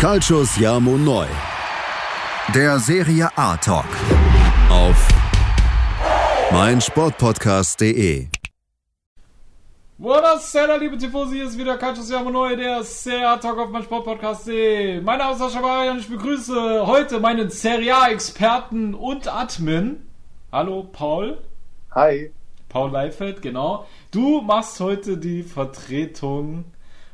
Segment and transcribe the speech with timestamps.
[0.00, 1.26] Calcius Jamo Neu.
[2.54, 3.84] Der Serie A Talk.
[4.70, 5.08] Auf
[6.50, 8.28] meinsportpodcast.de.
[9.98, 15.02] Buonasera, liebe Tifosi, hier ist wieder Calcius Jamo Neu, der Serie A Talk auf meinsportpodcast.de.
[15.02, 20.06] Mein Name ist Sascha Bari und ich begrüße heute meinen Serie A Experten und Admin.
[20.50, 21.36] Hallo, Paul.
[21.94, 22.32] Hi.
[22.70, 23.86] Paul Leifeld, genau.
[24.10, 26.64] Du machst heute die Vertretung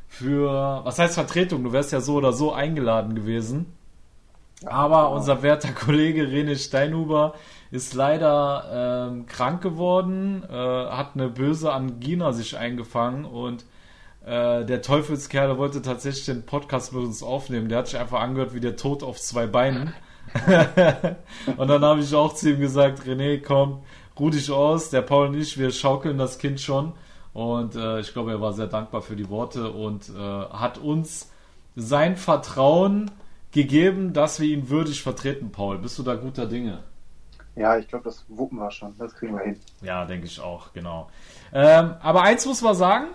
[0.07, 1.63] für, was heißt Vertretung?
[1.63, 3.73] Du wärst ja so oder so eingeladen gewesen.
[4.65, 7.35] Aber unser werter Kollege René Steinhuber
[7.69, 13.65] ist leider ähm, krank geworden, äh, hat eine böse Angina sich eingefangen und
[14.25, 17.69] äh, der Teufelskerl wollte tatsächlich den Podcast mit uns aufnehmen.
[17.69, 19.93] Der hat sich einfach angehört wie der Tod auf zwei Beinen.
[21.57, 23.83] und dann habe ich auch zu ihm gesagt, René, komm,
[24.19, 26.93] ruh dich aus, der Paul und ich, wir schaukeln das Kind schon.
[27.37, 31.29] Und äh, ich glaube, er war sehr dankbar für die Worte und äh, hat uns
[31.75, 33.11] sein Vertrauen
[33.51, 35.77] gegeben, dass wir ihn würdig vertreten, Paul.
[35.77, 36.79] Bist du da guter Dinge?
[37.55, 38.97] Ja, ich glaube, das wuppen wir schon.
[38.97, 39.59] Das kriegen wir hin.
[39.83, 41.11] Ja, denke ich auch, genau.
[41.53, 43.09] Ähm, aber eins muss man sagen,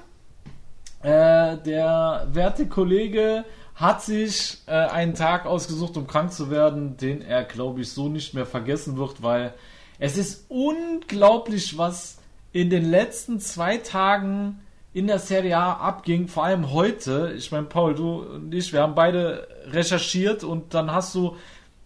[1.02, 3.44] äh, der werte Kollege
[3.74, 8.08] hat sich äh, einen Tag ausgesucht, um krank zu werden, den er, glaube ich, so
[8.08, 9.52] nicht mehr vergessen wird, weil
[9.98, 12.21] es ist unglaublich, was
[12.52, 14.60] in den letzten zwei Tagen
[14.92, 17.32] in der Serie A abging, vor allem heute.
[17.36, 21.36] Ich meine, Paul, du und ich, wir haben beide recherchiert und dann hast du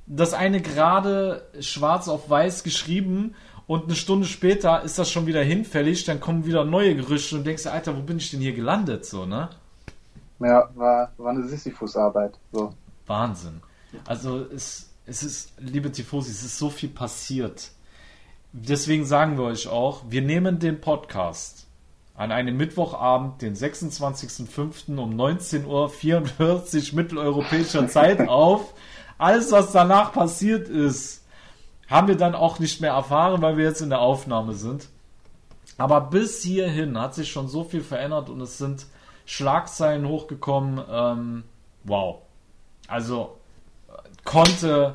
[0.07, 3.35] das eine gerade schwarz auf weiß geschrieben
[3.67, 7.45] und eine Stunde später ist das schon wieder hinfällig, dann kommen wieder neue Gerüchte und
[7.45, 9.51] denkst Alter, wo bin ich denn hier gelandet, so, ne?
[10.39, 12.73] Ja, war, war eine Sisyphus-Arbeit, so.
[13.07, 13.61] Wahnsinn.
[14.05, 17.71] Also, es, es ist, liebe Tifosi, es ist so viel passiert
[18.53, 21.67] deswegen sagen wir euch auch, wir nehmen den Podcast
[22.15, 24.97] an einem Mittwochabend, den 26.05.
[24.99, 28.75] um 19.44 Uhr mitteleuropäischer Zeit auf.
[29.19, 31.25] Alles, was danach passiert ist,
[31.89, 34.89] haben wir dann auch nicht mehr erfahren, weil wir jetzt in der Aufnahme sind.
[35.79, 38.87] Aber bis hierhin hat sich schon so viel verändert und es sind
[39.27, 40.83] Schlagzeilen hochgekommen.
[40.91, 41.45] Ähm,
[41.85, 42.23] wow.
[42.89, 43.37] Also,
[44.25, 44.95] konnte,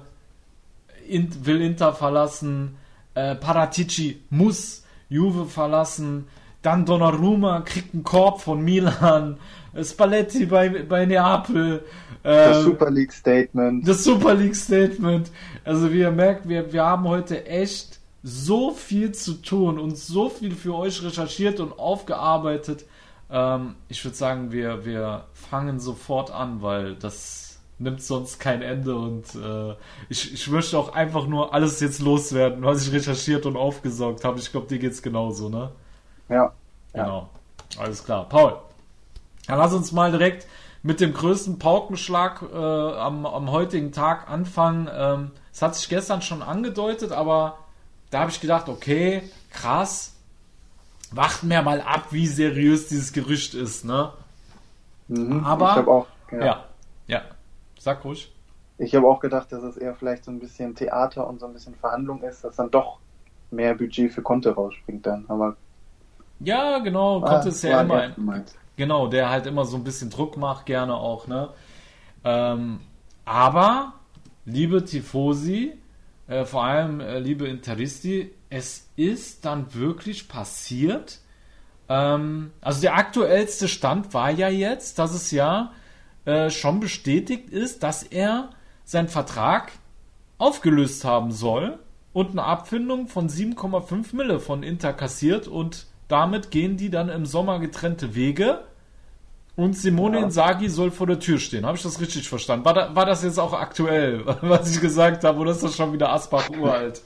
[1.08, 2.78] in, will Inter verlassen,
[3.16, 6.28] äh, Paratici muss Juve verlassen.
[6.62, 9.38] Dann Donnarumma kriegt einen Korb von Milan.
[9.82, 11.84] Spalletti bei, bei Neapel.
[12.24, 13.88] Ähm, das Super League Statement.
[13.88, 15.32] Das Super League Statement.
[15.64, 20.30] Also wie ihr merkt, wir, wir haben heute echt so viel zu tun und so
[20.30, 22.86] viel für euch recherchiert und aufgearbeitet.
[23.32, 27.51] Ähm, ich würde sagen, wir, wir fangen sofort an, weil das
[27.82, 29.76] nimmt sonst kein Ende und äh,
[30.10, 34.40] ich, ich möchte auch einfach nur alles jetzt loswerden, was ich recherchiert und aufgesaugt habe.
[34.40, 35.72] Ich glaube, dir geht es genauso, ne?
[36.30, 36.54] Ja.
[36.94, 37.30] Genau.
[37.76, 37.82] Ja.
[37.82, 38.28] Alles klar.
[38.30, 38.58] Paul,
[39.48, 40.48] dann lass uns mal direkt
[40.84, 44.90] mit dem größten Paukenschlag äh, am, am heutigen Tag anfangen.
[44.94, 47.58] Ähm, es hat sich gestern schon angedeutet, aber
[48.10, 50.14] da habe ich gedacht, okay, krass.
[51.14, 54.14] Warten wir mal ab, wie seriös dieses Gerücht ist, ne?
[55.10, 56.38] Mhm, aber auch, ja.
[56.38, 56.64] ja, ja.
[57.82, 58.32] Sag ruhig.
[58.78, 61.54] Ich habe auch gedacht, dass es eher vielleicht so ein bisschen Theater und so ein
[61.54, 63.00] bisschen Verhandlung ist, dass dann doch
[63.50, 65.26] mehr Budget für Conte rausspringt dann.
[65.30, 65.56] Aber
[66.40, 70.12] ja, genau, Conte ah, ist ja immer ein, genau, der halt immer so ein bisschen
[70.12, 71.50] Druck macht, gerne auch, ne?
[72.24, 72.82] Ähm,
[73.26, 73.94] aber
[74.46, 75.74] liebe Tifosi,
[76.28, 81.18] äh, vor allem äh, liebe Interisti, es ist dann wirklich passiert.
[81.90, 85.72] Ähm, also der aktuellste Stand war ja jetzt, dass es ja
[86.26, 88.50] äh, schon bestätigt ist, dass er
[88.84, 89.72] seinen Vertrag
[90.38, 91.80] aufgelöst haben soll
[92.14, 97.26] und eine Abfindung von 7,5 Mille von Inter kassiert und damit gehen die dann im
[97.26, 98.62] Sommer getrennte Wege
[99.56, 100.26] und Simone ja.
[100.26, 101.66] Inzaghi soll vor der Tür stehen.
[101.66, 102.66] Habe ich das richtig verstanden?
[102.66, 105.94] War, da, war das jetzt auch aktuell, was ich gesagt habe, oder ist das schon
[105.94, 107.02] wieder Asbach uralt?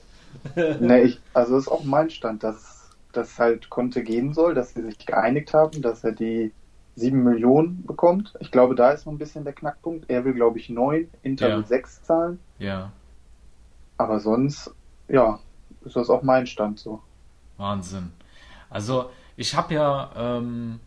[0.80, 4.84] nee, ich, also ist auch mein Stand, dass das halt konnte gehen soll, dass sie
[4.84, 6.52] sich geeinigt haben, dass er die
[6.96, 8.34] 7 Millionen bekommt.
[8.40, 10.10] Ich glaube, da ist noch ein bisschen der Knackpunkt.
[10.10, 11.58] Er will, glaube ich, 9, Inter ja.
[11.58, 12.40] will 6 zahlen.
[12.58, 12.92] Ja.
[13.98, 14.74] Aber sonst,
[15.08, 15.40] ja,
[15.84, 17.02] ist das auch mein Stand so.
[17.58, 18.12] Wahnsinn.
[18.70, 20.80] Also, ich habe ja, ähm,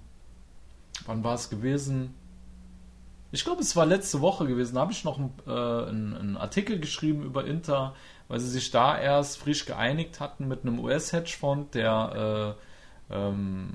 [1.07, 2.15] wann war es gewesen?
[3.31, 4.77] Ich glaube, es war letzte Woche gewesen.
[4.77, 7.95] Da habe ich noch einen, äh, einen, einen, Artikel geschrieben über Inter,
[8.29, 12.57] weil sie sich da erst frisch geeinigt hatten mit einem US-Hedgefonds, der
[13.11, 13.69] äh, ähm,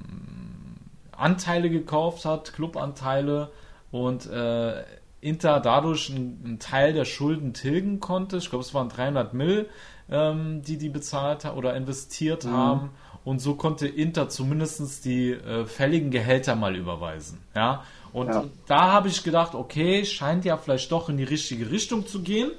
[1.24, 3.50] Anteile gekauft hat, Clubanteile
[3.92, 4.84] und äh,
[5.22, 8.38] Inter dadurch einen, Teil der Schulden tilgen konnte.
[8.38, 9.70] Ich glaube, es waren 300 Mill,
[10.12, 12.52] ähm, die die bezahlt oder investiert mhm.
[12.52, 12.90] haben.
[13.24, 17.40] Und so konnte Inter zumindest die äh, fälligen Gehälter mal überweisen.
[17.56, 17.86] Ja.
[18.12, 18.44] Und Ja.
[18.68, 22.52] da habe ich gedacht, okay, scheint ja vielleicht doch in die richtige Richtung zu gehen.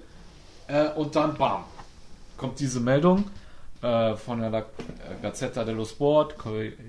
[0.69, 1.65] Äh, und dann, bam,
[2.39, 3.27] kommt diese Meldung
[3.83, 4.65] äh, von der
[5.21, 6.37] Gazzetta dello Sport,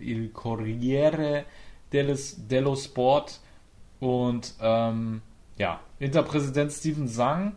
[0.01, 1.43] Il Corriere
[1.95, 3.39] dello- dello Sport.
[3.99, 5.21] Und ähm,
[5.57, 7.53] ja, Interpräsident Steven Sang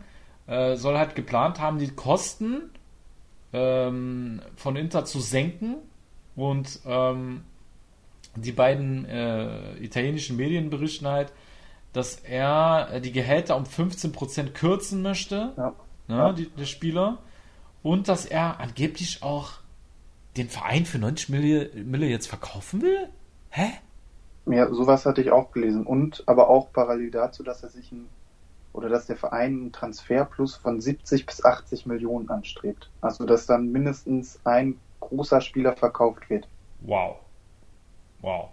[0.47, 2.71] äh, soll halt geplant haben, die Kosten
[3.53, 5.75] ähm, von Inter zu senken
[6.35, 7.43] und ähm,
[8.35, 11.33] die beiden äh, italienischen Medien berichten halt,
[11.93, 15.73] dass er äh, die Gehälter um 15% kürzen möchte, Ja.
[16.07, 16.33] ne, Ja.
[16.33, 17.17] die, der Spieler,
[17.83, 19.53] und dass er angeblich auch
[20.37, 23.09] den Verein für 90 Mille, Mille jetzt verkaufen will?
[23.49, 23.71] Hä?
[24.45, 25.85] Ja, sowas hatte ich auch gelesen.
[25.85, 28.07] Und aber auch parallel dazu, dass er sich ein
[28.71, 32.89] oder dass der Verein einen Transferplus von 70 bis 80 Millionen anstrebt.
[33.01, 36.47] Also dass dann mindestens ein großer Spieler verkauft wird.
[36.81, 37.17] Wow.
[38.21, 38.49] Wow.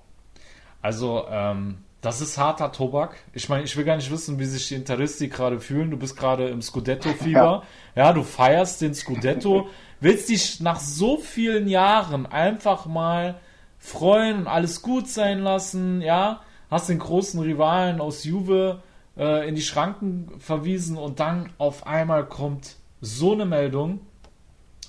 [0.80, 3.16] Also, ähm, das ist harter Tobak.
[3.32, 5.90] Ich meine, ich will gar nicht wissen, wie sich die Interisti gerade fühlen.
[5.90, 7.62] Du bist gerade im Scudetto-Fieber.
[7.96, 8.12] Ja.
[8.12, 9.68] du feierst den Scudetto.
[10.00, 13.40] Willst dich nach so vielen Jahren einfach mal
[13.86, 16.40] freuen und alles gut sein lassen, ja?
[16.70, 18.82] Hast den großen Rivalen aus Juve
[19.16, 24.00] äh, in die Schranken verwiesen und dann auf einmal kommt so eine Meldung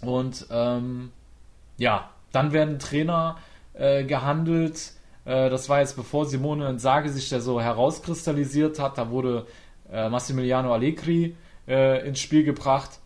[0.02, 1.12] und ähm,
[1.78, 3.38] ja, dann werden Trainer
[3.74, 4.94] äh, gehandelt.
[5.26, 8.98] Äh, das war jetzt bevor Simone Insage sich da so herauskristallisiert hat.
[8.98, 9.46] Da wurde
[9.92, 11.36] äh, Massimiliano Allegri
[11.68, 13.00] äh, ins Spiel gebracht.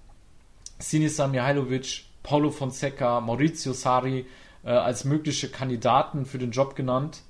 [0.80, 4.26] Sinisa Mihailovic, Paulo Fonseca, Maurizio Sarri
[4.64, 7.24] äh, als mögliche Kandidaten für den Job genannt.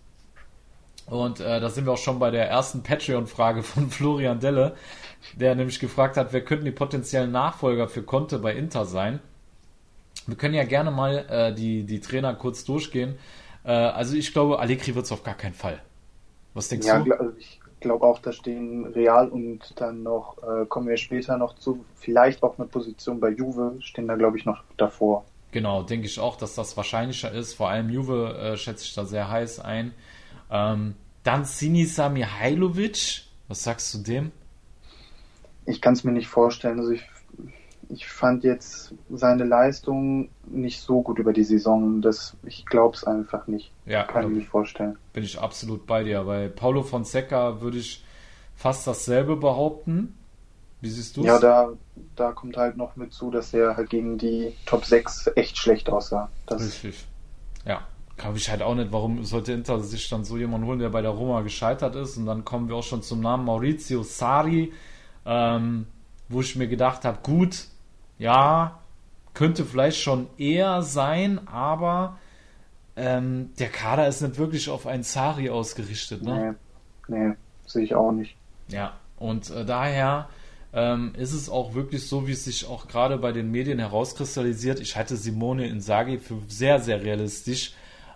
[1.07, 4.75] Und äh, da sind wir auch schon bei der ersten Patreon-Frage von Florian Delle,
[5.35, 9.19] der nämlich gefragt hat, wer könnten die potenziellen Nachfolger für Conte bei Inter sein?
[10.27, 13.17] Wir können ja gerne mal äh, die, die Trainer kurz durchgehen.
[13.63, 15.81] Äh, also ich glaube, Allegri wird es auf gar keinen Fall.
[16.53, 17.05] Was denkst Ja, du?
[17.05, 21.37] gl- also ich glaube auch, da stehen Real und dann noch, äh, kommen wir später
[21.37, 25.30] noch zu, vielleicht auch eine Position bei Juve, stehen da glaube ich noch davor.
[25.51, 27.53] Genau, denke ich auch, dass das wahrscheinlicher ist.
[27.53, 29.93] Vor allem Juve äh, schätze ich da sehr heiß ein.
[30.49, 33.23] Ähm, dann Sinisa Mihailovic.
[33.47, 34.31] Was sagst du dem?
[35.65, 36.79] Ich kann es mir nicht vorstellen.
[36.79, 37.03] Also ich,
[37.89, 42.01] ich fand jetzt seine Leistung nicht so gut über die Saison.
[42.01, 43.71] Das, ich glaube es einfach nicht.
[43.85, 44.97] Ja, Kann ich mir nicht vorstellen.
[45.13, 46.23] bin ich absolut bei dir.
[46.23, 48.03] Bei Paulo Fonseca würde ich
[48.55, 50.15] fast dasselbe behaupten.
[50.81, 51.27] Wie siehst du es?
[51.27, 51.69] Ja, da,
[52.15, 55.89] da kommt halt noch mit zu, dass er halt gegen die Top 6 echt schlecht
[55.89, 56.29] aussah.
[56.47, 57.05] Das, Richtig.
[57.65, 57.81] Ja,
[58.17, 61.03] glaube ich halt auch nicht, warum sollte Inter sich dann so jemanden holen, der bei
[61.03, 62.17] der Roma gescheitert ist.
[62.17, 64.73] Und dann kommen wir auch schon zum Namen Maurizio Sari,
[65.25, 65.85] ähm,
[66.29, 67.65] wo ich mir gedacht habe, gut,
[68.17, 68.79] ja,
[69.35, 72.17] könnte vielleicht schon eher sein, aber
[72.95, 76.23] ähm, der Kader ist nicht wirklich auf einen Sari ausgerichtet.
[76.23, 76.55] Ne?
[77.07, 77.35] nee, nee,
[77.65, 78.35] sehe ich auch nicht.
[78.67, 80.27] Ja, und äh, daher
[80.73, 84.79] ähm, ist es auch wirklich so, wie es sich auch gerade bei den Medien herauskristallisiert.
[84.79, 87.73] Ich halte Simone Inzaghi für sehr, sehr realistisch,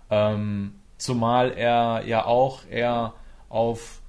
[0.10, 3.14] ähm, zumal er ja auch eher
[3.50, 4.02] auf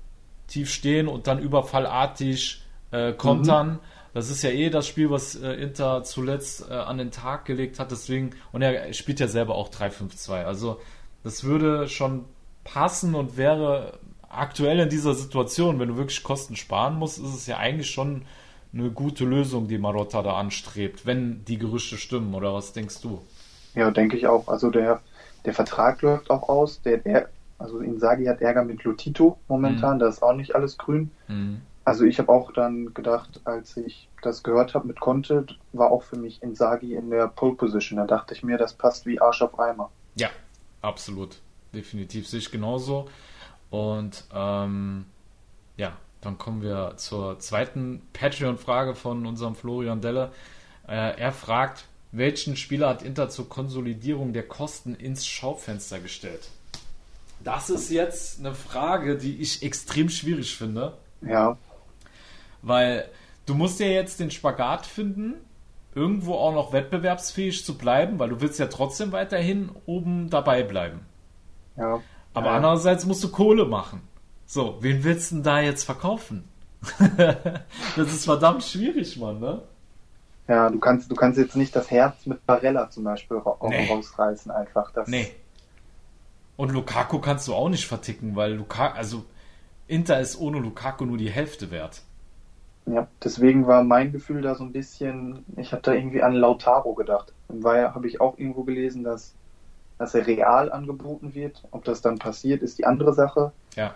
[0.46, 2.62] tief stehen und dann überfallartig
[2.92, 3.80] äh, kontern.
[4.14, 7.78] Das ist ja eh das Spiel, was äh, Inter zuletzt äh, an den Tag gelegt
[7.78, 7.90] hat.
[7.90, 10.44] Deswegen, und er spielt ja selber auch 3-5-2.
[10.44, 10.80] Also
[11.22, 12.24] das würde schon
[12.64, 13.98] passen und wäre
[14.36, 18.22] aktuell in dieser Situation, wenn du wirklich Kosten sparen musst, ist es ja eigentlich schon
[18.72, 23.22] eine gute Lösung, die Marotta da anstrebt, wenn die Gerüchte stimmen, oder was denkst du?
[23.74, 24.48] Ja, denke ich auch.
[24.48, 25.00] Also der,
[25.44, 26.80] der Vertrag läuft auch aus.
[26.82, 27.28] Der, der,
[27.58, 29.98] also Inzaghi hat Ärger mit Lotito momentan.
[29.98, 31.10] Da ist auch nicht alles grün.
[31.28, 31.60] Mhm.
[31.84, 36.02] Also ich habe auch dann gedacht, als ich das gehört habe mit Conte, war auch
[36.02, 37.98] für mich Inzaghi in der Pole Position.
[37.98, 39.90] Da dachte ich mir, das passt wie Arsch auf Eimer.
[40.16, 40.28] Ja,
[40.82, 41.38] absolut.
[41.72, 43.06] Definitiv sehe ich genauso.
[43.70, 45.06] Und ähm,
[45.76, 50.32] ja, dann kommen wir zur zweiten Patreon-Frage von unserem Florian Delle.
[50.88, 56.48] Äh, er fragt, welchen Spieler hat Inter zur Konsolidierung der Kosten ins Schaufenster gestellt?
[57.44, 61.58] Das ist jetzt eine Frage, die ich extrem schwierig finde, Ja,
[62.62, 63.08] weil
[63.44, 65.34] du musst ja jetzt den Spagat finden,
[65.94, 71.00] irgendwo auch noch wettbewerbsfähig zu bleiben, weil du willst ja trotzdem weiterhin oben dabei bleiben.
[71.76, 72.02] ja.
[72.36, 72.56] Aber ja.
[72.56, 74.02] andererseits musst du Kohle machen.
[74.44, 76.46] So, wen willst du denn da jetzt verkaufen?
[77.96, 79.62] das ist verdammt schwierig, Mann, ne?
[80.46, 83.88] Ja, du kannst, du kannst jetzt nicht das Herz mit Barella zum Beispiel ra Nee.
[83.90, 84.92] rausreißen einfach.
[84.92, 85.32] Das, Nee.
[86.58, 89.24] Und Lukaku kannst du auch nicht verticken, weil Lukaku, also
[89.86, 92.02] Inter ist ohne Lukaku nur die Hälfte wert.
[92.84, 96.92] Ja, deswegen war mein Gefühl da so ein bisschen, ich habe da irgendwie an Lautaro
[96.92, 97.32] gedacht.
[97.48, 99.34] Weil habe ich auch irgendwo gelesen, dass,
[99.98, 101.62] dass er real angeboten wird.
[101.70, 103.52] Ob das dann passiert, ist die andere Sache.
[103.74, 103.94] Ja.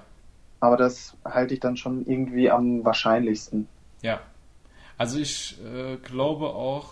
[0.60, 3.66] aber das halte ich dann schon irgendwie am wahrscheinlichsten.
[4.02, 4.20] Ja.
[4.98, 6.90] Also ich äh, glaube auch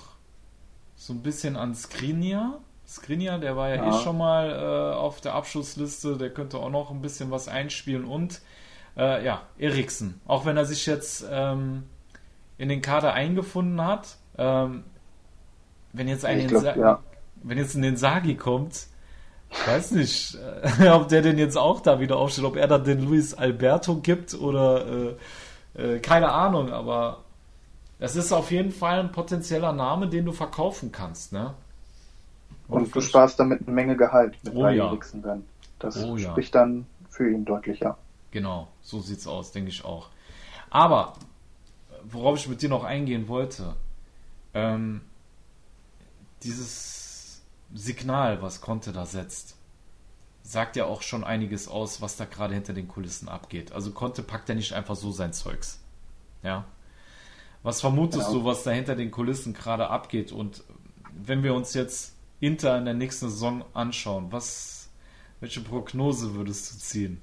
[0.97, 2.61] so ein bisschen an Skriniar.
[2.87, 3.88] Skriniar, der war ja, ja.
[3.91, 8.05] eh schon mal äh, auf der Abschlussliste, der könnte auch noch ein bisschen was einspielen
[8.05, 8.41] und
[8.97, 10.21] äh, ja, Eriksen.
[10.27, 11.85] Auch wenn er sich jetzt ähm,
[12.57, 14.85] in den Kader eingefunden hat, ähm,
[15.93, 17.00] wenn jetzt ein glaub, ja.
[17.43, 18.88] wenn jetzt ein Insagi kommt,
[19.50, 20.38] ich weiß nicht,
[20.81, 23.97] äh, ob der denn jetzt auch da wieder aufsteht, ob er dann den Luis Alberto
[23.97, 25.14] gibt oder äh,
[25.97, 27.25] äh, keine Ahnung, aber
[27.99, 31.55] es ist auf jeden Fall ein potenzieller Name, den du verkaufen kannst, ne?
[32.69, 34.95] Und, Und du sparst damit eine Menge Gehalt mit oh, ja.
[35.23, 35.45] dann.
[35.78, 36.61] Das oh, spricht ja.
[36.61, 37.97] dann für ihn deutlich, ja.
[38.31, 40.09] Genau, so sieht's aus, denke ich auch.
[40.69, 41.14] Aber
[42.05, 43.75] worauf ich mit dir noch eingehen wollte,
[44.52, 45.00] ähm,
[46.43, 46.98] dieses
[47.75, 49.56] Signal, was Conte da setzt,
[50.42, 53.72] sagt ja auch schon einiges aus, was da gerade hinter den Kulissen abgeht.
[53.72, 55.80] Also Conte packt ja nicht einfach so sein Zeugs.
[56.42, 56.64] Ja.
[57.62, 58.40] Was vermutest genau.
[58.40, 60.32] du, was da hinter den Kulissen gerade abgeht?
[60.32, 60.62] Und
[61.12, 64.88] wenn wir uns jetzt Inter in der nächsten Saison anschauen, was,
[65.40, 67.20] welche Prognose würdest du ziehen?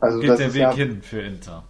[0.00, 1.64] Also geht der Weg ja, hin für Inter?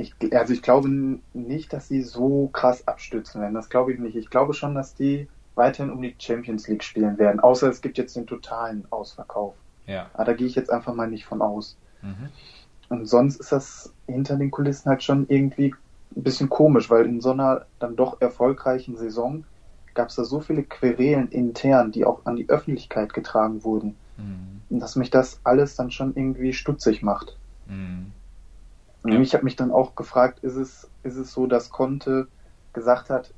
[0.00, 0.88] Ich, also ich glaube
[1.34, 3.54] nicht, dass sie so krass abstürzen werden.
[3.54, 4.16] Das glaube ich nicht.
[4.16, 7.40] Ich glaube schon, dass die weiterhin um die Champions League spielen werden.
[7.40, 9.54] Außer es gibt jetzt den totalen Ausverkauf.
[9.86, 10.10] Ja.
[10.14, 11.76] Aber da gehe ich jetzt einfach mal nicht von aus.
[12.02, 12.28] Mhm.
[12.88, 15.74] Und sonst ist das hinter den Kulissen halt schon irgendwie
[16.16, 19.44] ein bisschen komisch, weil in so einer dann doch erfolgreichen Saison
[19.94, 23.96] gab es da so viele Querelen intern, die auch an die Öffentlichkeit getragen wurden.
[24.16, 24.78] Mhm.
[24.78, 27.36] Dass mich das alles dann schon irgendwie stutzig macht.
[27.66, 28.12] Mhm.
[29.04, 32.28] Ich habe mich dann auch gefragt, ist es, ist es so, dass Conte
[32.72, 33.32] gesagt hat,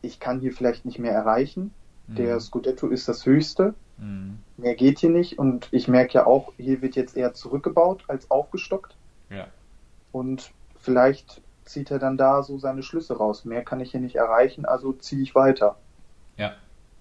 [0.00, 1.72] ich kann hier vielleicht nicht mehr erreichen.
[2.06, 2.14] Mhm.
[2.14, 3.74] Der Scudetto ist das höchste.
[3.98, 4.38] Mhm.
[4.56, 5.38] Mehr geht hier nicht.
[5.38, 8.96] Und ich merke ja auch, hier wird jetzt eher zurückgebaut als aufgestockt.
[9.30, 9.46] Ja.
[10.12, 13.44] Und vielleicht zieht er dann da so seine Schlüsse raus.
[13.44, 15.76] Mehr kann ich hier nicht erreichen, also ziehe ich weiter.
[16.36, 16.52] Ja.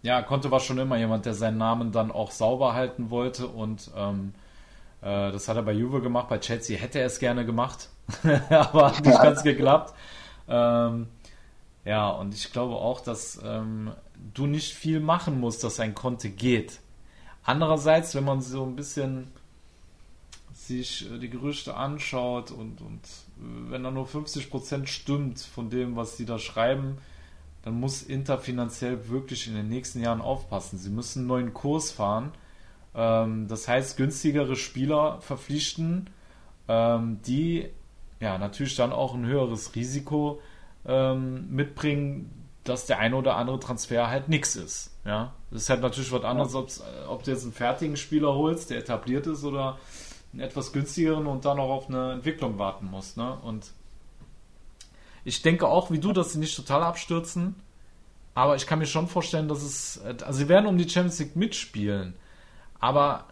[0.03, 3.91] Ja, Conte war schon immer jemand, der seinen Namen dann auch sauber halten wollte und
[3.95, 4.46] ähm, äh,
[5.01, 7.89] das hat er bei Juve gemacht, bei Chelsea hätte er es gerne gemacht,
[8.49, 9.93] aber hat nicht ganz geklappt.
[10.47, 11.07] Ähm,
[11.85, 13.91] ja, und ich glaube auch, dass ähm,
[14.33, 16.79] du nicht viel machen musst, dass ein Konte geht.
[17.43, 19.31] Andererseits, wenn man so ein bisschen
[20.53, 25.95] sich äh, die Gerüchte anschaut und, und äh, wenn da nur 50% stimmt von dem,
[25.95, 26.97] was sie da schreiben,
[27.63, 30.77] dann muss Inter finanziell wirklich in den nächsten Jahren aufpassen.
[30.77, 32.31] Sie müssen einen neuen Kurs fahren
[32.97, 36.09] ähm, das heißt, günstigere Spieler verpflichten,
[36.67, 37.69] ähm, die
[38.19, 40.41] ja natürlich dann auch ein höheres Risiko
[40.85, 44.91] ähm, mitbringen, dass der eine oder andere Transfer halt nichts ist.
[45.05, 48.79] Ja, das ist halt natürlich was anderes, ob du jetzt einen fertigen Spieler holst, der
[48.79, 49.77] etabliert ist, oder
[50.33, 53.15] einen etwas günstigeren und dann auch auf eine Entwicklung warten musst.
[53.15, 53.37] Ne?
[53.43, 53.71] Und
[55.23, 57.55] ich denke auch, wie du, dass sie nicht total abstürzen.
[58.33, 59.99] Aber ich kann mir schon vorstellen, dass es.
[60.03, 62.13] Also, sie werden um die Champions League mitspielen.
[62.79, 63.25] Aber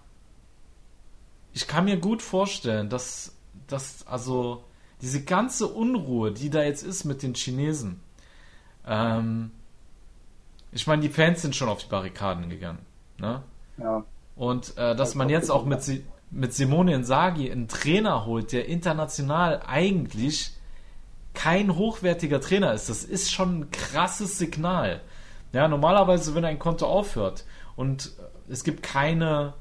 [1.53, 3.35] ich kann mir gut vorstellen, dass,
[3.67, 4.63] dass also
[5.01, 8.01] diese ganze Unruhe, die da jetzt ist mit den Chinesen,
[8.87, 9.51] ähm,
[10.71, 12.85] ich meine, die Fans sind schon auf die Barrikaden gegangen.
[13.17, 13.41] Ne?
[13.77, 14.03] Ja.
[14.35, 15.79] Und äh, dass man jetzt auch mit,
[16.31, 20.51] mit Simone Inzaghi einen Trainer holt, der international eigentlich
[21.33, 25.01] kein hochwertiger Trainer ist, das ist schon ein krasses Signal.
[25.53, 28.11] Ja, normalerweise, wenn ein Konto aufhört und
[28.47, 29.53] es gibt keine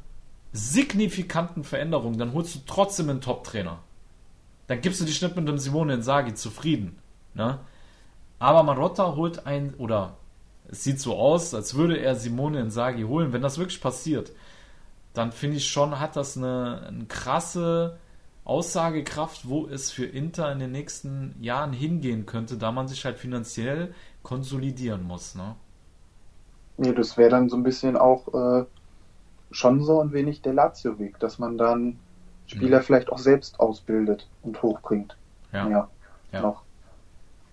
[0.52, 3.80] signifikanten Veränderungen, dann holst du trotzdem einen Top-Trainer.
[4.66, 6.98] Dann gibst du dich nicht mit dem Simone Insagi zufrieden.
[7.34, 7.58] Ne?
[8.38, 10.16] Aber Marotta holt ein, oder
[10.68, 13.32] es sieht so aus, als würde er Simone Insagi holen.
[13.32, 14.32] Wenn das wirklich passiert,
[15.12, 17.98] dann finde ich schon, hat das eine, eine krasse
[18.44, 23.18] Aussagekraft, wo es für Inter in den nächsten Jahren hingehen könnte, da man sich halt
[23.18, 25.34] finanziell konsolidieren muss.
[25.34, 25.56] Ne?
[26.76, 28.64] Nee, das wäre dann so ein bisschen auch äh,
[29.50, 31.98] schon so ein wenig der Lazio-Weg, dass man dann
[32.46, 32.82] Spieler mhm.
[32.82, 35.16] vielleicht auch selbst ausbildet und hochbringt.
[35.52, 35.68] Ja.
[35.68, 35.88] Ja,
[36.32, 36.40] ja.
[36.40, 36.62] Noch.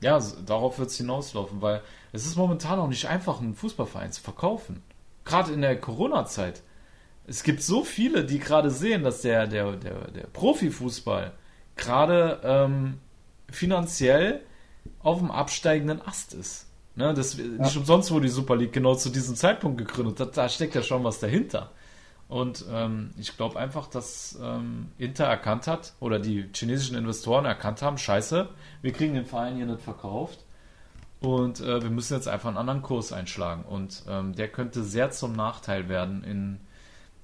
[0.02, 4.22] ja darauf wird es hinauslaufen, weil es ist momentan auch nicht einfach, einen Fußballverein zu
[4.22, 4.84] verkaufen.
[5.24, 6.64] Gerade in der Corona-Zeit.
[7.28, 11.32] Es gibt so viele, die gerade sehen, dass der, der, der, der Profifußball
[11.76, 13.00] gerade ähm,
[13.50, 14.42] finanziell
[15.00, 16.71] auf dem absteigenden Ast ist.
[16.96, 17.46] Ne, das, ja.
[17.46, 20.20] Nicht umsonst wurde die Super League genau zu diesem Zeitpunkt gegründet.
[20.20, 21.72] Da, da steckt ja schon was dahinter.
[22.28, 27.82] Und ähm, ich glaube einfach, dass ähm, Inter erkannt hat oder die chinesischen Investoren erkannt
[27.82, 28.48] haben, scheiße,
[28.82, 30.46] wir kriegen den Verein hier nicht verkauft
[31.20, 33.64] und äh, wir müssen jetzt einfach einen anderen Kurs einschlagen.
[33.64, 36.60] Und ähm, der könnte sehr zum Nachteil werden in,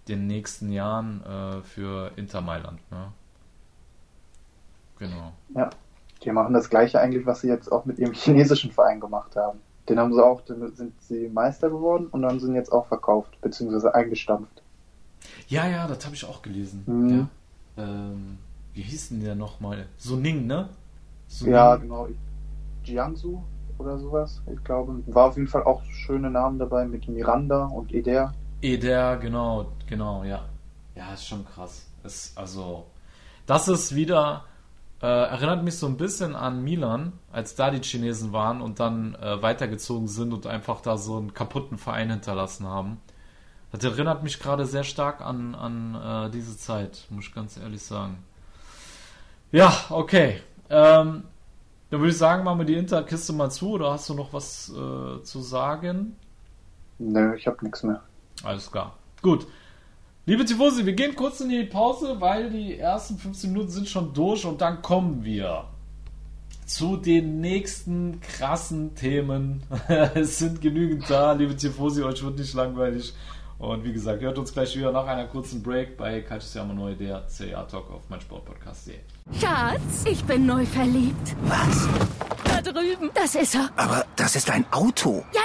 [0.07, 2.79] den nächsten Jahren äh, für Inter Mailand.
[2.91, 3.12] Ne?
[5.00, 5.33] Genau.
[5.55, 5.69] Ja,
[6.27, 9.60] die machen das gleiche eigentlich, was sie jetzt auch mit ihrem chinesischen Verein gemacht haben.
[9.88, 13.39] Den haben sie auch, dann sind sie Meister geworden und dann sind jetzt auch verkauft,
[13.39, 14.62] beziehungsweise eingestampft.
[15.48, 16.84] Ja, ja, das habe ich auch gelesen.
[16.86, 17.29] Mhm.
[17.77, 17.84] Ja.
[17.84, 18.39] Ähm,
[18.74, 19.86] wie hieß denn der nochmal?
[19.98, 20.67] Suning, ne?
[21.29, 21.53] Suning.
[21.53, 22.10] Ja, genau.
[22.84, 23.41] Jiangsu
[23.77, 25.01] oder sowas, ich glaube.
[25.07, 28.34] War auf jeden Fall auch schöne Namen dabei mit Miranda und Eder.
[28.62, 30.43] Eder, genau, genau, ja.
[30.93, 31.86] Ja, ist schon krass.
[32.03, 32.88] Ist, also,
[33.46, 34.43] das ist wieder,
[35.01, 39.16] äh, erinnert mich so ein bisschen an Milan, als da die Chinesen waren und dann
[39.16, 43.00] äh, weitergezogen sind und einfach da so einen kaputten Verein hinterlassen haben.
[43.72, 47.82] Das erinnert mich gerade sehr stark an, an äh, diese Zeit, muss ich ganz ehrlich
[47.84, 48.24] sagen.
[49.51, 50.42] Ja, okay.
[50.70, 51.24] Ähm,
[51.89, 54.70] dann würde ich sagen, machen wir die Interkiste mal zu oder hast du noch was
[54.70, 56.16] äh, zu sagen?
[57.00, 58.01] Nö, ich habe nichts mehr.
[58.44, 58.96] Alles klar.
[59.22, 59.48] Gut.
[60.29, 64.13] Liebe Tifosi, wir gehen kurz in die Pause, weil die ersten 15 Minuten sind schon
[64.13, 65.69] durch und dann kommen wir
[66.65, 69.63] zu den nächsten krassen Themen.
[70.15, 73.13] es sind genügend da, liebe Tifosi, euch wird nicht langweilig.
[73.59, 77.25] Und wie gesagt, hört uns gleich wieder nach einer kurzen Break bei Calcius Neu, der
[77.25, 78.97] CA Talk auf mein Sportpodcast.de.
[79.39, 81.35] Schatz, ich bin neu verliebt.
[81.41, 81.87] Was?
[82.43, 83.09] Da drüben.
[83.15, 83.71] Das ist er.
[83.75, 85.25] Aber das ist ein Auto.
[85.33, 85.41] Ja,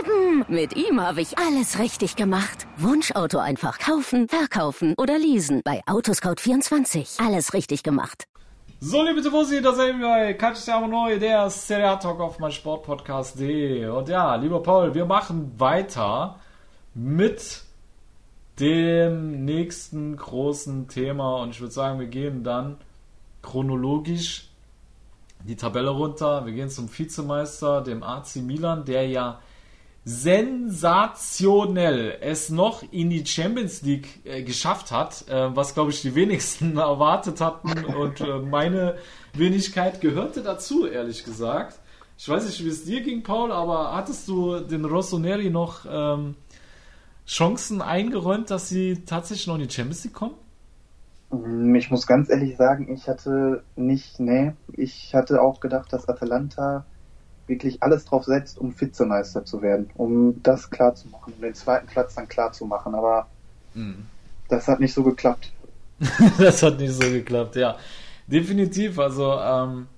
[0.00, 0.44] eben.
[0.48, 2.66] Mit ihm habe ich alles richtig gemacht.
[2.78, 5.62] Wunschauto einfach kaufen, verkaufen oder leasen.
[5.64, 7.24] Bei Autoscout24.
[7.24, 8.24] Alles richtig gemacht.
[8.80, 13.86] So, liebe Tifosi, da sind wir bei Calcius Neu, der CA Talk auf mein Sportpodcast.de.
[13.86, 16.40] Und ja, lieber Paul, wir machen weiter
[16.94, 17.62] mit
[18.60, 22.76] dem nächsten großen Thema und ich würde sagen, wir gehen dann
[23.40, 24.48] chronologisch
[25.44, 26.46] die Tabelle runter.
[26.46, 29.40] Wir gehen zum Vizemeister, dem AC Milan, der ja
[30.04, 36.16] sensationell es noch in die Champions League äh, geschafft hat, äh, was glaube ich die
[36.16, 38.96] wenigsten erwartet hatten und äh, meine
[39.32, 41.78] Wenigkeit gehörte dazu, ehrlich gesagt.
[42.18, 46.34] Ich weiß nicht, wie es dir ging, Paul, aber hattest du den Rossoneri noch ähm,
[47.26, 50.34] Chancen eingeräumt, dass sie tatsächlich noch in die Champions League kommen?
[51.30, 56.08] Mm, ich muss ganz ehrlich sagen, ich hatte nicht, nee, ich hatte auch gedacht, dass
[56.08, 56.84] Atalanta
[57.46, 61.54] wirklich alles drauf setzt, um Vizemeister zu werden, um das klar zu machen, um den
[61.54, 63.26] zweiten Platz dann klar zu machen, aber
[63.74, 64.06] mhm.
[64.48, 65.52] das hat nicht so geklappt.
[66.38, 67.76] das hat nicht so geklappt, ja.
[68.26, 69.88] Definitiv, also ähm,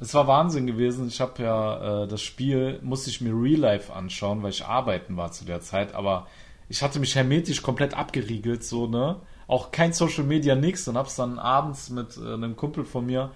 [0.00, 1.08] es war Wahnsinn gewesen.
[1.08, 5.16] Ich habe ja äh, das Spiel, musste ich mir Real Life anschauen, weil ich arbeiten
[5.16, 6.26] war zu der Zeit, aber
[6.68, 9.16] ich hatte mich hermetisch komplett abgeriegelt, so, ne?
[9.46, 13.30] Auch kein Social Media, nix und hab's dann abends mit äh, einem Kumpel von mir,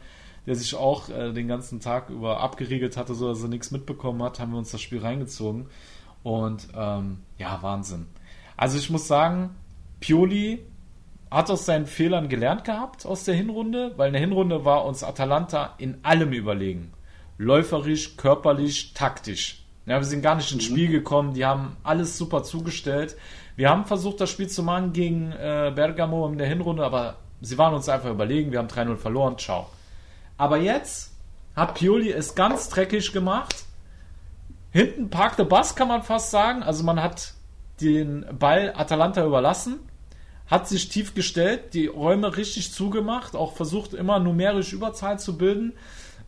[0.47, 4.23] der sich auch äh, den ganzen Tag über abgeriegelt hatte, so dass er nichts mitbekommen
[4.23, 5.67] hat, haben wir uns das Spiel reingezogen.
[6.23, 8.07] Und ähm, ja, Wahnsinn.
[8.57, 9.55] Also ich muss sagen,
[10.01, 10.65] Pioli
[11.31, 15.05] hat aus seinen Fehlern gelernt gehabt aus der Hinrunde, weil in der Hinrunde war uns
[15.05, 16.93] Atalanta in allem überlegen.
[17.39, 19.60] Läuferisch, körperlich, taktisch.
[19.87, 20.73] Ja, wir sind gar nicht ins mhm.
[20.73, 23.17] Spiel gekommen, die haben alles super zugestellt.
[23.57, 27.59] Wir haben versucht, das Spiel zu machen gegen äh, Bergamo in der Hinrunde, aber sie
[27.59, 29.69] waren uns einfach überlegen, wir haben 3-0 verloren, ciao.
[30.37, 31.13] Aber jetzt
[31.57, 33.65] hat Pioli es ganz dreckig gemacht.
[34.71, 36.63] Hinten parkte Bass, kann man fast sagen.
[36.63, 37.35] Also man hat
[37.81, 39.81] den Ball Atalanta überlassen,
[40.47, 45.73] hat sich tief gestellt, die Räume richtig zugemacht, auch versucht immer numerisch Überzahl zu bilden.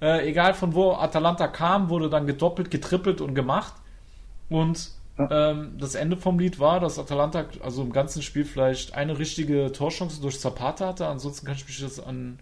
[0.03, 3.75] Äh, egal von wo Atalanta kam, wurde dann gedoppelt, getrippelt und gemacht.
[4.51, 4.91] Und
[5.31, 9.71] ähm, das Ende vom Lied war, dass Atalanta also im ganzen Spiel vielleicht eine richtige
[9.71, 11.07] Torchance durch Zapata hatte.
[11.07, 12.41] Ansonsten kann ich mich jetzt an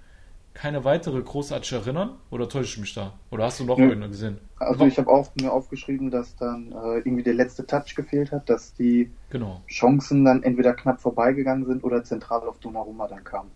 [0.55, 2.13] keine weitere großartig erinnern.
[2.31, 3.13] Oder täusche ich mich da?
[3.31, 4.39] Oder hast du noch eine gesehen?
[4.59, 8.49] Also ich habe auch mir aufgeschrieben, dass dann äh, irgendwie der letzte Touch gefehlt hat,
[8.49, 9.61] dass die genau.
[9.69, 13.51] Chancen dann entweder knapp vorbeigegangen sind oder zentral auf Donnarumma dann kamen.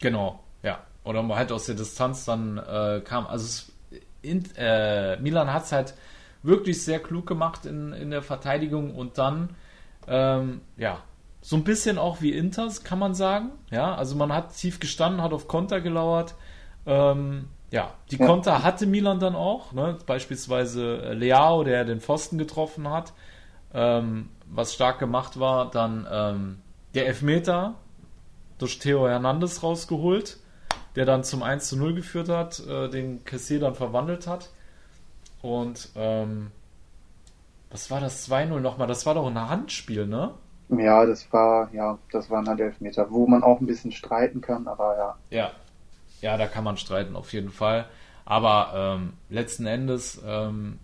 [0.00, 3.26] Genau, ja oder halt aus der Distanz dann äh, kam.
[3.26, 3.72] Also es,
[4.22, 5.94] in, äh, Milan hat es halt
[6.42, 9.50] wirklich sehr klug gemacht in, in der Verteidigung und dann
[10.06, 11.02] ähm, ja
[11.42, 13.52] so ein bisschen auch wie Inters kann man sagen.
[13.70, 16.34] Ja, also man hat tief gestanden, hat auf Konter gelauert.
[16.86, 18.26] Ähm, ja, die ja.
[18.26, 19.96] Konter hatte Milan dann auch, ne?
[20.04, 23.12] beispielsweise Leao, der den Pfosten getroffen hat,
[23.72, 25.70] ähm, was stark gemacht war.
[25.70, 26.58] Dann ähm,
[26.94, 27.74] der Elfmeter
[28.58, 30.39] durch Theo Hernandez rausgeholt
[30.96, 34.50] der dann zum 1 zu 0 geführt hat, äh, den Cassier dann verwandelt hat.
[35.42, 36.50] Und ähm,
[37.70, 38.88] was war das 2-0 nochmal?
[38.88, 40.34] Das war doch ein Handspiel, ne?
[40.68, 44.68] Ja, das war, ja, das waren halt Elfmeter, wo man auch ein bisschen streiten kann,
[44.68, 45.16] aber ja.
[45.30, 45.50] Ja,
[46.20, 47.86] ja, da kann man streiten, auf jeden Fall.
[48.24, 50.78] Aber ähm, letzten Endes, ähm,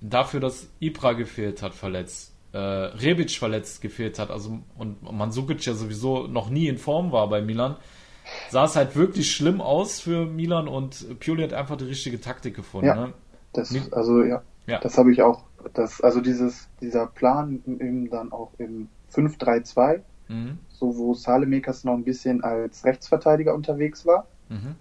[0.00, 5.74] dafür, dass Ibra gefehlt hat, verletzt, äh, Rebic verletzt gefehlt hat, also und Mandzukic ja
[5.74, 7.76] sowieso noch nie in Form war bei Milan,
[8.50, 12.54] sah es halt wirklich schlimm aus für Milan und Pioli hat einfach die richtige Taktik
[12.56, 12.86] gefunden.
[12.86, 12.94] Ja.
[12.94, 13.12] Ne?
[13.52, 14.78] Das, also ja, Ja.
[14.80, 15.42] das habe ich auch.
[15.74, 20.58] Das, also dieses, dieser Plan im, dann auch im 5-3-2, Mhm.
[20.68, 24.74] so wo Salemakers noch ein bisschen als Rechtsverteidiger unterwegs war Mhm.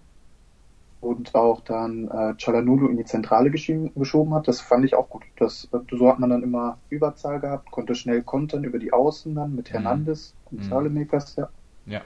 [0.99, 5.23] und auch dann äh, Chalanulu in die Zentrale geschoben hat, das fand ich auch gut.
[5.37, 9.55] Das, so hat man dann immer Überzahl gehabt, konnte schnell kontern über die Außen dann
[9.55, 10.69] mit Hernandez und Mhm.
[10.69, 11.49] Salemakers, ja.
[11.85, 12.01] Ja.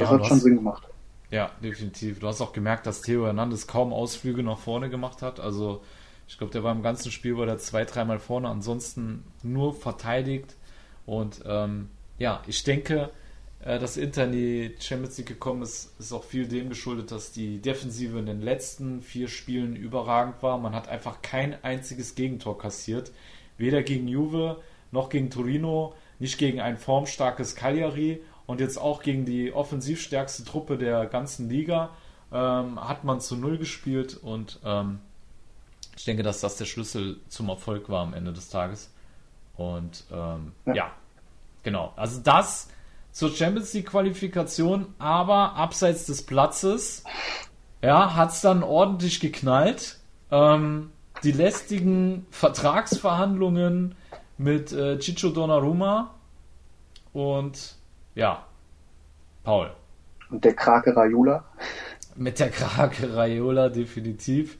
[0.00, 0.82] Das Ja, hat schon hast- Sinn gemacht.
[1.30, 2.18] Ja, definitiv.
[2.18, 5.38] Du hast auch gemerkt, dass Theo Hernandez kaum Ausflüge nach vorne gemacht hat.
[5.38, 5.82] Also
[6.26, 10.56] ich glaube, der war im ganzen Spiel war der zwei, dreimal vorne, ansonsten nur verteidigt.
[11.06, 13.10] Und ähm, ja, ich denke,
[13.64, 17.30] äh, dass Inter in die Champions League gekommen ist, ist auch viel dem geschuldet, dass
[17.30, 20.58] die Defensive in den letzten vier Spielen überragend war.
[20.58, 23.12] Man hat einfach kein einziges Gegentor kassiert.
[23.56, 24.60] Weder gegen Juve
[24.92, 30.76] noch gegen Torino, nicht gegen ein formstarkes Cagliari und jetzt auch gegen die offensivstärkste Truppe
[30.76, 31.90] der ganzen Liga
[32.32, 34.98] ähm, hat man zu Null gespielt und ähm,
[35.96, 38.90] ich denke, dass das der Schlüssel zum Erfolg war am Ende des Tages.
[39.56, 40.74] Und ähm, ja.
[40.74, 40.90] Ja.
[41.62, 41.92] genau.
[41.94, 42.70] Also das
[43.12, 47.04] zur Champions League Qualifikation, aber abseits des Platzes,
[47.82, 50.00] ja, hat es dann ordentlich geknallt.
[50.32, 50.90] Ähm,
[51.22, 53.94] die lästigen Vertragsverhandlungen
[54.38, 56.14] mit äh, Chicho Donnarumma
[57.12, 57.78] und
[58.14, 58.44] ja,
[59.44, 59.70] Paul.
[60.30, 61.44] Und der Krake Raiola,
[62.16, 64.58] Mit der Krake Raiola definitiv.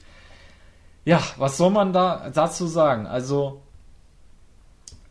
[1.04, 3.06] Ja, was soll man da dazu sagen?
[3.06, 3.62] Also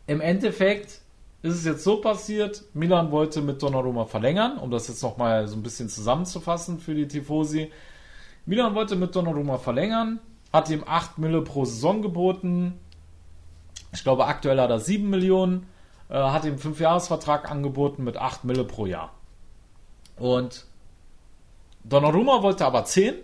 [0.06, 1.00] im Endeffekt
[1.42, 5.56] ist es jetzt so passiert, Milan wollte mit Donnarumma verlängern, um das jetzt nochmal so
[5.56, 7.70] ein bisschen zusammenzufassen für die Tifosi.
[8.44, 10.20] Milan wollte mit Donnarumma verlängern,
[10.52, 12.78] hat ihm 8 Mille pro Saison geboten.
[13.92, 15.66] Ich glaube, aktuell hat er 7 Millionen,
[16.10, 19.12] äh, hat ihm einen 5-Jahres-Vertrag angeboten mit 8 Mille pro Jahr.
[20.16, 20.66] Und
[21.84, 23.14] Donnarumma wollte aber 10,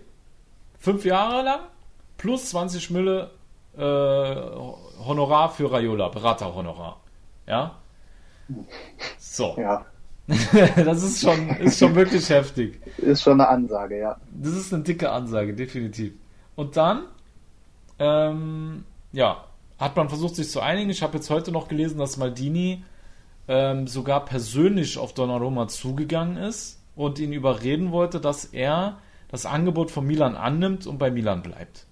[0.79, 1.59] 5 Jahre lang,
[2.17, 3.31] plus 20 Mille
[3.75, 7.01] äh, Honorar für Raiola, Beraterhonorar.
[7.45, 7.75] Ja?
[9.19, 9.55] So.
[9.57, 9.85] ja,
[10.27, 12.81] das ist schon, ist schon wirklich heftig.
[12.97, 14.17] ist schon eine Ansage, ja.
[14.31, 16.13] Das ist eine dicke Ansage, definitiv.
[16.55, 17.03] Und dann,
[17.99, 19.43] ähm, ja,
[19.79, 20.89] hat man versucht, sich zu einigen.
[20.89, 22.83] Ich habe jetzt heute noch gelesen, dass Maldini
[23.47, 28.97] ähm, sogar persönlich auf Donnarumma zugegangen ist und ihn überreden wollte, dass er
[29.29, 31.85] das Angebot von Milan annimmt und bei Milan bleibt.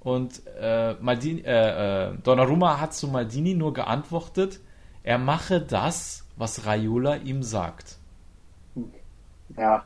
[0.00, 4.60] Und äh, Maldini, äh, äh, Donnarumma hat zu Maldini nur geantwortet,
[5.02, 7.98] er mache das, was Raiola ihm sagt.
[9.56, 9.84] Ja.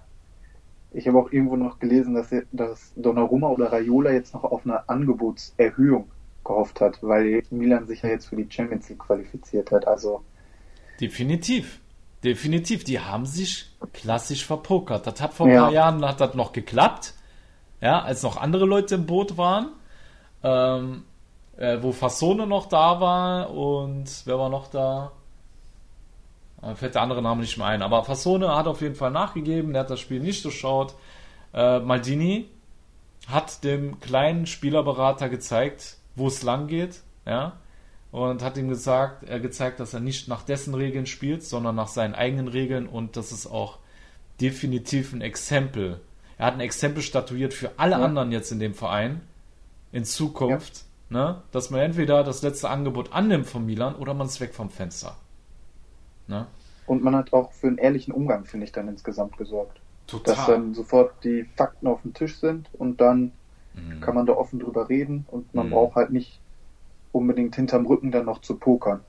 [0.93, 4.89] Ich habe auch irgendwo noch gelesen, dass, dass Donnarumma oder Raiola jetzt noch auf eine
[4.89, 6.07] Angebotserhöhung
[6.45, 9.87] gehofft hat, weil Milan sich ja jetzt für die Champions League qualifiziert hat.
[9.87, 10.23] Also
[11.01, 11.81] Definitiv.
[12.23, 12.85] Definitiv.
[12.85, 15.07] Die haben sich klassisch verpokert.
[15.07, 15.65] Das hat vor ein Ja.
[15.65, 17.15] paar Jahren hat das noch geklappt.
[17.81, 19.73] Ja, als noch andere Leute im Boot waren.
[20.43, 21.03] Ähm,
[21.57, 25.13] äh, wo Fassone noch da war und wer war noch da?
[26.63, 27.83] Mir fällt der andere Name nicht mehr ein.
[27.83, 29.73] Aber Fassone hat auf jeden Fall nachgegeben.
[29.75, 30.95] Der hat das Spiel nicht durchschaut.
[31.53, 32.49] Äh, Maldini
[33.29, 37.03] hat dem kleinen Spielerberater gezeigt, wo es lang geht.
[37.27, 37.55] Ja,
[38.11, 41.89] und hat ihm gesagt, er gezeigt, dass er nicht nach dessen Regeln spielt, sondern nach
[41.89, 43.79] seinen eigenen Regeln und das ist auch
[44.41, 46.01] definitiv ein Exempel.
[46.39, 48.05] Er hat ein Exempel statuiert für alle Ja.
[48.05, 49.21] anderen jetzt in dem Verein
[49.91, 54.41] in Zukunft, ne, dass man entweder das letzte Angebot annimmt von Milan oder man ist
[54.41, 55.17] weg vom Fenster.
[56.27, 56.47] Ne?
[56.87, 59.81] Und man hat auch für einen ehrlichen Umgang, finde ich, dann insgesamt gesorgt.
[60.07, 60.35] Total.
[60.35, 63.33] Dass dann sofort die Fakten auf dem Tisch sind und dann
[63.75, 64.01] Mhm.
[64.01, 65.71] kann man da offen drüber reden und man Mhm.
[65.71, 66.39] braucht halt nicht
[67.13, 69.01] unbedingt hinterm Rücken dann noch zu pokern.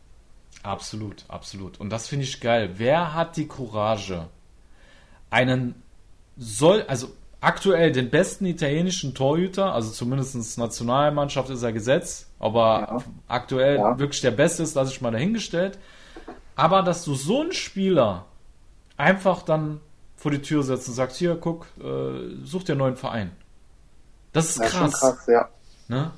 [0.63, 1.80] Absolut, absolut.
[1.80, 2.71] Und das finde ich geil.
[2.78, 4.28] Wer hat die Courage,
[5.30, 5.75] einen
[6.38, 7.08] soll, also
[7.41, 13.04] aktuell den besten italienischen Torhüter, also zumindest Nationalmannschaft ist er gesetzt, aber Ja.
[13.28, 13.99] aktuell Ja.
[13.99, 15.78] wirklich der Beste ist, lasse ich mal dahingestellt.
[16.56, 18.25] Aber dass du so einen Spieler
[18.97, 19.82] einfach dann
[20.15, 23.32] vor die Tür setzt und sagst, hier, guck, äh, such dir einen neuen Verein.
[24.36, 25.00] Das ist schon krass.
[25.00, 25.50] krass, ja.
[25.88, 26.12] Ne?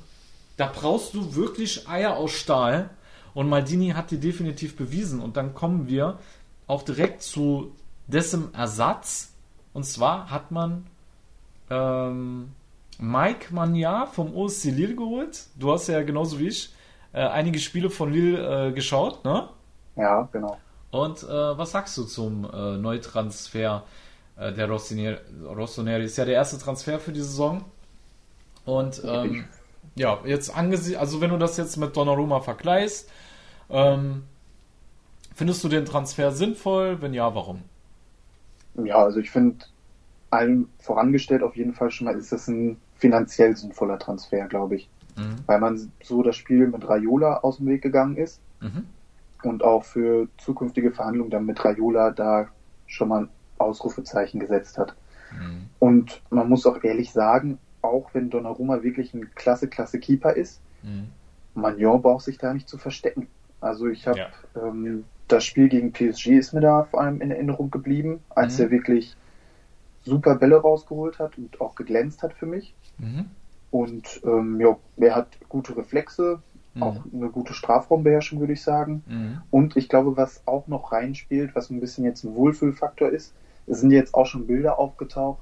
[0.56, 2.90] Da brauchst du wirklich Eier aus Stahl.
[3.32, 5.20] Und Maldini hat die definitiv bewiesen.
[5.20, 6.18] Und dann kommen wir
[6.66, 7.72] auch direkt zu
[8.08, 9.32] dessen Ersatz.
[9.72, 10.86] Und zwar hat man
[11.70, 12.52] ähm,
[12.98, 15.46] Mike Magna vom OSC Lille geholt.
[15.54, 16.74] Du hast ja genauso wie ich
[17.12, 19.48] äh, einige Spiele von Lille äh, geschaut, ne?
[19.94, 20.58] Ja, genau.
[20.90, 23.84] Und äh, was sagst du zum äh, Neutransfer
[24.36, 25.18] äh, der Rossoneri?
[25.44, 27.64] Rossoneri ist ja der erste Transfer für die Saison.
[28.68, 29.44] Und ähm,
[29.96, 33.08] ja, jetzt angesichts, also wenn du das jetzt mit Donnarumma vergleichst,
[33.70, 34.24] Ähm,
[35.34, 37.02] findest du den Transfer sinnvoll?
[37.02, 37.62] Wenn ja, warum?
[38.82, 39.66] Ja, also ich finde,
[40.30, 44.88] allem vorangestellt auf jeden Fall schon mal ist das ein finanziell sinnvoller Transfer, glaube ich.
[45.16, 45.36] Mhm.
[45.46, 48.86] Weil man so das Spiel mit Raiola aus dem Weg gegangen ist mhm.
[49.42, 52.48] und auch für zukünftige Verhandlungen dann mit Raiola da
[52.86, 53.28] schon mal ein
[53.58, 54.94] Ausrufezeichen gesetzt hat.
[55.32, 55.68] Mhm.
[55.78, 60.60] Und man muss auch ehrlich sagen, auch wenn Donnarumma wirklich ein klasse, klasse Keeper ist,
[60.82, 61.08] mhm.
[61.54, 63.28] Magnon braucht sich da nicht zu verstecken.
[63.60, 64.28] Also ich habe ja.
[64.56, 68.64] ähm, das Spiel gegen PSG ist mir da vor allem in Erinnerung geblieben, als mhm.
[68.64, 69.16] er wirklich
[70.04, 72.74] super Bälle rausgeholt hat und auch geglänzt hat für mich.
[72.98, 73.26] Mhm.
[73.70, 76.40] Und ähm, ja, er hat gute Reflexe,
[76.74, 76.82] mhm.
[76.82, 79.02] auch eine gute Strafraumbeherrschung, würde ich sagen.
[79.06, 79.42] Mhm.
[79.50, 83.34] Und ich glaube, was auch noch reinspielt, was ein bisschen jetzt ein Wohlfühlfaktor ist,
[83.66, 85.40] es sind jetzt auch schon Bilder aufgetaucht,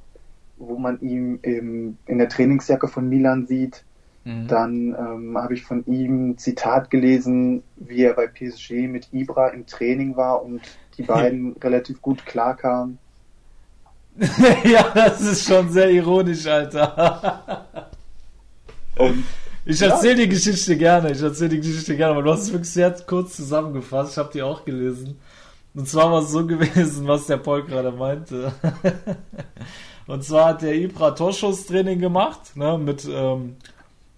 [0.59, 3.85] wo man ihn im, in der Trainingsjacke von Milan sieht.
[4.25, 4.49] Mhm.
[4.49, 9.49] Dann ähm, habe ich von ihm ein Zitat gelesen, wie er bei PSG mit Ibra
[9.49, 10.61] im Training war und
[10.99, 12.99] die beiden relativ gut klarkamen.
[14.65, 17.67] ja, das ist schon sehr ironisch, Alter.
[18.99, 19.25] Und,
[19.67, 20.25] ich erzähle ja.
[20.25, 23.37] die Geschichte gerne, ich erzähle die Geschichte gerne, aber du hast es wirklich sehr kurz
[23.37, 25.19] zusammengefasst, ich habe die auch gelesen.
[25.75, 28.53] Und zwar war es so gewesen, was der Paul gerade meinte.
[30.07, 33.57] Und zwar hat der Ibra Torschusstraining gemacht, ne, mit, ähm,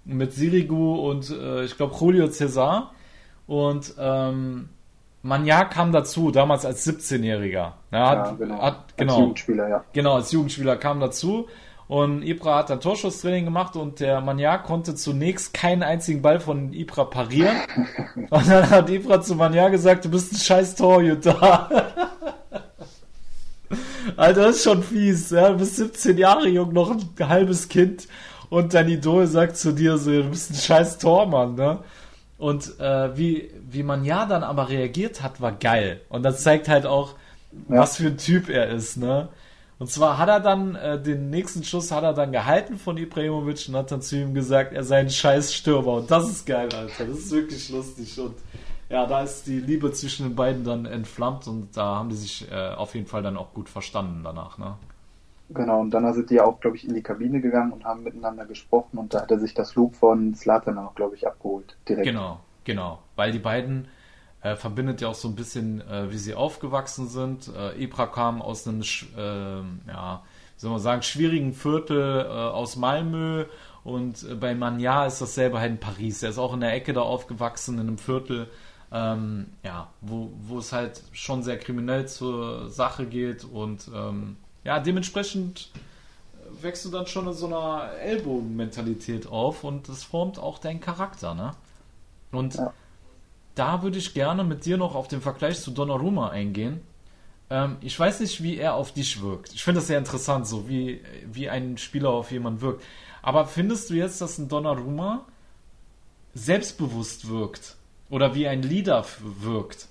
[0.05, 2.93] mit Sirigu und äh, ich glaube Julio Cesar.
[3.47, 4.69] Und ähm,
[5.23, 7.73] Manja kam dazu, damals als 17-Jähriger.
[7.91, 8.63] Ja, ja, genau.
[8.63, 9.15] Hat, genau.
[9.15, 9.85] Als Jugendspieler, ja.
[9.93, 11.49] Genau, als Jugendspieler kam dazu.
[11.89, 16.75] Und Ibra hat dann Torschusstraining gemacht und der Manja konnte zunächst keinen einzigen Ball von
[16.75, 17.57] Ibra parieren.
[18.31, 21.71] und dann hat Ibra zu Manja gesagt, du bist ein scheiß Torhüter.
[24.17, 25.31] Alter, das ist schon fies.
[25.31, 25.51] Ja?
[25.51, 28.09] Du bist 17 Jahre jung, noch ein halbes Kind
[28.51, 31.81] und dein Idol sagt zu dir so, du bist ein scheiß Tormann, ne?
[32.39, 36.01] Und äh, wie, wie man ja dann aber reagiert hat, war geil.
[36.09, 37.15] Und das zeigt halt auch,
[37.69, 37.79] ja.
[37.81, 39.29] was für ein Typ er ist, ne?
[39.81, 43.69] Und zwar hat er dann, äh, den nächsten Schuss hat er dann gehalten von Ibrahimovic
[43.69, 45.95] und hat dann zu ihm gesagt, er sei ein scheiß Stürmer.
[45.95, 47.05] Und das ist geil, Alter.
[47.05, 48.19] Das ist wirklich lustig.
[48.19, 48.35] Und
[48.91, 52.51] ja, da ist die Liebe zwischen den beiden dann entflammt und da haben die sich
[52.51, 54.77] äh, auf jeden Fall dann auch gut verstanden danach, ne?
[55.51, 58.45] Genau, und dann sind die auch, glaube ich, in die Kabine gegangen und haben miteinander
[58.45, 61.77] gesprochen und da hat er sich das Lob von Slatan auch, glaube ich, abgeholt.
[61.89, 62.07] Direkt.
[62.07, 62.99] Genau, genau.
[63.17, 63.89] Weil die beiden
[64.43, 67.51] äh, verbindet ja auch so ein bisschen, äh, wie sie aufgewachsen sind.
[67.57, 70.23] Äh, Ibra kam aus einem, äh, ja,
[70.57, 73.47] wie soll man sagen, schwierigen Viertel äh, aus Malmö
[73.85, 76.23] und äh, bei Manja ist dasselbe halt in Paris.
[76.23, 78.49] Er ist auch in der Ecke da aufgewachsen, in einem Viertel,
[78.93, 84.81] ähm, ja, wo, wo es halt schon sehr kriminell zur Sache geht und ähm, ja,
[84.81, 85.71] dementsprechend
[86.63, 91.35] wächst du dann schon in so einer Ellbogenmentalität auf und das formt auch deinen Charakter,
[91.35, 91.53] ne?
[92.33, 92.73] Und ja.
[93.55, 96.81] da würde ich gerne mit dir noch auf den Vergleich zu Donnarumma eingehen.
[97.51, 99.55] Ähm, ich weiß nicht, wie er auf dich wirkt.
[99.55, 102.85] Ich finde das sehr interessant, so wie, wie ein Spieler auf jemanden wirkt.
[103.23, 105.25] Aber findest du jetzt, dass ein Donnarumma
[106.35, 107.78] selbstbewusst wirkt?
[108.11, 109.89] Oder wie ein Leader wirkt?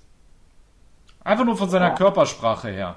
[1.24, 1.96] Einfach nur von seiner ja.
[1.96, 2.96] Körpersprache her.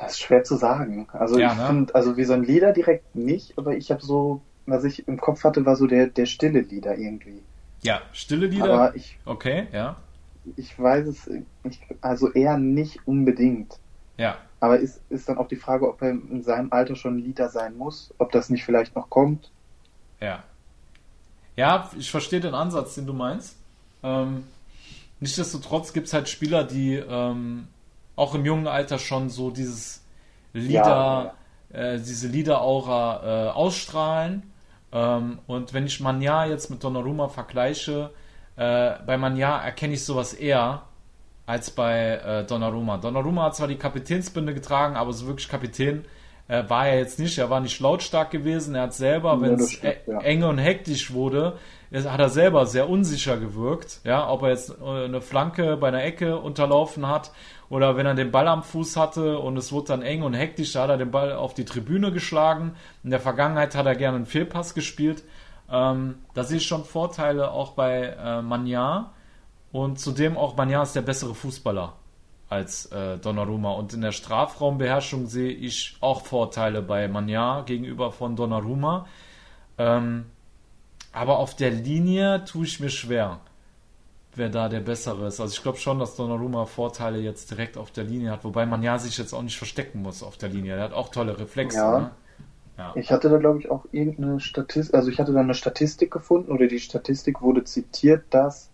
[0.00, 1.08] Das ist schwer zu sagen.
[1.12, 1.66] Also ja, ich ne?
[1.66, 5.20] finde, also wie so ein Lieder direkt nicht, aber ich habe so, was ich im
[5.20, 7.42] Kopf hatte, war so der, der stille Lieder irgendwie.
[7.82, 8.72] Ja, stille Lieder.
[8.72, 9.96] Aber ich, okay, ja.
[10.56, 11.30] Ich weiß es,
[11.64, 13.78] ich, also eher nicht unbedingt.
[14.16, 14.38] Ja.
[14.60, 17.48] Aber ist, ist dann auch die Frage, ob er in seinem Alter schon ein Lieder
[17.48, 19.50] sein muss, ob das nicht vielleicht noch kommt.
[20.20, 20.42] Ja.
[21.58, 23.56] Ja, ich verstehe den Ansatz, den du meinst.
[24.04, 24.44] Ähm,
[25.18, 27.66] nichtsdestotrotz gibt es halt Spieler, die ähm,
[28.14, 30.04] auch im jungen Alter schon so dieses
[30.52, 31.34] Lieder,
[31.74, 31.76] ja.
[31.76, 34.44] äh, diese Lieder-Aura äh, ausstrahlen.
[34.92, 38.12] Ähm, und wenn ich Manja jetzt mit Donnarumma vergleiche,
[38.54, 40.82] äh, bei Manja erkenne ich sowas eher
[41.44, 42.98] als bei äh, Donnarumma.
[42.98, 46.04] Donnarumma hat zwar die Kapitänsbinde getragen, aber so wirklich Kapitän
[46.48, 47.38] äh, war er jetzt nicht.
[47.38, 48.74] Er war nicht lautstark gewesen.
[48.74, 50.20] Er hat selber, wenn es ja, ja.
[50.20, 51.58] eng und hektisch wurde,
[51.92, 54.00] hat er selber sehr unsicher gewirkt.
[54.04, 57.32] Ja, ob er jetzt äh, eine Flanke bei einer Ecke unterlaufen hat
[57.68, 60.72] oder wenn er den Ball am Fuß hatte und es wurde dann eng und hektisch,
[60.72, 62.74] da hat er den Ball auf die Tribüne geschlagen.
[63.04, 65.24] In der Vergangenheit hat er gerne einen Fehlpass gespielt.
[65.70, 69.12] Ähm, da sehe ich schon Vorteile auch bei äh, Manja.
[69.70, 71.92] Und zudem auch Manja ist der bessere Fußballer
[72.48, 73.72] als äh, Donnarumma.
[73.72, 79.06] Und in der Strafraumbeherrschung sehe ich auch Vorteile bei Manja gegenüber von Donnarumma.
[79.76, 80.26] Ähm,
[81.12, 83.40] aber auf der Linie tue ich mir schwer
[84.38, 85.40] wer da der Bessere ist.
[85.40, 88.82] Also ich glaube schon, dass Donnarumma Vorteile jetzt direkt auf der Linie hat, wobei man
[88.82, 90.76] ja sich jetzt auch nicht verstecken muss auf der Linie.
[90.76, 91.78] Er hat auch tolle Reflexe.
[91.78, 91.98] Ja.
[91.98, 92.10] Ne?
[92.78, 92.92] Ja.
[92.94, 96.52] Ich hatte da, glaube ich, auch irgendeine Statistik, also ich hatte da eine Statistik gefunden
[96.52, 98.70] oder die Statistik wurde zitiert, dass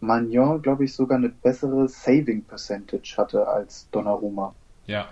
[0.00, 4.54] Magnon, glaube ich, sogar eine bessere Saving Percentage hatte als Donnarumma.
[4.86, 5.08] Ja.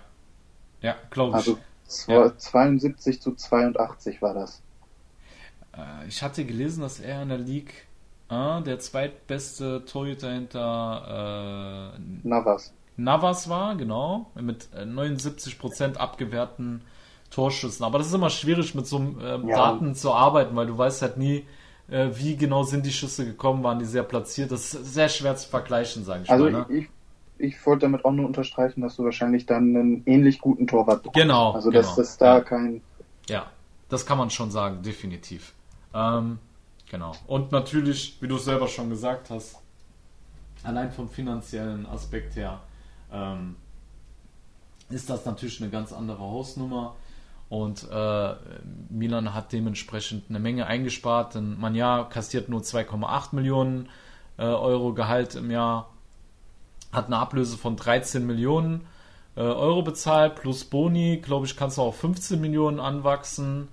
[0.81, 1.37] Ja, glaube ich.
[1.37, 1.59] Also
[2.07, 2.37] ja.
[2.37, 4.63] 72 zu 82 war das.
[5.77, 7.87] Äh, ich hatte gelesen, dass er in der League
[8.29, 12.73] äh, der zweitbeste Torhüter hinter äh, Navas.
[12.97, 16.83] Navas war, genau, mit 79% abgewehrten
[17.31, 17.85] Torschüssen.
[17.85, 19.57] Aber das ist immer schwierig, mit so ähm, ja.
[19.57, 21.45] Daten zu arbeiten, weil du weißt halt nie,
[21.89, 24.51] äh, wie genau sind die Schüsse gekommen, waren die sehr platziert.
[24.51, 26.53] Das ist sehr schwer zu vergleichen, sage ich also mal.
[26.53, 26.67] Ne?
[26.71, 26.89] Ich,
[27.39, 31.21] ich wollte damit auch nur unterstreichen, dass du wahrscheinlich dann einen ähnlich guten Torwart bekommst.
[31.21, 31.53] Genau.
[31.53, 31.83] Also genau.
[31.83, 32.41] dass das da ja.
[32.41, 32.81] kein.
[33.29, 33.47] Ja,
[33.89, 35.53] das kann man schon sagen, definitiv.
[35.93, 36.39] Ähm,
[36.91, 37.13] genau.
[37.27, 39.57] Und natürlich, wie du es selber schon gesagt hast,
[40.63, 42.61] allein vom finanziellen Aspekt her
[43.13, 43.57] ähm,
[44.91, 46.97] ist das natürlich eine ganz andere Hausnummer.
[47.49, 48.35] Und äh,
[48.89, 53.89] Milan hat dementsprechend eine Menge eingespart, denn Manja kassiert nur 2,8 Millionen
[54.39, 55.91] äh, Euro Gehalt im Jahr,
[56.93, 58.87] hat eine Ablöse von 13 Millionen
[59.37, 63.69] äh, Euro bezahlt, plus Boni, glaube ich, kannst du auch 15 Millionen anwachsen.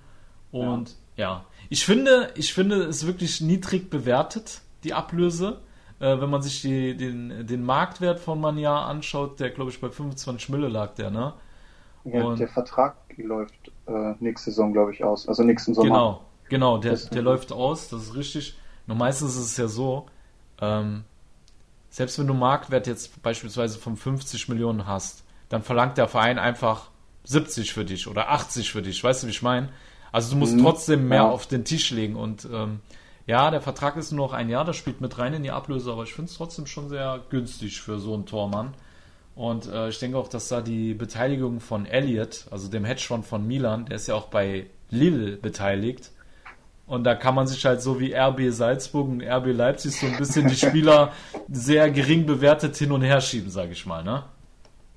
[0.50, 1.24] Und ja.
[1.24, 5.60] ja, ich finde, ich finde es wirklich niedrig bewertet, die Ablöse.
[6.00, 9.88] Äh, wenn man sich die, den, den Marktwert von Manja anschaut, der glaube ich bei
[9.88, 11.34] 25 Mille lag der, ne?
[12.04, 15.28] Ja, und der Vertrag läuft äh, nächste Saison, glaube ich, aus.
[15.28, 15.88] Also nächsten Sommer.
[15.88, 18.56] Genau, genau, der, der läuft aus, das ist richtig.
[18.86, 20.06] Nur meistens ist es ja so,
[20.60, 21.04] ähm,
[21.90, 26.90] selbst wenn du Marktwert jetzt beispielsweise von 50 Millionen hast, dann verlangt der Verein einfach
[27.24, 29.02] 70 für dich oder 80 für dich.
[29.04, 29.68] Weißt du, wie ich meine?
[30.10, 30.62] Also du musst mhm.
[30.62, 31.30] trotzdem mehr ja.
[31.30, 32.80] auf den Tisch legen und ähm,
[33.26, 35.92] ja, der Vertrag ist nur noch ein Jahr, das spielt mit rein in die Ablöse,
[35.92, 38.74] aber ich finde es trotzdem schon sehr günstig für so einen Tormann.
[39.34, 43.46] Und äh, ich denke auch, dass da die Beteiligung von Elliot, also dem Hedgefonds von
[43.46, 46.12] Milan, der ist ja auch bei Lille beteiligt.
[46.86, 50.16] Und da kann man sich halt so wie RB Salzburg und RB Leipzig so ein
[50.18, 51.12] bisschen die Spieler
[51.50, 54.24] sehr gering bewertet hin und her schieben, sage ich mal, ne?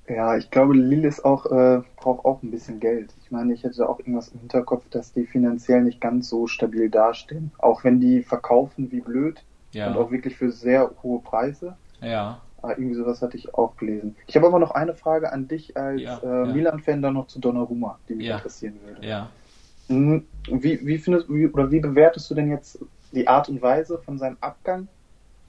[0.08, 3.12] Ja, ich glaube, Lille ist auch, äh, braucht auch ein bisschen Geld.
[3.24, 6.90] Ich meine, ich hätte auch irgendwas im Hinterkopf, dass die finanziell nicht ganz so stabil
[6.90, 7.50] dastehen.
[7.58, 9.88] Auch wenn die verkaufen wie blöd ja.
[9.88, 11.76] und auch wirklich für sehr hohe Preise.
[12.00, 12.40] Ja.
[12.62, 14.16] Ah, irgendwie sowas hatte ich auch gelesen.
[14.26, 16.52] Ich habe aber noch eine Frage an dich als ja, äh, ja.
[16.52, 18.36] Milan-Fan dann noch zu Donnarumma, die mich ja.
[18.36, 19.06] interessieren würde.
[19.06, 19.28] Ja.
[19.88, 22.78] Hm, wie, wie findest wie, oder wie bewertest du denn jetzt
[23.12, 24.88] die Art und Weise von seinem Abgang,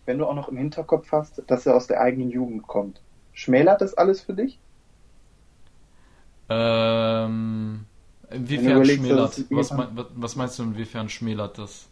[0.06, 3.02] wenn du auch noch im Hinterkopf hast, dass er aus der eigenen Jugend kommt?
[3.34, 4.60] Schmälert das alles für dich?
[6.50, 7.86] Ähm,
[8.30, 9.46] inwiefern schmälert?
[9.50, 9.74] Was,
[10.15, 11.88] was meinst du, inwiefern schmälert das?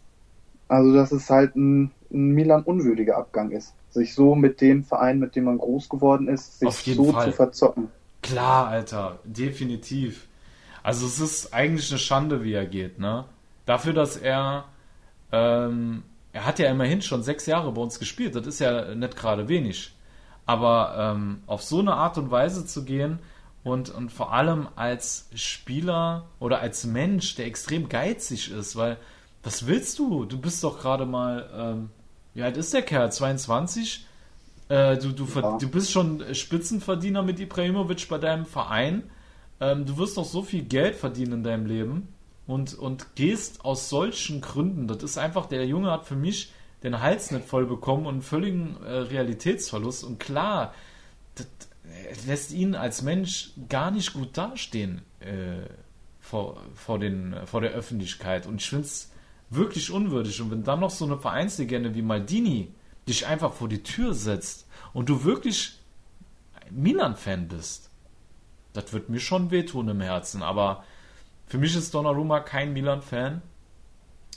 [0.68, 5.36] Also, dass es halt ein, ein Milan-unwürdiger Abgang ist sich so mit dem Verein, mit
[5.36, 7.26] dem man groß geworden ist, sich so Fall.
[7.26, 7.88] zu verzocken.
[8.22, 10.26] Klar, Alter, definitiv.
[10.82, 13.24] Also es ist eigentlich eine Schande, wie er geht, ne?
[13.64, 14.66] Dafür, dass er,
[15.32, 19.16] ähm, er hat ja immerhin schon sechs Jahre bei uns gespielt, das ist ja nicht
[19.16, 19.94] gerade wenig.
[20.44, 23.18] Aber ähm, auf so eine Art und Weise zu gehen
[23.64, 28.96] und, und vor allem als Spieler oder als Mensch, der extrem geizig ist, weil
[29.42, 30.24] was willst du?
[30.24, 31.90] Du bist doch gerade mal ähm,
[32.36, 33.10] wie alt ist der Kerl?
[33.10, 34.06] 22?
[34.68, 35.56] Äh, du, du, ja.
[35.56, 39.04] du bist schon Spitzenverdiener mit Ibrahimovic bei deinem Verein.
[39.58, 42.08] Ähm, du wirst noch so viel Geld verdienen in deinem Leben
[42.46, 44.86] und, und gehst aus solchen Gründen.
[44.86, 48.22] Das ist einfach, der Junge hat für mich den Hals nicht voll bekommen und einen
[48.22, 50.04] völligen äh, Realitätsverlust.
[50.04, 50.74] Und klar,
[51.36, 55.64] das lässt ihn als Mensch gar nicht gut dastehen äh,
[56.20, 58.46] vor, vor, den, vor der Öffentlichkeit.
[58.46, 59.10] Und ich finde es
[59.50, 60.40] wirklich unwürdig.
[60.40, 62.72] Und wenn dann noch so eine Vereinslegende wie Maldini
[63.08, 65.78] dich einfach vor die Tür setzt und du wirklich
[66.70, 67.90] Milan-Fan bist,
[68.72, 70.42] das wird mir schon wehtun im Herzen.
[70.42, 70.84] Aber
[71.46, 73.42] für mich ist Donnarumma kein Milan-Fan,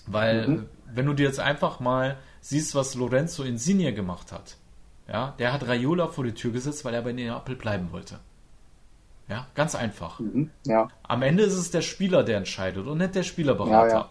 [0.06, 0.66] weil mhm.
[0.94, 4.58] wenn du dir jetzt einfach mal siehst, was Lorenzo Insigne gemacht hat,
[5.08, 8.20] ja, der hat Raiola vor die Tür gesetzt, weil er bei Neapel bleiben wollte.
[9.28, 10.20] Ja, ganz einfach.
[10.20, 10.88] Mhm, ja.
[11.04, 13.88] Am Ende ist es der Spieler, der entscheidet und nicht der Spielerberater.
[13.88, 14.10] Ja, ja.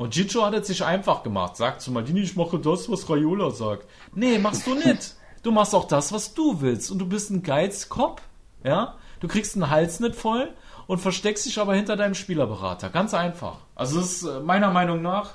[0.00, 1.58] Und Gicio hat es sich einfach gemacht.
[1.58, 3.86] Sagt zu Maldini, ich mache das, was Raiola sagt.
[4.14, 5.14] Nee, machst du nicht.
[5.42, 6.90] Du machst auch das, was du willst.
[6.90, 8.22] Und du bist ein Geizkopf.
[8.64, 8.94] Ja?
[9.20, 10.54] Du kriegst den Hals nicht voll
[10.86, 12.88] und versteckst dich aber hinter deinem Spielerberater.
[12.88, 13.58] Ganz einfach.
[13.74, 15.34] Also es ist äh, meiner Meinung nach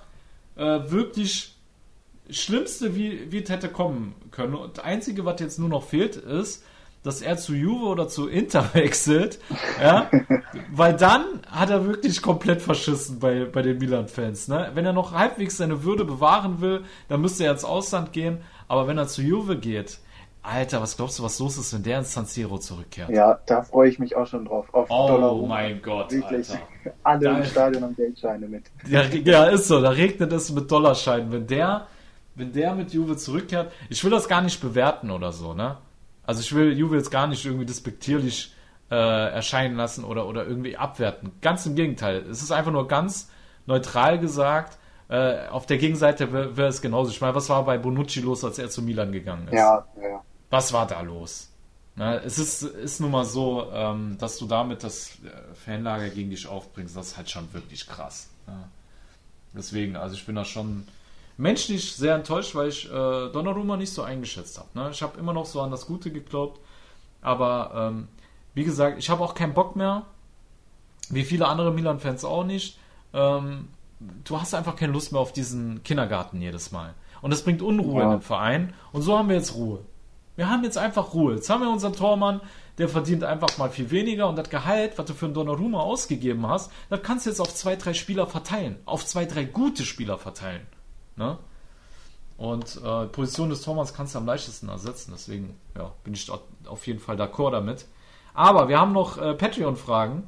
[0.55, 1.55] äh, wirklich
[2.31, 4.55] Schlimmste, wie, wie es hätte kommen können.
[4.55, 6.63] Und das Einzige, was jetzt nur noch fehlt, ist,
[7.05, 9.39] dass er zu Juve oder zu Inter wechselt,
[9.81, 10.09] ja,
[10.71, 14.47] weil dann hat er wirklich komplett verschissen bei, bei den Milan-Fans.
[14.47, 14.71] Ne?
[14.73, 18.87] Wenn er noch halbwegs seine Würde bewahren will, dann müsste er ins Ausland gehen, aber
[18.87, 19.99] wenn er zu Juve geht,
[20.41, 23.09] Alter, was glaubst du, was los ist, wenn der ins San Siro zurückkehrt?
[23.09, 24.71] Ja, da freue ich mich auch schon drauf.
[24.73, 26.51] Auf oh mein Gott, Wirklich.
[26.51, 26.61] Alter.
[27.03, 28.65] Alle da, im Stadion haben Geldscheine mit.
[28.87, 29.81] Ja, ja, ist so.
[29.81, 31.31] Da regnet es mit Dollarscheinen.
[31.31, 31.87] Wenn der
[32.35, 35.77] wenn der mit Juve zurückkehrt, ich will das gar nicht bewerten oder so, ne?
[36.25, 38.53] Also ich will Juve jetzt gar nicht irgendwie despektierlich
[38.91, 41.31] äh, erscheinen lassen oder, oder irgendwie abwerten.
[41.41, 42.25] Ganz im Gegenteil.
[42.29, 43.29] Es ist einfach nur ganz
[43.65, 44.77] neutral gesagt.
[45.07, 47.11] Äh, auf der Gegenseite wäre wär es genauso.
[47.11, 49.53] Ich meine, was war bei Bonucci los, als er zu Milan gegangen ist?
[49.53, 50.21] Ja, ja.
[50.49, 51.51] Was war da los?
[51.95, 56.29] Na, es ist, ist nun mal so, ähm, dass du damit das äh, Fanlager gegen
[56.29, 56.95] dich aufbringst.
[56.95, 58.29] Das ist halt schon wirklich krass.
[58.47, 58.67] Ja.
[59.53, 60.87] Deswegen, also ich bin da schon
[61.37, 64.69] menschlich sehr enttäuscht, weil ich äh, Donnarumma nicht so eingeschätzt habe.
[64.73, 64.89] Ne?
[64.91, 66.59] Ich habe immer noch so an das Gute geglaubt.
[67.21, 68.07] Aber ähm,
[68.53, 70.03] wie gesagt, ich habe auch keinen Bock mehr.
[71.09, 72.79] Wie viele andere Milan-Fans auch nicht.
[73.13, 73.67] Ähm,
[73.99, 76.93] du hast einfach keine Lust mehr auf diesen Kindergarten jedes Mal.
[77.21, 78.05] Und das bringt Unruhe ja.
[78.05, 78.73] in den Verein.
[78.91, 79.79] Und so haben wir jetzt Ruhe.
[80.35, 81.35] Wir haben jetzt einfach Ruhe.
[81.35, 82.41] Jetzt haben wir unseren Tormann,
[82.77, 86.45] der verdient einfach mal viel weniger und das Gehalt, was du für einen Donnarumma ausgegeben
[86.47, 88.77] hast, das kannst du jetzt auf zwei, drei Spieler verteilen.
[88.85, 90.67] Auf zwei, drei gute Spieler verteilen.
[91.15, 91.37] Ne?
[92.37, 95.11] Und äh, Position des Tormanns kannst du am leichtesten ersetzen.
[95.13, 96.29] Deswegen ja, bin ich
[96.65, 97.85] auf jeden Fall d'accord damit.
[98.33, 100.23] Aber wir haben noch äh, Patreon-Fragen.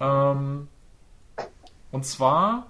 [0.00, 0.68] Ähm,
[1.92, 2.66] und zwar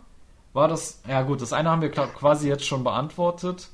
[0.52, 3.68] war das, ja gut, das eine haben wir quasi jetzt schon beantwortet.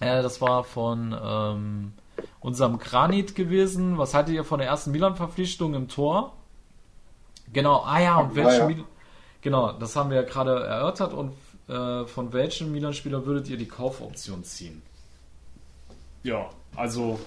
[0.00, 1.92] Äh, das war von ähm,
[2.40, 3.98] unserem Granit gewesen.
[3.98, 6.34] Was haltet ihr von der ersten Milan-Verpflichtung im Tor?
[7.52, 8.84] Genau, ah ja, und welche ja, ja.
[9.40, 11.12] Genau, das haben wir ja gerade erörtert.
[11.12, 11.32] Und
[11.68, 14.82] äh, von welchem Milan-Spieler würdet ihr die Kaufoption ziehen?
[16.22, 17.18] Ja, also.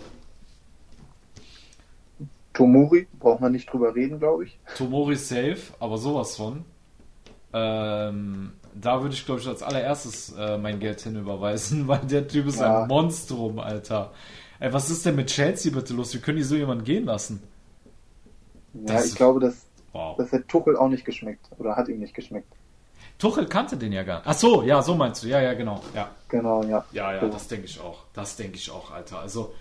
[2.53, 4.59] Tomori, braucht man nicht drüber reden, glaube ich.
[4.77, 6.65] Tomori safe, aber sowas von.
[7.53, 12.47] Ähm, da würde ich, glaube ich, als allererstes äh, mein Geld hinüberweisen, weil der Typ
[12.47, 12.83] ist ja.
[12.83, 14.11] ein Monstrum, Alter.
[14.59, 16.13] Ey, was ist denn mit Chelsea bitte los?
[16.13, 17.41] Wie können die so jemanden gehen lassen?
[18.73, 20.15] Ja, das ich glaube, dass, wow.
[20.17, 21.49] das hat Tuchel auch nicht geschmeckt.
[21.57, 22.53] Oder hat ihm nicht geschmeckt.
[23.22, 24.28] Tuchel kannte den ja gar nicht.
[24.28, 25.28] Ach so, ja, so meinst du.
[25.28, 25.82] Ja, ja, genau.
[25.93, 26.09] Ja.
[26.28, 26.84] Genau, ja.
[26.91, 27.99] Ja, ja, das denke ich auch.
[28.13, 29.19] Das denke ich auch, Alter.
[29.19, 29.53] Also,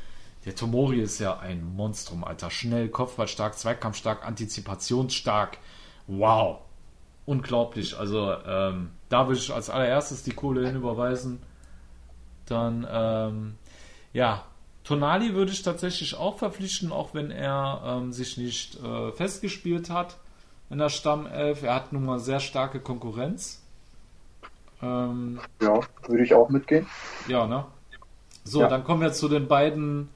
[0.44, 2.50] der Tomori ist ja ein Monstrum, Alter.
[2.50, 5.58] Schnell, kopfballstark, zweikampfstark, antizipationsstark.
[6.06, 6.60] Wow
[7.30, 7.96] unglaublich.
[7.96, 11.40] Also ähm, da würde ich als allererstes die Kohle hinüberweisen.
[12.46, 13.54] Dann, ähm,
[14.12, 14.44] ja,
[14.82, 20.16] Tonali würde ich tatsächlich auch verpflichten, auch wenn er ähm, sich nicht äh, festgespielt hat
[20.70, 21.62] in der Stammelf.
[21.62, 23.62] Er hat nun mal sehr starke Konkurrenz.
[24.82, 26.86] Ähm, ja, würde ich auch mitgehen.
[27.28, 27.66] Ja, ne?
[28.44, 28.68] So, ja.
[28.68, 30.08] dann kommen wir zu den beiden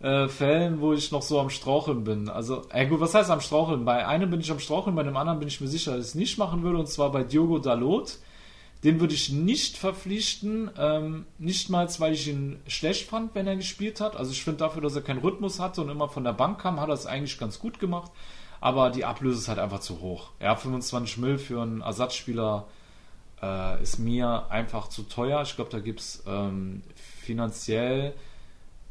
[0.00, 2.28] äh, Fällen, wo ich noch so am Straucheln bin.
[2.28, 3.84] Also, ey gut, was heißt am Straucheln?
[3.84, 6.06] Bei einem bin ich am Straucheln, bei dem anderen bin ich mir sicher, dass ich
[6.06, 8.18] es nicht machen würde, und zwar bei Diogo Dalot.
[8.82, 13.56] Den würde ich nicht verpflichten, ähm, nicht mal, weil ich ihn schlecht fand, wenn er
[13.56, 14.16] gespielt hat.
[14.16, 16.80] Also ich finde dafür, dass er keinen Rhythmus hatte und immer von der Bank kam,
[16.80, 18.10] hat er es eigentlich ganz gut gemacht.
[18.60, 20.30] Aber die Ablöse ist halt einfach zu hoch.
[20.40, 22.66] Ja, 25 Mill für einen Ersatzspieler
[23.42, 25.42] äh, ist mir einfach zu teuer.
[25.42, 28.12] Ich glaube, da gibt es ähm, finanziell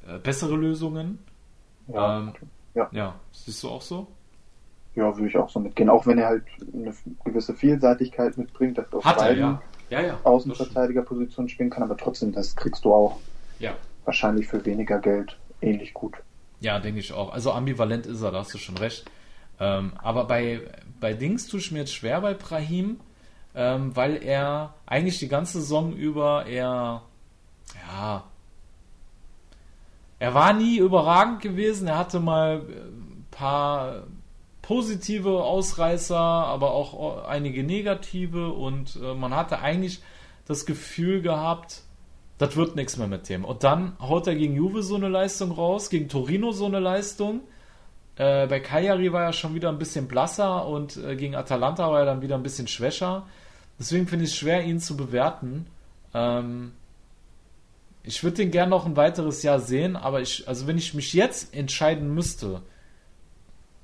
[0.07, 1.19] äh, bessere Lösungen.
[1.87, 2.33] Ja, ähm,
[2.73, 2.89] ja.
[2.91, 4.07] ja, siehst du auch so?
[4.95, 5.89] Ja, würde ich auch so mitgehen.
[5.89, 6.43] Auch wenn er halt
[6.73, 6.93] eine
[7.23, 9.61] gewisse Vielseitigkeit mitbringt, dass du auf Hat beiden er, ja.
[10.01, 13.17] Ja, ja, Außenverteidigerpositionen spielen kann, aber trotzdem, das kriegst du auch
[13.57, 13.73] ja.
[14.05, 16.15] wahrscheinlich für weniger Geld ähnlich gut.
[16.59, 17.33] Ja, denke ich auch.
[17.33, 19.05] Also ambivalent ist er, da hast du schon recht.
[19.59, 20.61] Ähm, aber bei,
[20.99, 22.99] bei Dings tue ich mir jetzt schwer bei Brahim,
[23.55, 27.01] ähm, weil er eigentlich die ganze Saison über eher,
[27.87, 28.23] ja,
[30.19, 31.87] er war nie überragend gewesen.
[31.87, 34.03] Er hatte mal ein paar
[34.61, 38.49] positive Ausreißer, aber auch einige negative.
[38.49, 40.01] Und äh, man hatte eigentlich
[40.45, 41.83] das Gefühl gehabt,
[42.37, 43.45] das wird nichts mehr mit dem.
[43.45, 47.41] Und dann haut er gegen Juve so eine Leistung raus, gegen Torino so eine Leistung.
[48.19, 51.99] Äh, bei Cagliari war er schon wieder ein bisschen blasser und äh, gegen Atalanta war
[51.99, 53.25] er dann wieder ein bisschen schwächer.
[53.79, 55.65] Deswegen finde ich es schwer, ihn zu bewerten.
[56.13, 56.73] Ähm,
[58.03, 61.13] ich würde den gern noch ein weiteres Jahr sehen, aber ich, also wenn ich mich
[61.13, 62.61] jetzt entscheiden müsste,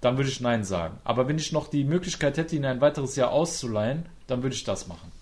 [0.02, 0.98] dann würde ich Nein sagen.
[1.06, 4.66] Aber wenn ich noch die Möglichkeit hätte, ihn ein weiteres Jahr auszuleihen, dann würde ich
[4.66, 5.14] das machen.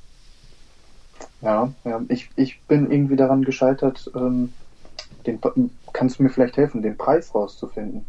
[1.41, 4.53] Ja, ja ich, ich bin irgendwie daran gescheitert, ähm,
[5.27, 5.39] den,
[5.93, 8.05] kannst du mir vielleicht helfen, den Preis rauszufinden?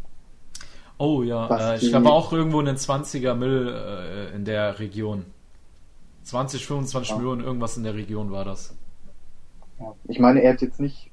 [0.97, 5.25] Oh ja, äh, ich glaube auch irgendwo in den 20er Mill äh, in der Region.
[6.23, 7.17] 20, 25 ja.
[7.17, 8.75] Millionen, irgendwas in der Region war das.
[9.79, 9.93] Ja.
[10.05, 11.11] Ich meine, er hat jetzt nicht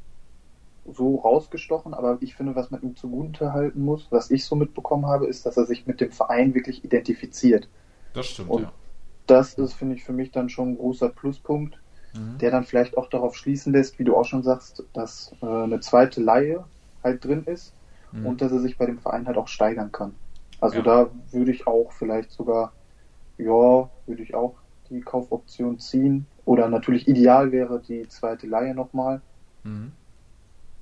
[0.91, 5.07] so rausgestochen, aber ich finde, was man ihm zugute halten muss, was ich so mitbekommen
[5.07, 7.69] habe, ist, dass er sich mit dem Verein wirklich identifiziert.
[8.15, 8.73] Das stimmt, Und ja.
[9.27, 11.79] Das ist, finde ich, für mich dann schon ein großer Pluspunkt,
[12.15, 12.39] mhm.
[12.39, 15.81] der dann vielleicht auch darauf schließen lässt, wie du auch schon sagst, dass äh, eine
[15.81, 16.65] zweite Laie
[17.05, 17.73] halt drin ist
[18.13, 18.27] mhm.
[18.27, 20.15] und dass er sich bei dem Verein halt auch steigern kann.
[20.61, 20.83] Also ja.
[20.83, 22.73] da würde ich auch vielleicht sogar,
[23.39, 24.55] ja, würde ich auch
[24.91, 29.23] die Kaufoption ziehen Oder natürlich ideal wäre die zweite Leihe nochmal.
[29.65, 29.93] Mhm.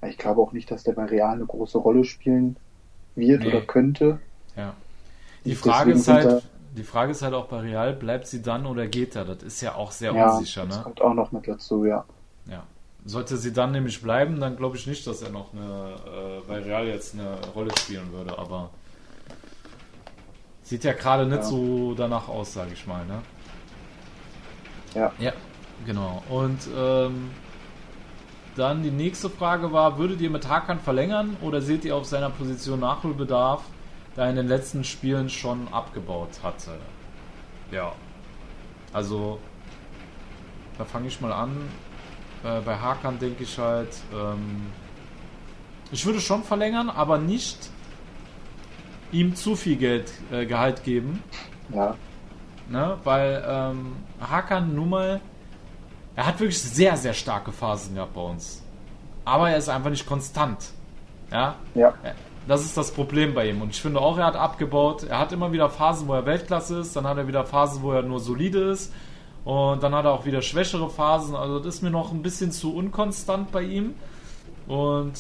[0.07, 2.57] Ich glaube auch nicht, dass der bei Real eine große Rolle spielen
[3.15, 3.49] wird Nee.
[3.49, 4.21] oder könnte.
[4.57, 4.75] Ja.
[5.45, 8.43] Die Deswegen Frage ist sind halt, die Frage ist halt auch bei Real, bleibt sie
[8.43, 9.25] dann oder geht er?
[9.25, 10.83] Das ist ja auch sehr Ja, unsicher, das ne?
[10.83, 12.05] kommt auch noch mit dazu, ja.
[12.47, 12.67] Ja.
[13.07, 16.59] Sollte sie dann nämlich bleiben, dann glaube ich nicht, dass er noch eine, äh, bei
[16.59, 18.71] Real jetzt eine Rolle spielen würde, aber
[20.63, 21.43] sieht ja gerade nicht Ja.
[21.43, 23.23] so danach aus, sage ich mal, ne?
[24.95, 25.13] Ja.
[25.19, 25.33] Ja,
[25.87, 26.23] genau.
[26.29, 27.31] Und ähm,
[28.57, 32.31] dann die nächste Frage war, würdet ihr mit Hakan verlängern oder seht ihr auf seiner
[32.31, 33.63] Position Nachholbedarf,
[34.15, 36.73] da er in den letzten Spielen schon abgebaut hatte?
[37.71, 37.93] Ja.
[38.93, 39.39] Also,
[40.77, 41.57] da fange ich mal an.
[42.45, 44.67] Äh, bei Hakan denke ich halt, ähm,
[45.93, 47.71] ich würde schon verlängern, aber nicht
[49.13, 51.23] ihm zu viel Geld, äh, Gehalt geben.
[51.75, 51.97] Ja,
[52.71, 52.97] Ne?
[53.03, 55.21] Weil ähm, Hakan nun mal,
[56.15, 58.63] er hat wirklich sehr, sehr starke Phasen gehabt bei uns.
[59.25, 60.71] Aber er ist einfach nicht konstant.
[61.33, 61.95] Ja, ja,
[62.47, 63.61] das ist das Problem bei ihm.
[63.61, 65.03] Und ich finde auch, er hat abgebaut.
[65.03, 66.95] Er hat immer wieder Phasen, wo er Weltklasse ist.
[66.95, 68.93] Dann hat er wieder Phasen, wo er nur solide ist.
[69.45, 71.35] Und dann hat er auch wieder schwächere Phasen.
[71.35, 73.95] Also das ist mir noch ein bisschen zu unkonstant bei ihm.
[74.69, 75.13] Und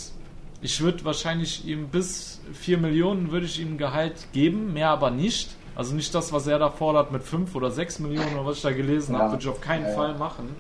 [0.62, 5.50] ich würde wahrscheinlich ihm bis 4 Millionen würde ich ihm Gehalt geben, mehr aber nicht.
[5.74, 8.62] Also nicht das, was er da fordert mit 5 oder 6 Millionen oder was ich
[8.62, 9.20] da gelesen Ja.
[9.20, 9.94] habe, würde ich auf keinen Ja, ja.
[9.96, 10.54] Fall machen.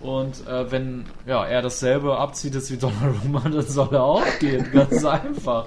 [0.00, 4.70] Und äh, wenn ja, er dasselbe abzieht ist wie Donnarumma, dann soll er auch gehen.
[4.72, 5.66] Ganz einfach.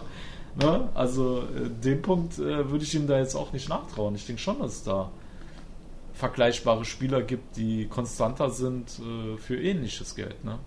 [0.61, 0.87] Ne?
[0.93, 4.15] Also äh, den Punkt äh, würde ich ihm da jetzt auch nicht nachtrauen.
[4.15, 5.09] Ich denke schon, dass da
[6.13, 10.43] vergleichbare Spieler gibt, die konstanter sind äh, für ähnliches Geld.
[10.43, 10.59] Ne?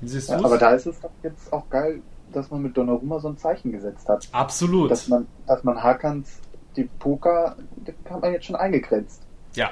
[0.00, 2.00] Wie siehst ja aber da ist es doch jetzt auch geil,
[2.32, 4.28] dass man mit Donnarumma so ein Zeichen gesetzt hat.
[4.32, 4.90] Absolut.
[4.90, 6.40] Dass man, dass man Hakans,
[6.76, 9.22] die Poker, die hat man jetzt schon eingegrenzt.
[9.54, 9.70] Ja,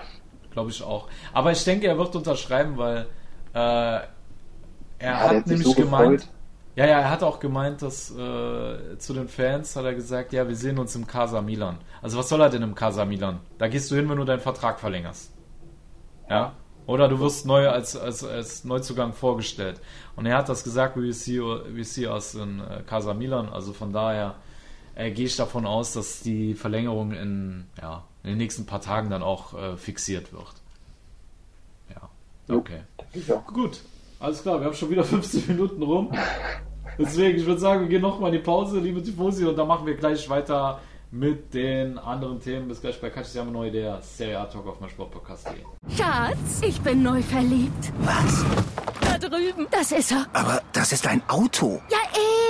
[0.50, 1.08] glaube ich auch.
[1.32, 3.06] Aber ich denke, er wird unterschreiben, weil
[3.54, 4.08] äh, er
[4.98, 6.28] Ja, hat sich nämlich so gemeint.
[6.76, 10.46] Ja, ja, er hat auch gemeint, dass äh, zu den Fans hat er gesagt, ja,
[10.46, 11.78] wir sehen uns im Casa Milan.
[12.02, 13.40] Also was soll er denn im Casa Milan?
[13.56, 15.32] Da gehst du hin, wenn du deinen Vertrag verlängerst.
[16.28, 16.52] Ja.
[16.86, 19.80] Oder du wirst neu als, als, als Neuzugang vorgestellt.
[20.14, 23.48] Und er hat das gesagt, we see, we see us in äh, Casa Milan.
[23.48, 24.36] Also von daher
[24.96, 29.08] äh, gehe ich davon aus, dass die Verlängerung in, ja, in den nächsten paar Tagen
[29.08, 30.54] dann auch äh, fixiert wird.
[31.90, 32.80] Ja, okay.
[33.30, 33.46] Auch.
[33.46, 33.80] Gut,
[34.20, 36.12] alles klar, wir haben schon wieder 15 Minuten rum.
[36.98, 39.86] Deswegen, ich würde sagen, wir gehen nochmal in die Pause, liebe Tifosi, und dann machen
[39.86, 40.80] wir gleich weiter
[41.10, 42.68] mit den anderen Themen.
[42.68, 45.54] Bis gleich bei Katja Neu, der Serie A Talk auf mein Sportpodcast.de.
[45.96, 47.92] Schatz, ich bin neu verliebt.
[48.00, 48.44] Was?
[49.00, 49.66] Da drüben.
[49.70, 50.26] Das ist er.
[50.32, 51.80] Aber das ist ein Auto.
[51.90, 51.98] Ja,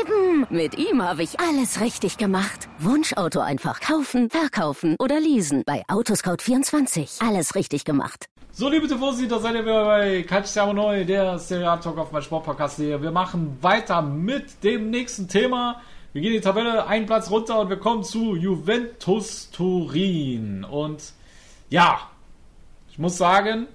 [0.00, 0.46] eben.
[0.50, 2.68] Mit ihm habe ich alles richtig gemacht.
[2.78, 5.62] Wunschauto einfach kaufen, verkaufen oder leasen.
[5.66, 7.26] Bei Autoscout24.
[7.26, 8.26] Alles richtig gemacht.
[8.52, 12.10] So, liebe Tifosi, da seid ihr wieder bei Katja Neu, der Serie A Talk auf
[12.10, 13.02] mein Sportpodcast.de.
[13.02, 15.82] Wir machen weiter mit dem nächsten Thema.
[16.16, 20.64] Wir gehen die Tabelle einen Platz runter und wir kommen zu Juventus Turin.
[20.64, 21.12] Und
[21.68, 21.98] ja,
[22.88, 23.66] ich muss sagen,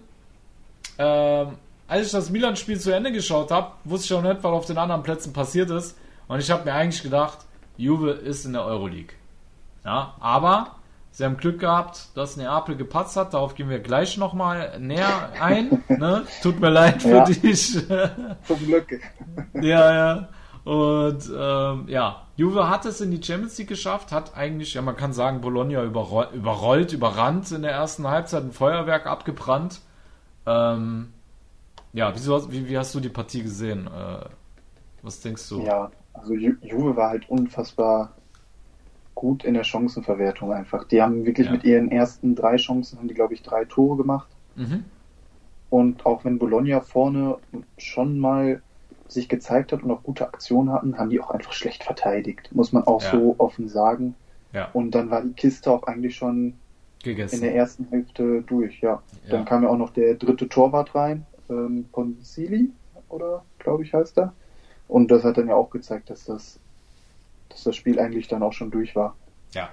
[0.97, 1.49] ähm,
[1.87, 4.79] als ich das Milan-Spiel zu Ende geschaut habe, wusste ich auch nicht, was auf den
[4.79, 5.95] anderen Plätzen passiert ist.
[6.27, 7.37] Und ich habe mir eigentlich gedacht,
[7.77, 9.13] Juve ist in der Euroleague.
[9.85, 10.77] Ja, aber
[11.11, 13.35] sie haben Glück gehabt, dass Neapel gepatzt hat.
[13.35, 15.83] Darauf gehen wir gleich nochmal näher ein.
[15.89, 16.23] ne?
[16.41, 17.23] Tut mir leid für Ja.
[17.23, 17.73] dich.
[18.47, 18.99] Zum Glück.
[19.53, 20.29] Ja, ja.
[20.63, 24.95] Und ähm, ja, Juve hat es in die Champions League geschafft, hat eigentlich, ja man
[24.95, 29.81] kann sagen, Bologna überroll, überrollt, überrannt in der ersten Halbzeit, ein Feuerwerk abgebrannt.
[30.45, 31.13] Ähm,
[31.93, 33.87] ja, wieso, wie, wie hast du die Partie gesehen?
[33.87, 34.25] Äh,
[35.01, 35.61] was denkst du?
[35.63, 38.13] Ja, also Ju Juve war halt unfassbar
[39.15, 40.83] gut in der Chancenverwertung einfach.
[40.85, 41.53] Die haben wirklich Ja.
[41.53, 44.27] mit ihren ersten drei Chancen, haben die glaube ich drei Tore gemacht.
[44.55, 44.85] Mhm.
[45.69, 47.37] Und auch wenn Bologna vorne
[47.77, 48.61] schon mal
[49.11, 52.49] sich gezeigt hat und auch gute Aktionen hatten, haben die auch einfach schlecht verteidigt.
[52.53, 53.11] Muss man auch Ja.
[53.11, 54.15] so offen sagen.
[54.53, 56.53] Ja, Und dann war die Kiste auch eigentlich schon in
[57.03, 57.41] gegessen.
[57.41, 59.01] der ersten Hälfte durch, ja.
[59.25, 59.31] Ja.
[59.31, 62.69] Dann kam ja auch noch der dritte Torwart rein, ähm, Ponsili,
[63.09, 64.33] oder glaube ich heißt er.
[64.87, 66.59] Und das hat dann ja auch gezeigt, dass das,
[67.49, 69.15] dass das Spiel eigentlich dann auch schon durch war.
[69.53, 69.69] Ja.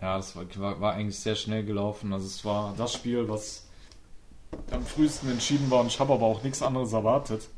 [0.00, 2.12] Ja, das war, war, war eigentlich sehr schnell gelaufen.
[2.12, 3.66] Also es war das Spiel, was
[4.70, 7.48] am frühesten entschieden war und ich habe aber auch nichts anderes erwartet.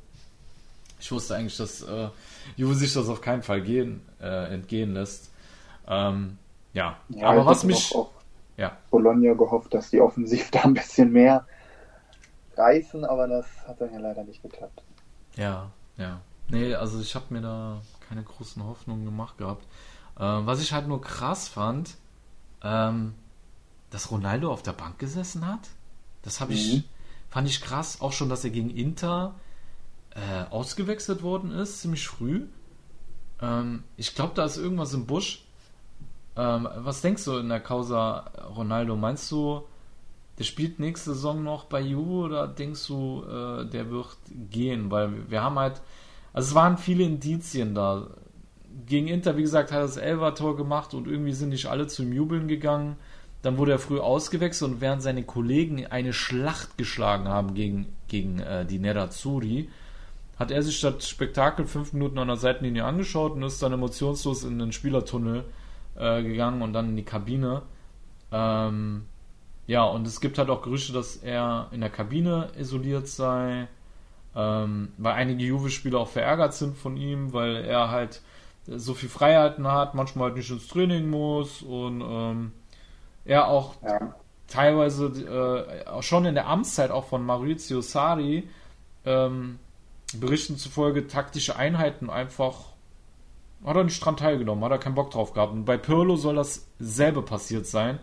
[1.00, 2.08] Ich wusste eigentlich, dass äh,
[2.56, 5.30] Juve sich das auf keinen Fall gehen, äh, entgehen lässt.
[5.86, 6.38] Ähm,
[6.72, 6.96] ja.
[7.10, 7.94] Ja, aber was mich.
[8.56, 11.46] Ja, Bologna gehofft, dass die offensiv da ein bisschen mehr
[12.56, 14.82] reißen, aber das hat dann ja leider nicht geklappt.
[15.36, 16.20] ja, ja.
[16.48, 19.66] Nee, also ich habe mir da keine großen Hoffnungen gemacht gehabt.
[20.20, 21.96] Ähm, was ich halt nur krass fand,
[22.62, 23.14] ähm,
[23.90, 25.60] dass Ronaldo auf der Bank gesessen hat.
[26.22, 26.84] Das habe ich, Mhm.
[27.30, 28.00] Fand ich krass.
[28.02, 29.34] Auch schon, dass er gegen Inter
[30.14, 32.46] äh, ausgewechselt worden ist, ziemlich früh.
[33.40, 35.44] Ähm, ich glaube, da ist irgendwas im Busch.
[36.36, 38.96] Ähm, was denkst du in der Causa Ronaldo?
[38.96, 39.62] Meinst du,
[40.38, 44.16] der spielt nächste Saison noch bei Juve oder denkst du, äh, der wird
[44.50, 44.90] gehen?
[44.90, 45.80] Weil wir haben halt,
[46.32, 48.08] also es waren viele Indizien da.
[48.86, 52.12] Gegen Inter, wie gesagt, hat er das Elva-Tor gemacht und irgendwie sind nicht alle zum
[52.12, 52.96] Jubeln gegangen.
[53.42, 58.40] Dann wurde er früh ausgewechselt und während seine Kollegen eine Schlacht geschlagen haben gegen, gegen
[58.40, 59.68] äh, die Nerazzurri,
[60.38, 64.44] hat er sich das Spektakel fünf Minuten an der Seitenlinie angeschaut und ist dann emotionslos
[64.44, 65.44] in den Spielertunnel
[65.96, 67.62] äh, gegangen und dann in die Kabine.
[68.32, 69.06] Ähm,
[69.66, 73.68] ja, und es gibt halt auch Gerüchte, dass er in der Kabine isoliert sei,
[74.34, 78.20] ähm, weil einige Juve-Spieler auch verärgert sind von ihm, weil er halt
[78.66, 82.52] so viel Freiheiten hat, manchmal halt nicht ins Training muss und ähm,
[83.24, 84.14] er auch ja.
[84.48, 85.06] teilweise
[85.86, 88.48] äh, auch schon in der Amtszeit auch von Maurizio Sari
[89.04, 89.58] ähm,
[90.18, 92.74] Berichten zufolge taktische Einheiten einfach
[93.64, 95.52] hat er nicht dran teilgenommen, hat er keinen Bock drauf gehabt.
[95.52, 97.98] Und bei Pirlo soll dasselbe passiert sein.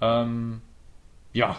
[0.00, 0.62] Ähm,
[1.32, 1.56] ja,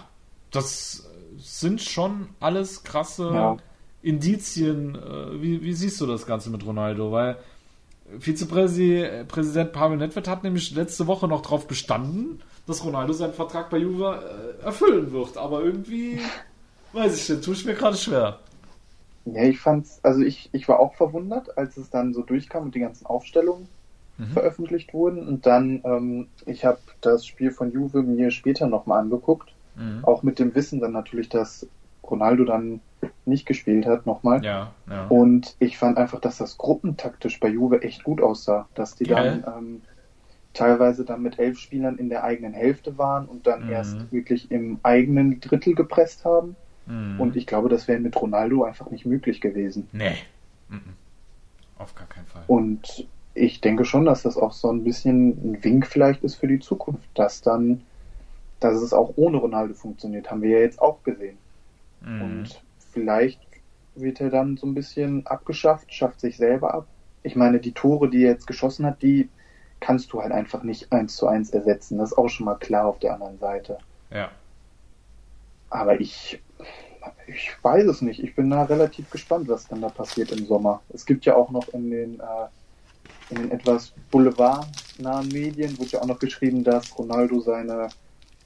[0.49, 1.07] das
[1.37, 3.57] sind schon alles krasse ja.
[4.01, 4.95] Indizien.
[4.95, 7.11] Äh, wie, wie, siehst du das Ganze mit Ronaldo?
[7.11, 7.37] Weil
[8.19, 13.77] Vizepräsident Pavel Nedved hat nämlich letzte Woche noch darauf bestanden, dass Ronaldo seinen Vertrag bei
[13.77, 15.37] Juve äh, erfüllen wird.
[15.37, 16.19] Aber irgendwie,
[16.93, 18.39] weiß ich nicht, tue ich mir gerade schwer.
[19.25, 22.75] Ja, ich fand's, also ich, ich war auch verwundert, als es dann so durchkam und
[22.75, 23.67] die ganzen Aufstellungen
[24.17, 24.27] mhm.
[24.27, 25.27] veröffentlicht wurden.
[25.27, 30.03] Und dann, ähm, ich habe das Spiel von Juve mir später nochmal angeguckt Mhm.
[30.03, 31.67] Auch mit dem Wissen dann natürlich, dass
[32.03, 32.81] Ronaldo dann
[33.25, 34.43] nicht gespielt hat nochmal.
[34.43, 35.07] Ja, ja.
[35.07, 39.23] Und ich fand einfach, dass das gruppentaktisch bei Juve echt gut aussah, dass die ja.
[39.23, 39.81] dann ähm,
[40.53, 43.71] teilweise dann mit elf Spielern in der eigenen Hälfte waren und dann mhm.
[43.71, 46.55] erst wirklich im eigenen Drittel gepresst haben.
[46.91, 47.19] Mhm.
[47.19, 49.87] Und ich glaube, das wäre mit Ronaldo einfach nicht möglich gewesen.
[49.91, 50.17] Nee.
[50.69, 50.81] Mhm.
[51.77, 52.43] Auf gar keinen Fall.
[52.47, 56.47] Und ich denke schon, dass das auch so ein bisschen ein Wink vielleicht ist für
[56.47, 57.81] die Zukunft, dass dann
[58.61, 61.37] dass es auch ohne Ronaldo funktioniert, haben wir ja jetzt auch gesehen.
[62.01, 62.21] Mhm.
[62.21, 62.61] Und
[62.91, 63.41] vielleicht
[63.95, 66.87] wird er dann so ein bisschen abgeschafft, schafft sich selber ab.
[67.23, 69.29] Ich meine, die Tore, die er jetzt geschossen hat, die
[69.79, 71.97] kannst du halt einfach nicht eins zu eins ersetzen.
[71.97, 73.79] Das ist auch schon mal klar auf der anderen Seite.
[74.11, 74.29] Ja.
[75.71, 76.41] Aber ich,
[77.27, 78.23] ich weiß es nicht.
[78.23, 80.81] Ich bin da relativ gespannt, was dann da passiert im Sommer.
[80.89, 82.23] Es gibt ja auch noch in den, äh,
[83.29, 87.89] in den etwas boulevardnahen Medien, wurde ja auch noch geschrieben, dass Ronaldo seine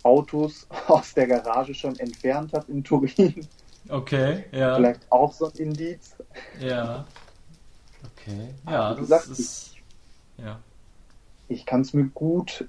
[0.04, 3.48] Autos aus der Garage schon entfernt hat in Turin.
[3.90, 4.76] Okay, ja.
[4.76, 6.16] Vielleicht auch so ein Indiz.
[6.60, 7.06] Ja.
[8.14, 8.50] Okay.
[8.66, 9.76] Ja, das gesagt, ist.
[10.38, 10.60] Ja.
[11.48, 12.68] Ich kann es mir gut,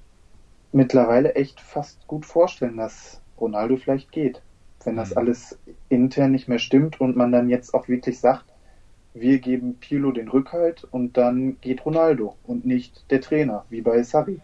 [0.71, 4.41] mittlerweile echt fast gut vorstellen, dass Ronaldo vielleicht geht.
[4.87, 5.17] Wenn das mhm.
[5.17, 5.59] alles
[5.89, 8.45] intern nicht mehr stimmt und man dann jetzt auch wirklich sagt,
[9.13, 14.01] wir geben Pirlo den Rückhalt und dann geht Ronaldo und nicht der Trainer, wie bei
[14.03, 14.41] Sarri.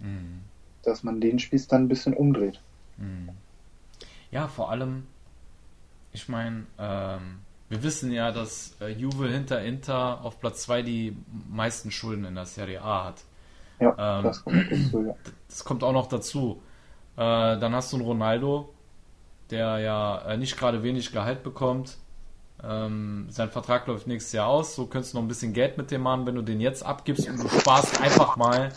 [0.00, 0.40] Mhm
[0.82, 2.60] dass man den Spieß dann ein bisschen umdreht.
[2.98, 3.30] Hm.
[4.30, 5.06] Ja, vor allem,
[6.12, 11.16] ich meine, ähm, wir wissen ja, dass äh, Juve hinter Inter auf Platz 2 die
[11.48, 13.24] meisten Schulden in der Serie A hat.
[13.80, 15.14] Ja, ähm, das, kommt dazu, ja.
[15.48, 16.62] das kommt auch noch dazu.
[17.16, 18.72] Äh, dann hast du einen Ronaldo,
[19.50, 21.96] der ja äh, nicht gerade wenig Gehalt bekommt.
[22.62, 24.74] Ähm, sein Vertrag läuft nächstes Jahr aus.
[24.74, 27.28] So könntest du noch ein bisschen Geld mit dem machen, wenn du den jetzt abgibst
[27.28, 28.70] und du sparst einfach mal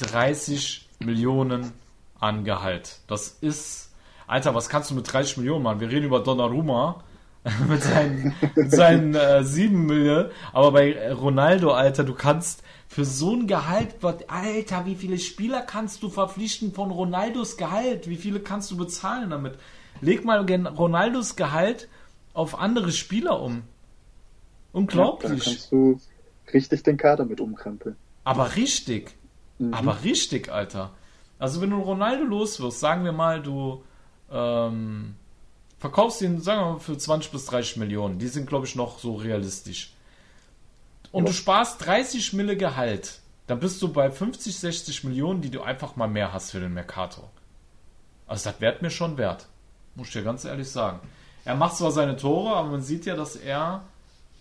[0.00, 1.72] 30 Millionen
[2.18, 3.00] an Gehalt.
[3.06, 3.92] Das ist,
[4.26, 5.80] Alter, was kannst du mit 30 Millionen machen?
[5.80, 7.02] Wir reden über Donnarumma
[7.68, 8.34] mit seinen,
[8.68, 10.30] seinen äh, 7 Millionen.
[10.52, 13.96] Aber bei Ronaldo, Alter, du kannst für so ein Gehalt,
[14.28, 18.08] Alter, wie viele Spieler kannst du verpflichten von Ronaldos Gehalt?
[18.08, 19.58] Wie viele kannst du bezahlen damit?
[20.00, 21.88] Leg mal Ronaldos Gehalt
[22.32, 23.62] auf andere Spieler um.
[24.72, 25.30] Unglaublich.
[25.30, 26.00] Ja, da kannst du
[26.52, 27.96] richtig den Kader mit umkrempeln.
[28.24, 29.16] Aber richtig.
[29.58, 29.72] Mhm.
[29.72, 30.92] Aber richtig, Alter.
[31.38, 33.84] Also wenn du Ronaldo los wirst, sagen wir mal, du
[34.30, 35.14] ähm,
[35.78, 38.18] verkaufst ihn, sagen wir mal, für 20 bis 30 Millionen.
[38.18, 39.92] Die sind, glaube ich, noch so realistisch.
[41.12, 41.30] Und ja.
[41.30, 43.20] du sparst 30 Mille Gehalt.
[43.46, 46.72] Dann bist du bei 50, 60 Millionen, die du einfach mal mehr hast für den
[46.72, 47.30] Mercator.
[48.26, 49.46] Also das wäre mir schon wert.
[49.96, 51.00] Muss ich dir ganz ehrlich sagen.
[51.44, 53.82] Er macht zwar seine Tore, aber man sieht ja, dass er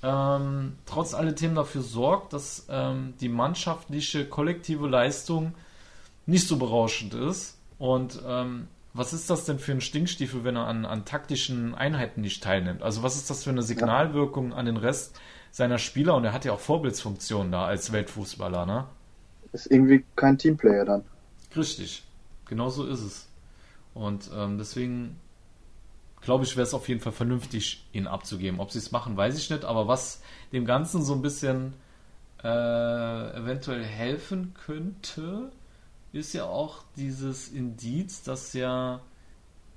[0.02, 5.54] ähm, trotz alledem dafür sorgt, dass ähm, die mannschaftliche, kollektive Leistung
[6.26, 7.58] nicht so berauschend ist.
[7.80, 12.22] Und ähm, was ist das denn für ein Stinkstiefel, wenn er an, an taktischen Einheiten
[12.22, 12.84] nicht teilnimmt?
[12.84, 15.20] Also was ist das für eine Signalwirkung an den Rest
[15.52, 16.16] seiner Spieler?
[16.16, 18.86] Und er hat ja auch Vorbildsfunktionen da als Weltfußballer, ne?
[19.52, 21.04] Ist irgendwie kein Teamplayer dann.
[21.56, 22.04] Richtig,
[22.46, 23.28] genau so ist es.
[23.94, 25.20] Und ähm, deswegen
[26.24, 28.60] glaube ich, wäre es auf jeden Fall vernünftig, ihn abzugeben.
[28.60, 30.22] Ob sie es machen, weiß ich nicht, aber was
[30.52, 31.74] dem Ganzen so ein bisschen
[32.44, 32.48] äh,
[33.38, 35.52] eventuell helfen könnte,
[36.12, 39.02] ist ja auch dieses Indiz, dass ja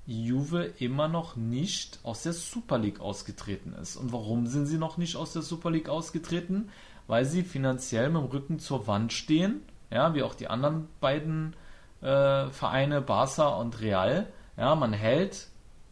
[0.05, 3.97] Juve immer noch nicht aus der Super League ausgetreten ist.
[3.97, 6.69] Und warum sind sie noch nicht aus der Super League ausgetreten?
[7.07, 11.55] Weil sie finanziell mit dem Rücken zur Wand stehen, ja, wie auch die anderen beiden
[12.01, 14.27] äh, Vereine, Barca und Real.
[14.57, 15.47] Ja, man hält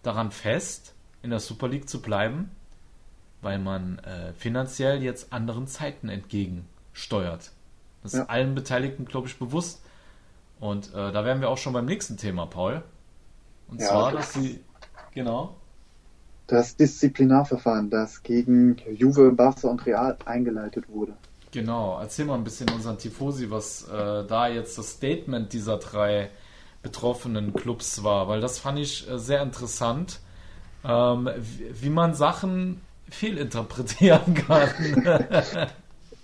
[0.06, 2.51] daran fest, in der Super League zu bleiben,
[3.41, 7.51] weil man äh, finanziell jetzt anderen Zeiten entgegensteuert.
[8.03, 8.22] Das ja.
[8.22, 9.82] ist allen Beteiligten, glaube ich, bewusst.
[10.60, 12.84] Und äh, da wären wir auch schon beim nächsten Thema, Paul.
[13.68, 14.64] Und ja, zwar, dass sie,
[15.14, 15.56] genau.
[16.47, 21.14] Das Disziplinarverfahren, das gegen Juve, Barca und Real eingeleitet wurde.
[21.51, 26.30] Genau, erzähl mal ein bisschen unseren Tifosi, was äh, da jetzt das Statement dieser drei
[26.86, 30.20] betroffenen Clubs war, weil das fand ich äh, sehr interessant,
[30.88, 32.80] ähm, wie, wie, man Sachen
[33.10, 34.70] fehlinterpretieren kann.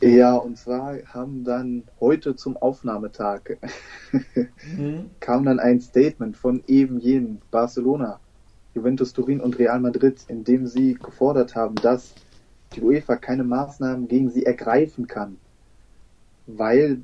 [0.02, 3.58] ja, und zwar haben dann heute zum Aufnahmetag
[4.78, 5.10] mhm.
[5.20, 8.20] kam dann ein Statement von eben jenen Barcelona,
[8.76, 12.14] Juventus Turin und Real Madrid, in dem sie gefordert haben, dass
[12.76, 15.38] die UEFA keine Maßnahmen gegen sie ergreifen kann,
[16.46, 17.02] weil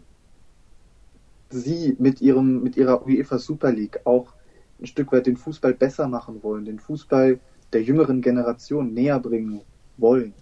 [1.50, 4.34] sie mit ihrem, mit ihrer UEFA Super League auch
[4.80, 7.40] ein Stück weit den Fußball besser machen wollen, den Fußball
[7.74, 9.62] der jüngeren Generation näher bringen
[9.98, 10.34] wollen.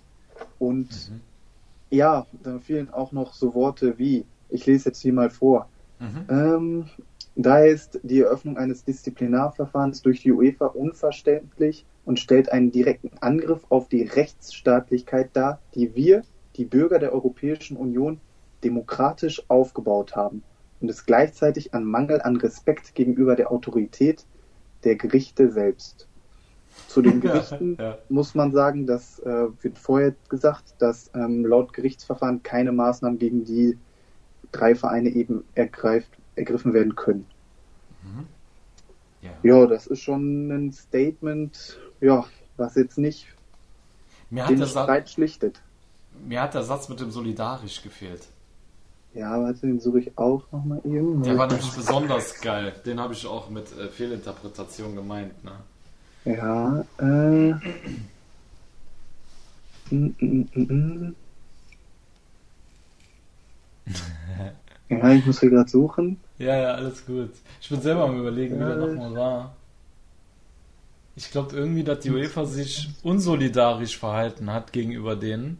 [0.60, 1.22] Und mhm.
[1.90, 6.26] ja, da fielen auch noch so Worte wie, ich lese jetzt hier mal vor, mhm.
[6.30, 6.86] ähm,
[7.38, 13.66] Daher ist die Eröffnung eines Disziplinarverfahrens durch die UEFA unverständlich und stellt einen direkten Angriff
[13.68, 16.24] auf die Rechtsstaatlichkeit dar, die wir,
[16.56, 18.22] die Bürger der Europäischen Union,
[18.64, 20.44] demokratisch aufgebaut haben
[20.82, 24.26] und es gleichzeitig an Mangel an Respekt gegenüber der Autorität
[24.84, 26.08] der Gerichte selbst.
[26.88, 27.98] Zu den Gerichten ja, ja.
[28.10, 33.46] muss man sagen, dass äh, wird vorher gesagt, dass ähm, laut Gerichtsverfahren keine Maßnahmen gegen
[33.46, 33.78] die
[34.52, 37.26] drei Vereine eben ergreift ergriffen werden können.
[38.04, 38.28] Mhm.
[39.22, 39.32] Ja.
[39.42, 39.68] ja.
[39.68, 42.26] das ist schon ein Statement, ja,
[42.58, 43.28] was jetzt nicht
[44.30, 45.62] mir den Streit schlichtet.
[46.26, 48.28] Mir hat der Satz mit dem solidarisch gefehlt.
[49.16, 51.24] Ja, warte, den suche ich auch nochmal eben.
[51.24, 52.74] Der war nämlich besonders geil.
[52.86, 55.54] Den habe ich auch mit äh, Fehlinterpretation gemeint, ne?
[56.26, 57.54] Ja, äh.
[59.90, 61.16] Mm, mm, mm,
[64.90, 66.20] ja, ich muss hier gerade suchen.
[66.38, 67.32] Ja, ja, alles gut.
[67.62, 69.56] Ich bin selber am überlegen, wie der nochmal war.
[71.16, 75.58] Ich glaube irgendwie, dass die UEFA sich unsolidarisch verhalten hat gegenüber denen.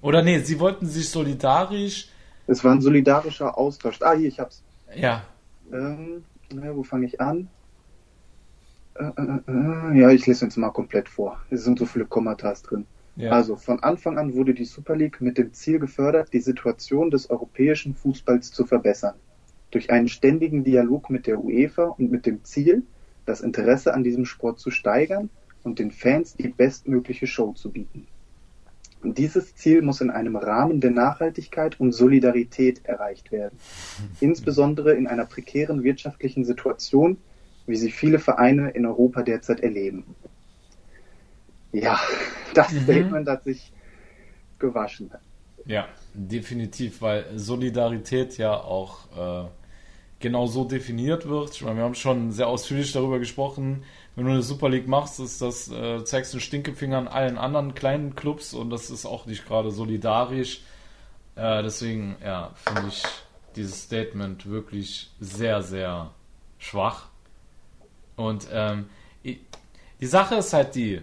[0.00, 2.08] Oder nee, sie wollten sich solidarisch.
[2.48, 4.00] Es war ein solidarischer Austausch.
[4.02, 4.64] Ah, hier, ich hab's.
[4.94, 5.22] Ja.
[5.72, 7.48] Ähm, na, wo fange ich an?
[8.94, 11.40] Äh, äh, äh, ja, ich lese uns mal komplett vor.
[11.50, 12.86] Es sind so viele Kommatas drin.
[13.16, 13.30] Ja.
[13.30, 17.30] Also von Anfang an wurde die Super League mit dem Ziel gefördert, die Situation des
[17.30, 19.14] europäischen Fußballs zu verbessern
[19.70, 22.82] durch einen ständigen Dialog mit der UEFA und mit dem Ziel,
[23.26, 25.28] das Interesse an diesem Sport zu steigern
[25.62, 28.06] und den Fans die bestmögliche Show zu bieten.
[29.02, 33.58] Und dieses Ziel muss in einem Rahmen der Nachhaltigkeit und Solidarität erreicht werden,
[34.20, 37.18] insbesondere in einer prekären wirtschaftlichen Situation,
[37.66, 40.04] wie sie viele Vereine in Europa derzeit erleben.
[41.72, 42.00] Ja,
[42.54, 42.80] das mhm.
[42.80, 43.72] Statement hat sich
[44.58, 45.10] gewaschen.
[45.66, 49.48] Ja, definitiv, weil Solidarität ja auch äh,
[50.20, 51.54] genau so definiert wird.
[51.54, 53.84] Ich meine, wir haben schon sehr ausführlich darüber gesprochen.
[54.16, 57.74] Wenn du eine Super League machst, ist das, äh, zeigst du Stinkefinger an allen anderen
[57.74, 60.60] kleinen Clubs und das ist auch nicht gerade solidarisch.
[61.36, 63.02] Äh, deswegen, ja, finde ich
[63.54, 66.10] dieses Statement wirklich sehr, sehr
[66.58, 67.08] schwach.
[68.16, 68.90] Und ähm,
[69.24, 71.00] die Sache ist halt die,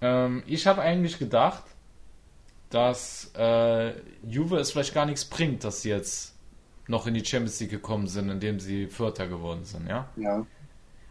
[0.00, 1.64] ähm, ich habe eigentlich gedacht,
[2.70, 3.92] dass äh,
[4.26, 6.35] Juve es vielleicht gar nichts bringt, dass sie jetzt
[6.88, 10.08] noch in die Champions League gekommen sind, indem sie Vierter geworden sind, ja?
[10.16, 10.46] Ja.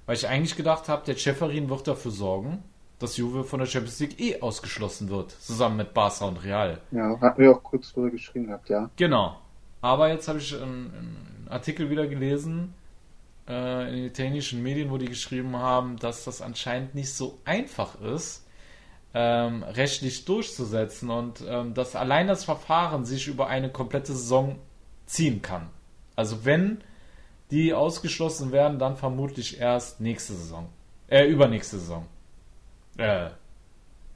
[0.05, 2.63] Weil ich eigentlich gedacht habe, der Cheferin wird dafür sorgen,
[2.99, 6.80] dass Juve von der Champions League eh ausgeschlossen wird, zusammen mit Barca und Real.
[6.91, 8.89] Ja, hatten wir auch kurz drüber geschrieben gehabt, ja.
[8.95, 9.39] Genau.
[9.82, 12.73] Aber jetzt habe ich einen, einen, Artikel wieder gelesen
[13.47, 18.01] äh, in den italienischen Medien, wo die geschrieben haben, dass das anscheinend nicht so einfach
[18.01, 18.47] ist,
[19.13, 24.57] ähm, rechtlich durchzusetzen und ähm, dass allein das Verfahren sich über eine komplette Saison
[25.06, 25.70] ziehen kann.
[26.16, 26.82] Also wenn
[27.51, 30.68] die ausgeschlossen werden, dann vermutlich erst nächste Saison.
[31.08, 32.06] Äh, übernächste Saison.
[32.97, 33.30] Äh.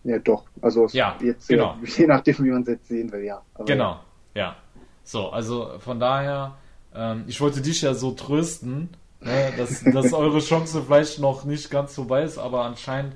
[0.03, 0.45] Ja, doch.
[0.61, 1.77] Also ja, jetzt, genau.
[1.83, 3.41] je nachdem, wie man es jetzt sehen will, ja.
[3.53, 3.99] Aber genau,
[4.33, 4.55] ja.
[5.03, 6.57] So, also von daher,
[6.95, 11.69] ähm, ich wollte dich ja so trösten, ne, dass, dass eure Chance vielleicht noch nicht
[11.69, 13.15] ganz vorbei ist, aber anscheinend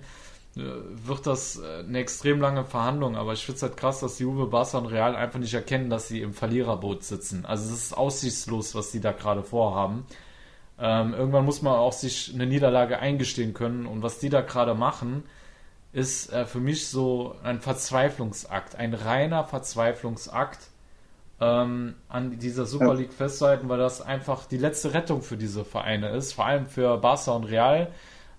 [0.55, 3.15] wird das äh, eine extrem lange Verhandlung.
[3.15, 5.89] Aber ich finde es halt krass, dass die Juve, Barca und Real einfach nicht erkennen,
[5.89, 7.45] dass sie im Verliererboot sitzen.
[7.45, 10.05] Also es ist aussichtslos, was die da gerade vorhaben.
[10.79, 13.85] Ähm, irgendwann muss man auch sich eine Niederlage eingestehen können.
[13.85, 15.23] Und was die da gerade machen,
[15.91, 20.59] ist äh, für mich so ein Verzweiflungsakt, ein reiner Verzweiflungsakt
[21.39, 26.09] ähm, an dieser Super League festzuhalten, weil das einfach die letzte Rettung für diese Vereine
[26.09, 27.91] ist, vor allem für Barca und Real.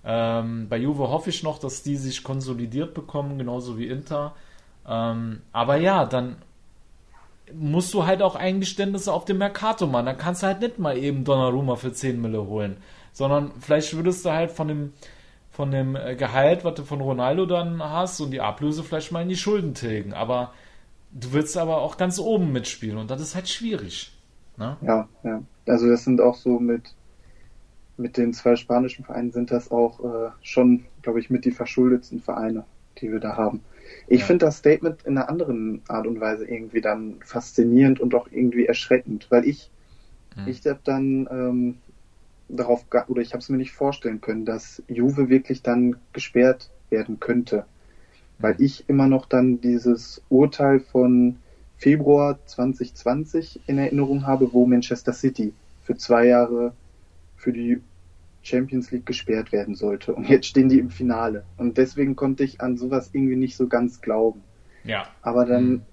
[0.05, 4.35] Ähm, bei Juve hoffe ich noch, dass die sich konsolidiert bekommen, genauso wie Inter.
[4.87, 6.37] Ähm, aber ja, dann
[7.53, 10.05] musst du halt auch Eingeständnisse auf dem Mercato machen.
[10.05, 12.77] Dann kannst du halt nicht mal eben Donnarumma für 10 Mille holen,
[13.13, 14.93] sondern vielleicht würdest du halt von dem
[15.55, 19.21] von dem äh, Gehalt, was du von Ronaldo dann hast und die Ablöse vielleicht mal
[19.21, 20.13] in die Schulden tilgen.
[20.13, 20.51] Aber
[21.11, 24.11] du willst aber auch ganz oben mitspielen und das ist halt schwierig.
[24.57, 24.75] Ne?
[24.81, 25.41] Ja, ja.
[25.65, 26.93] Also das sind auch so mit,
[27.97, 32.21] mit den zwei spanischen Vereinen sind das auch äh, schon, glaube ich, mit die verschuldetsten
[32.21, 32.65] Vereine,
[32.99, 33.61] die wir da haben.
[34.07, 34.25] Ich ja.
[34.25, 38.65] finde das Statement in einer anderen Art und Weise irgendwie dann faszinierend und auch irgendwie
[38.65, 39.69] erschreckend, weil ich,
[40.35, 40.47] mhm.
[40.47, 41.77] ich habe dann ähm,
[42.49, 47.19] darauf, oder ich habe es mir nicht vorstellen können, dass Juve wirklich dann gesperrt werden
[47.19, 47.65] könnte.
[48.39, 48.63] Weil mhm.
[48.63, 51.37] ich immer noch dann dieses Urteil von
[51.77, 56.73] Februar 2020 in Erinnerung habe, wo Manchester City für zwei Jahre
[57.45, 57.79] für die
[58.41, 60.15] Champions League gesperrt werden sollte.
[60.15, 61.43] Und jetzt stehen die im Finale.
[61.57, 64.41] Und deswegen konnte ich an sowas irgendwie nicht so ganz glauben.
[64.83, 65.07] Ja.
[65.21, 65.83] Aber dann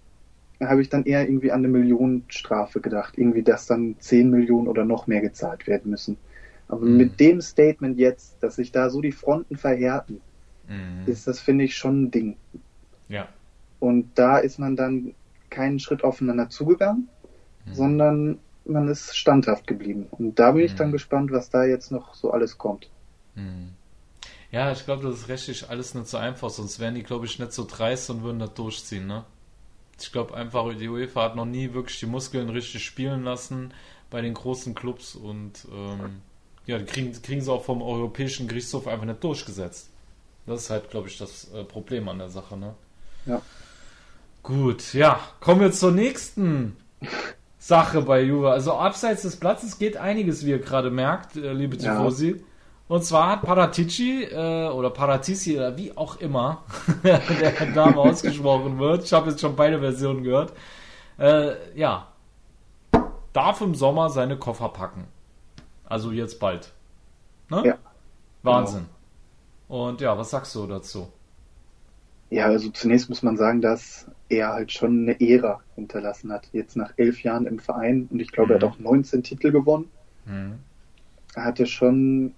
[0.59, 0.67] mhm.
[0.67, 3.19] habe ich dann eher irgendwie an eine Millionenstrafe gedacht.
[3.19, 6.17] Irgendwie, dass dann 10 Millionen oder noch mehr gezahlt werden müssen.
[6.69, 6.97] Aber mhm.
[6.97, 10.23] mit dem Statement jetzt, dass sich da so die Fronten verhärten,
[10.69, 11.05] mhm.
[11.05, 12.37] ist das, finde ich, schon ein Ding.
[13.09, 13.29] Ja.
[13.79, 15.15] Und da ist man dann
[15.51, 17.09] keinen Schritt aufeinander zugegangen,
[17.67, 17.75] mhm.
[17.75, 20.07] sondern man ist standhaft geblieben.
[20.11, 20.93] Und da bin ich dann mhm.
[20.93, 22.89] gespannt, was da jetzt noch so alles kommt.
[23.35, 23.75] Mhm.
[24.51, 27.39] Ja, ich glaube, das ist rechtlich alles nicht so einfach, sonst wären die, glaube ich,
[27.39, 29.25] nicht so dreist und würden das durchziehen, ne?
[29.99, 33.73] Ich glaube einfach, die UEFA hat noch nie wirklich die Muskeln richtig spielen lassen
[34.11, 36.21] bei den großen Clubs und ähm,
[36.67, 39.91] ja, die kriegen, kriegen sie auch vom Europäischen Gerichtshof einfach nicht durchgesetzt.
[40.47, 42.75] Das ist halt, glaube ich, das äh, Problem an der Sache, ne?
[43.27, 43.41] Ja.
[44.43, 46.77] Gut, ja, kommen wir zur nächsten
[47.63, 48.51] Sache bei Juve.
[48.51, 52.31] Also abseits des Platzes geht einiges, wie ihr gerade merkt, äh, liebe Tifosi.
[52.31, 52.37] Ja.
[52.89, 56.65] Und zwar hat Paratici äh, oder Paratisi oder wie auch immer
[57.05, 60.53] der Name ausgesprochen wird, ich habe jetzt schon beide Versionen gehört,
[61.19, 62.09] äh, ja,
[63.33, 65.07] darf im Sommer seine Koffer packen.
[65.85, 66.73] Also jetzt bald.
[67.49, 67.63] Ne?
[67.65, 67.79] Ja.
[68.43, 68.87] Wahnsinn.
[69.69, 69.87] Genau.
[69.87, 71.13] Und ja, was sagst du dazu?
[72.29, 76.49] Ja, also zunächst muss man sagen, dass er halt schon eine Ära hinterlassen hat.
[76.53, 78.61] Jetzt nach elf Jahren im Verein und ich glaube, mhm.
[78.61, 78.87] er hat mhm.
[78.87, 79.91] auch 19 Titel gewonnen.
[80.27, 80.55] Mhm.
[81.35, 82.35] Er hatte schon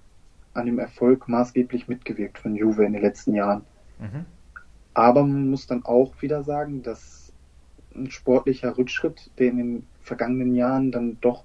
[0.53, 3.63] an dem Erfolg maßgeblich mitgewirkt von Juve in den letzten Jahren.
[3.99, 4.25] Mhm.
[4.93, 7.33] Aber man muss dann auch wieder sagen, dass
[7.95, 11.45] ein sportlicher Rückschritt, der in den vergangenen Jahren dann doch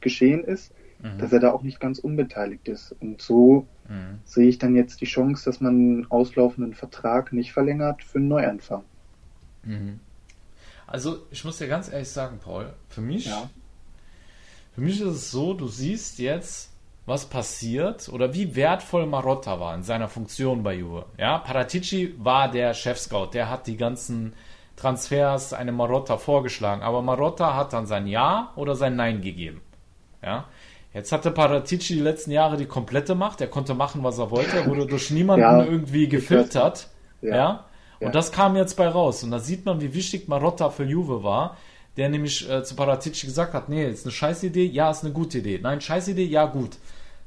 [0.00, 0.72] geschehen ist,
[1.02, 1.18] mhm.
[1.18, 2.92] dass er da auch nicht ganz unbeteiligt ist.
[3.00, 4.18] Und so mhm.
[4.24, 8.28] sehe ich dann jetzt die Chance, dass man einen auslaufenden Vertrag nicht verlängert für einen
[8.28, 8.84] Neuanfang.
[9.62, 10.00] Mhm.
[10.86, 13.48] Also ich muss dir ganz ehrlich sagen, Paul, für mich, ja.
[14.74, 16.70] für mich ist es so, du siehst jetzt,
[17.06, 21.06] was passiert oder wie wertvoll Marotta war in seiner Funktion bei Juve.
[21.18, 24.34] Ja, Paratici war der Chef-Scout, der hat die ganzen
[24.76, 29.62] Transfers einem Marotta vorgeschlagen, aber Marotta hat dann sein Ja oder sein Nein gegeben.
[30.22, 30.46] Ja,
[30.94, 33.40] Jetzt hatte Paratici die letzten Jahre die komplette Macht.
[33.40, 34.58] Er konnte machen, was er wollte.
[34.58, 36.88] Er wurde durch niemanden ja, irgendwie gefiltert.
[37.22, 37.36] Ja.
[37.36, 37.64] ja.
[38.06, 39.22] Und das kam jetzt bei raus.
[39.22, 41.56] Und da sieht man, wie wichtig Marotta für Juve war.
[41.98, 45.12] Der nämlich äh, zu Paratici gesagt hat, nee, ist eine scheiß Idee, ja, ist eine
[45.12, 45.60] gute Idee.
[45.62, 46.78] Nein, scheiß Idee, ja, gut.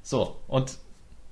[0.02, 0.80] So, und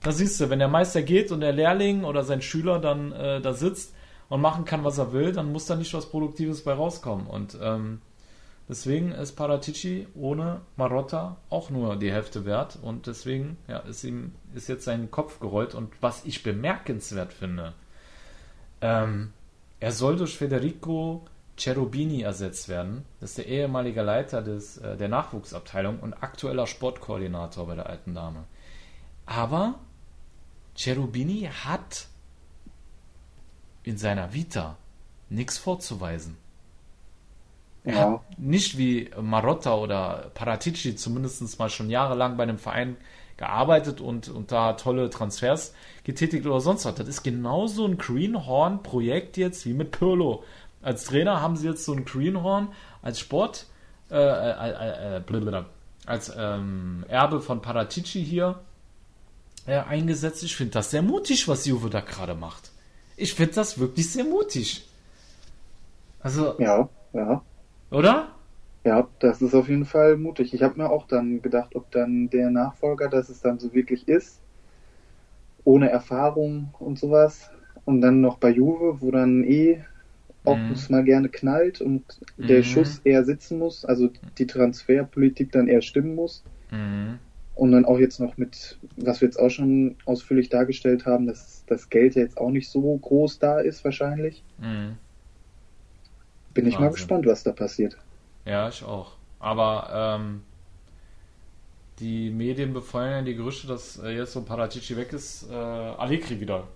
[0.04, 3.42] da siehst du, wenn der Meister geht und der Lehrling oder sein Schüler dann äh,
[3.42, 3.96] da sitzt
[4.30, 7.26] und machen kann, was er will, dann muss da nicht was Produktives bei rauskommen.
[7.26, 8.02] Und ähm,
[8.70, 14.34] Deswegen ist Paratici ohne Marotta auch nur die Hälfte wert und deswegen ja, ist ihm
[14.56, 17.74] ist jetzt sein Kopf gerollt und was ich bemerkenswert finde,
[18.84, 19.34] ähm,
[19.80, 21.26] er soll durch Federico
[21.58, 23.06] Cherubini ersetzt werden.
[23.20, 28.14] Das ist der ehemalige Leiter des, äh, der Nachwuchsabteilung und aktueller Sportkoordinator bei der alten
[28.14, 28.44] Dame.
[29.26, 29.76] Aber
[30.76, 32.08] Cherubini hat
[33.84, 34.78] in seiner Vita
[35.30, 36.38] nichts vorzuweisen.
[37.86, 38.12] Er ja.
[38.12, 42.98] hat nicht wie Marotta oder Paratici zumindest mal schon jahrelang bei einem Verein
[43.38, 45.74] gearbeitet und, und da tolle Transfers
[46.04, 46.96] getätigt oder sonst was.
[46.96, 50.44] Das ist genauso ein Greenhorn-Projekt jetzt wie mit Pirlo.
[50.82, 52.70] Als Trainer haben sie jetzt so ein Greenhorn
[53.02, 53.68] als Sport,
[54.12, 55.64] äh, äh, äh, äh
[56.06, 58.60] als ähm, Erbe von Paratici hier
[59.66, 60.44] äh, eingesetzt.
[60.44, 62.72] Ich finde das sehr mutig, was Juve da gerade macht.
[63.16, 64.86] Ich finde das wirklich sehr mutig.
[66.20, 67.42] Also, Ja, ja.
[67.92, 68.30] oder?
[68.84, 70.54] Ja, das ist auf jeden Fall mutig.
[70.54, 74.08] Ich habe mir auch dann gedacht, ob dann der Nachfolger, dass es dann so wirklich
[74.10, 74.40] ist,
[75.64, 77.50] ohne Erfahrung und sowas.
[77.86, 79.84] Und dann noch bei Juve, wo dann eh
[80.46, 80.76] auch Mhm.
[80.90, 82.64] mal gerne knallt und der Mhm.
[82.64, 86.44] Schuss eher sitzen muss, also die Transferpolitik dann eher stimmen muss.
[86.72, 87.20] Mhm.
[87.56, 91.64] Und dann auch jetzt noch mit, was wir jetzt auch schon ausführlich dargestellt haben, dass
[91.68, 94.44] das Geld ja jetzt auch nicht so groß da ist wahrscheinlich.
[94.58, 94.98] Mhm.
[96.54, 96.92] Bin ich mal Wahnsinn.
[96.92, 97.98] gespannt, was da passiert.
[98.46, 99.18] Ja, ich auch.
[99.40, 99.90] Aber
[100.20, 100.44] ähm,
[102.00, 106.40] die Medien befeuern ja die Gerüchte, dass äh, jetzt, wo Paratici weg ist, äh, Allegri
[106.40, 106.68] wieder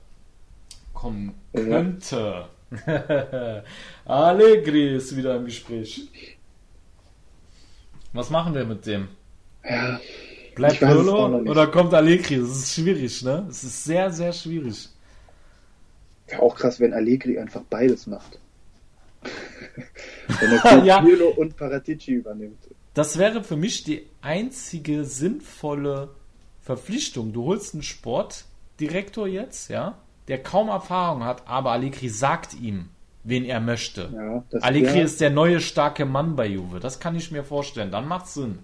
[0.94, 1.62] kommen Ja.
[1.64, 2.46] könnte.
[4.06, 6.10] Allegri ist wieder im Gespräch.
[8.14, 9.08] Was machen wir mit dem?
[9.64, 10.00] Ja,
[10.56, 10.92] Bleibt nicht.
[11.50, 12.38] oder kommt Allegri?
[12.40, 13.46] Das ist schwierig, ne?
[13.50, 14.90] Es ist sehr, sehr schwierig.
[16.28, 18.40] Wäre auch krass, wenn Allegri einfach beides macht.
[20.40, 21.02] wenn er Ja.
[21.02, 22.67] Pirlo und Paratici übernimmt.
[22.98, 26.10] Das wäre für mich die einzige sinnvolle
[26.62, 27.32] Verpflichtung.
[27.32, 32.90] Du holst einen Sportdirektor jetzt, ja, der kaum Erfahrung hat, aber Allegri sagt ihm,
[33.24, 34.10] wen er möchte.
[34.52, 36.80] Ja, Allegri ist der neue starke Mann bei Juve.
[36.80, 37.92] Das kann ich mir vorstellen.
[37.92, 38.58] Dann macht's Sinn.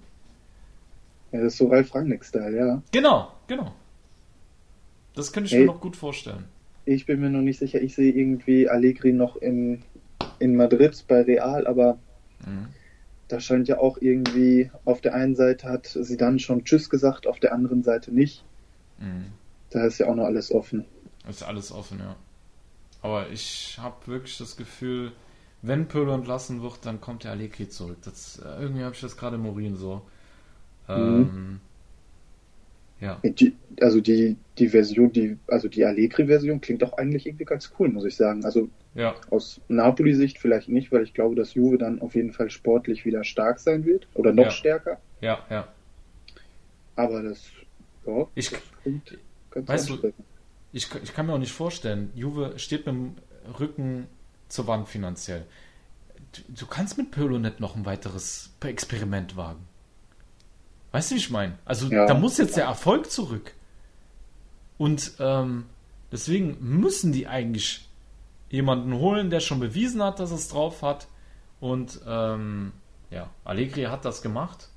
[1.31, 2.81] Ja, das ist so Ralf Rangnick-Style, ja.
[2.91, 3.71] Genau, genau.
[5.13, 5.59] Das könnte ich Hey.
[5.61, 6.45] mir noch gut vorstellen.
[6.85, 7.79] Ich bin mir noch nicht sicher.
[7.81, 9.83] Ich sehe irgendwie Allegri noch in,
[10.39, 11.99] in Madrid bei Real, aber
[12.45, 12.67] Mhm.
[13.33, 17.25] Da scheint ja auch irgendwie auf der einen Seite hat sie dann schon Tschüss gesagt,
[17.25, 18.43] auf der anderen Seite nicht.
[18.99, 19.25] Mhm.
[19.71, 20.85] Da ist ja auch noch alles offen.
[21.27, 22.15] Ist alles offen, ja.
[23.01, 25.13] Aber ich habe wirklich das Gefühl,
[25.63, 27.97] wenn Pirlo entlassen wird, dann kommt der Allegri zurück.
[28.05, 30.03] Das, äh, irgendwie habe ich das gerade im Urin so.
[30.87, 31.59] Ähm,
[32.99, 33.19] ja.
[33.23, 37.89] Die, also die, die Version, die, also die Allegri-Version klingt auch eigentlich irgendwie ganz cool,
[37.89, 38.45] muss ich sagen.
[38.45, 42.49] Also Ja, aus Napoli-Sicht vielleicht nicht, weil ich glaube, dass Juve dann auf jeden Fall
[42.49, 44.07] sportlich wieder stark sein wird.
[44.13, 44.51] Oder noch Ja.
[44.51, 44.99] stärker.
[45.21, 45.67] ja, ja.
[46.95, 47.43] Aber das,
[48.05, 49.17] ja, Ich- das klingt
[49.51, 50.13] ganz Weißt du-.
[50.71, 53.15] Ich, ich kann mir auch nicht vorstellen, Juve steht mit dem
[53.59, 54.07] Rücken
[54.47, 55.45] zur Wand finanziell.
[56.33, 59.61] Du, du kannst mit Pirlo nicht noch ein weiteres Experiment wagen.
[60.93, 61.57] Weißt du, wie ich meine?
[61.65, 62.05] Also Ja.
[62.05, 63.51] da muss jetzt der Erfolg zurück.
[64.77, 65.65] Und ähm,
[66.11, 67.89] deswegen müssen die eigentlich
[68.49, 71.07] jemanden holen, der schon bewiesen hat, dass es drauf hat.
[71.59, 72.71] Und ähm,
[73.09, 74.69] ja, Allegri hat das gemacht.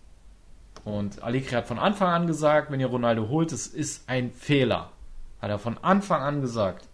[0.85, 4.91] Und Allegri hat von Anfang an gesagt, wenn ihr Ronaldo holt, es ist ein Fehler.
[5.43, 6.89] Hat er von Anfang an gesagt.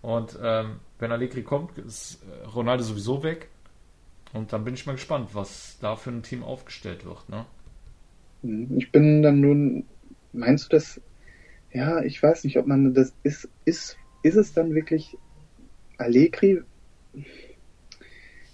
[0.00, 3.50] Und ähm, wenn Allegri kommt, ist äh, Ronaldo sowieso weg.
[4.32, 7.28] Und dann bin ich mal gespannt, was da für ein Team aufgestellt wird.
[7.28, 7.44] Ne?
[8.44, 8.76] Mhm.
[8.76, 9.84] Ich bin dann nun,
[10.32, 11.00] meinst du das,
[11.72, 15.16] ja, ich weiß nicht, ob man das ist, ist, ist es dann wirklich
[15.98, 16.62] Allegri?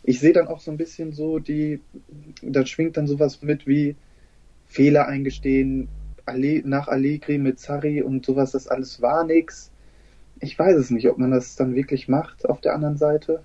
[0.03, 1.81] Ich sehe dann auch so ein bisschen so die,
[2.43, 3.97] da schwingt dann sowas mit wie
[4.67, 5.89] Fehler eingestehen,
[6.25, 9.71] Alle, nach Allegri mit Sarri und sowas, das alles war nix.
[10.39, 13.43] Ich weiß es nicht, ob man das dann wirklich macht auf der anderen Seite.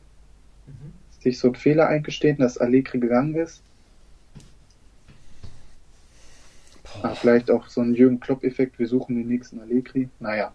[1.19, 3.63] Sich so einen Fehler eingestehen, dass Allegri gegangen ist.
[7.01, 10.09] Ah, vielleicht auch so ein Jürgen Klopp-Effekt, wir suchen den nächsten Allegri.
[10.19, 10.51] Naja,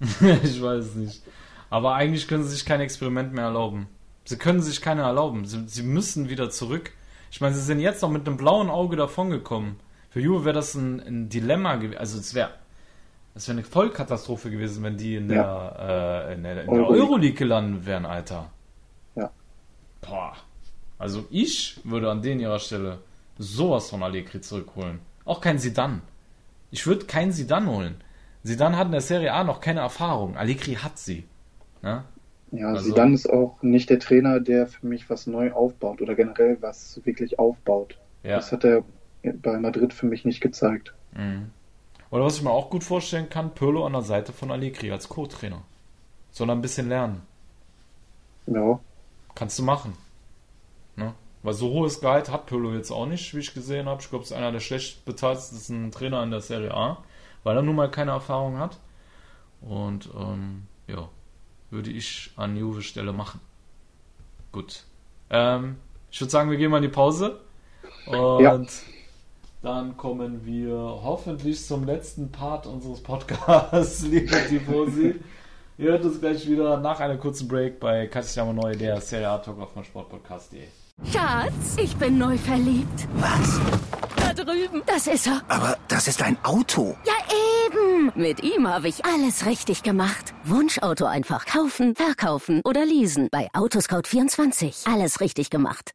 [0.00, 1.22] ich weiß es nicht.
[1.68, 3.86] Aber eigentlich können sie sich kein Experiment mehr erlauben.
[4.24, 5.44] Sie können sich keine erlauben.
[5.44, 6.92] Sie, sie müssen wieder zurück.
[7.30, 9.76] Ich meine, sie sind jetzt noch mit einem blauen Auge davongekommen.
[10.10, 11.98] Für Juve wäre das ein, ein Dilemma gewesen.
[11.98, 12.50] Also es wäre
[13.34, 17.02] es wäre eine Vollkatastrophe gewesen, wenn die in der, äh, in der, in der Euroleague.
[17.02, 18.50] Euroleague gelandet wären, Alter.
[19.14, 19.30] Ja.
[20.00, 20.34] Boah.
[20.98, 22.98] Also ich würde an denen ihrer Stelle
[23.38, 24.98] sowas von Allegri zurückholen.
[25.24, 26.02] Auch kein Sidan.
[26.70, 27.96] Ich würde keinen Sidan holen.
[28.42, 30.36] Sidan hat in der Serie A noch keine Erfahrung.
[30.36, 31.24] Allegri hat sie.
[31.82, 32.04] Ne?
[32.52, 36.14] ja, Also- Zidane ist auch nicht der Trainer, der für mich was neu aufbaut oder
[36.14, 37.98] generell was wirklich aufbaut.
[38.22, 38.36] Ja.
[38.36, 38.82] Das hat er
[39.22, 40.94] bei Madrid für mich nicht gezeigt.
[41.12, 41.50] Mhm.
[42.10, 45.08] Oder was ich mir auch gut vorstellen kann, Pirlo an der Seite von Allegri als
[45.08, 45.62] Co-Trainer.
[46.32, 47.22] Soll er ein bisschen lernen.
[48.46, 48.80] Ja,
[49.34, 49.92] Kannst du machen.
[50.96, 51.14] Ne?
[51.42, 54.02] Weil so hohes Gehalt hat Pirlo jetzt auch nicht, wie ich gesehen habe.
[54.02, 56.98] Ich glaube, es ist einer der schlecht bezahltesten Trainer in der Serie A,
[57.44, 58.78] weil er nun mal keine Erfahrung hat.
[59.62, 61.08] Und ähm, ja,
[61.70, 63.40] würde ich an Juve Stelle machen.
[64.52, 64.84] Gut.
[65.30, 65.76] Ähm,
[66.10, 67.40] ich würde sagen, wir gehen mal in die Pause.
[68.06, 68.60] Und Ja.
[69.62, 75.14] dann kommen wir hoffentlich zum letzten Part unseres Podcasts, liebe Tifosi.
[75.78, 79.38] Ihr hört uns gleich wieder nach einer kurzen Break bei Castiamo Neu, der Serie A
[79.38, 80.64] Talk auf von Sportpodcast.de.
[81.04, 83.08] Schatz, ich bin neu verliebt.
[83.14, 83.60] Was?
[84.16, 84.82] Da drüben.
[84.86, 85.40] Das ist er.
[85.48, 86.94] Aber das ist ein Auto.
[87.04, 87.14] Ja,
[87.66, 88.12] eben.
[88.14, 90.34] Mit ihm habe ich alles richtig gemacht.
[90.44, 93.28] Wunschauto einfach kaufen, verkaufen oder leasen.
[93.32, 94.92] Bei Autoscout24.
[94.92, 95.94] Alles richtig gemacht.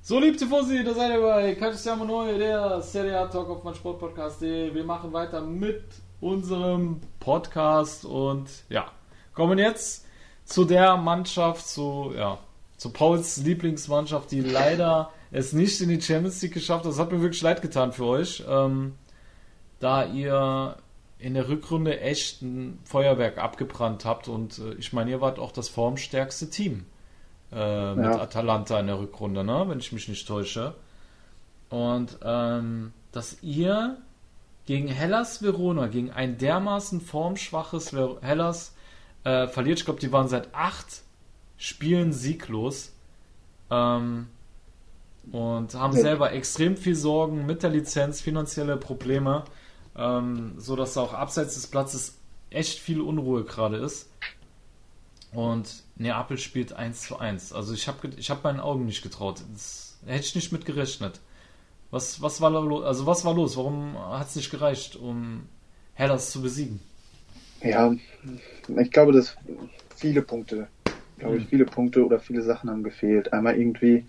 [0.00, 3.74] So, liebe Tifosi, da seid ihr bei Calciamo Neu, der Serie A Talk auf mein
[3.74, 4.40] Sportpodcast.
[4.40, 5.82] Wir machen weiter mit
[6.20, 8.86] unserem Podcast und ja,
[9.34, 10.06] kommen jetzt
[10.44, 12.38] zu der Mannschaft, zu, ja,
[12.76, 16.92] zu Pauls Lieblingsmannschaft, die leider es nicht in die Champions League geschafft hat.
[16.92, 18.94] Das hat mir wirklich leid getan für euch, ähm,
[19.80, 20.76] da ihr
[21.18, 25.52] in der Rückrunde echt ein Feuerwerk abgebrannt habt und äh, ich meine, ihr wart auch
[25.52, 26.84] das formstärkste Team
[27.52, 28.20] äh, mit Ja.
[28.20, 29.64] Atalanta in der Rückrunde, ne?
[29.68, 30.74] wenn ich mich nicht täusche.
[31.70, 33.96] Und ähm, dass ihr
[34.66, 38.74] gegen Hellas Verona, gegen ein dermaßen formschwaches Hellas
[39.24, 39.78] äh, verliert.
[39.78, 41.02] Ich glaube, die waren seit acht
[41.58, 42.92] Spielen sieglos.
[43.70, 44.28] Ähm,
[45.32, 49.44] und haben selber extrem viel Sorgen mit der Lizenz, finanzielle Probleme,
[49.96, 52.18] ähm, so dass auch abseits des Platzes
[52.50, 54.08] echt viel Unruhe gerade ist.
[55.32, 57.52] Und Neapel spielt 1 zu 1.
[57.52, 59.42] Also ich habe ich hab meinen Augen nicht getraut.
[59.52, 61.20] Das hätte ich nicht mit gerechnet.
[61.90, 62.84] Was, was war los?
[62.84, 63.56] Also was war los?
[63.56, 65.48] Warum hat es nicht gereicht, um
[65.94, 66.80] Hellas zu besiegen?
[67.62, 67.94] Ja,
[68.78, 69.36] ich glaube, dass
[69.96, 70.68] viele Punkte,
[71.18, 71.48] glaube ich, Hm.
[71.48, 73.32] viele Punkte oder viele Sachen haben gefehlt.
[73.32, 74.08] Einmal irgendwie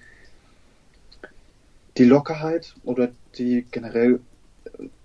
[1.97, 4.21] die Lockerheit oder die generell.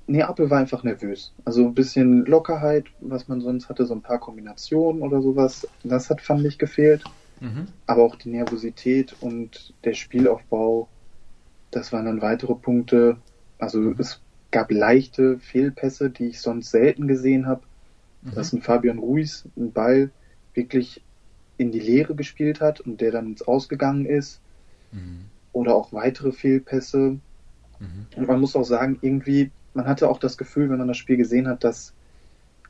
[0.07, 1.35] Neapel war einfach nervös.
[1.45, 5.71] Also ein bisschen Lockerheit, was man sonst hatte, so ein paar Kombinationen oder sowas.
[5.83, 7.09] Das hat, fand ich, gefehlt.
[7.41, 7.83] Mhm.
[7.87, 10.91] Aber auch die Nervosität und der Spielaufbau,
[11.71, 13.23] das waren dann weitere Punkte.
[13.59, 14.23] Also es
[14.53, 17.67] gab leichte Fehlpässe, die ich sonst selten gesehen habe
[18.31, 20.13] dass ein Fabian Ruiz einen Ball
[20.55, 21.05] wirklich
[21.59, 24.41] in die Leere gespielt hat und der dann ins Ausgegangen ist.
[24.93, 25.27] Mhm.
[25.53, 27.19] Oder auch weitere Fehlpässe.
[27.79, 28.07] Mhm.
[28.17, 31.17] Und man muss auch sagen, irgendwie, man hatte auch das Gefühl, wenn man das Spiel
[31.17, 31.93] gesehen hat, dass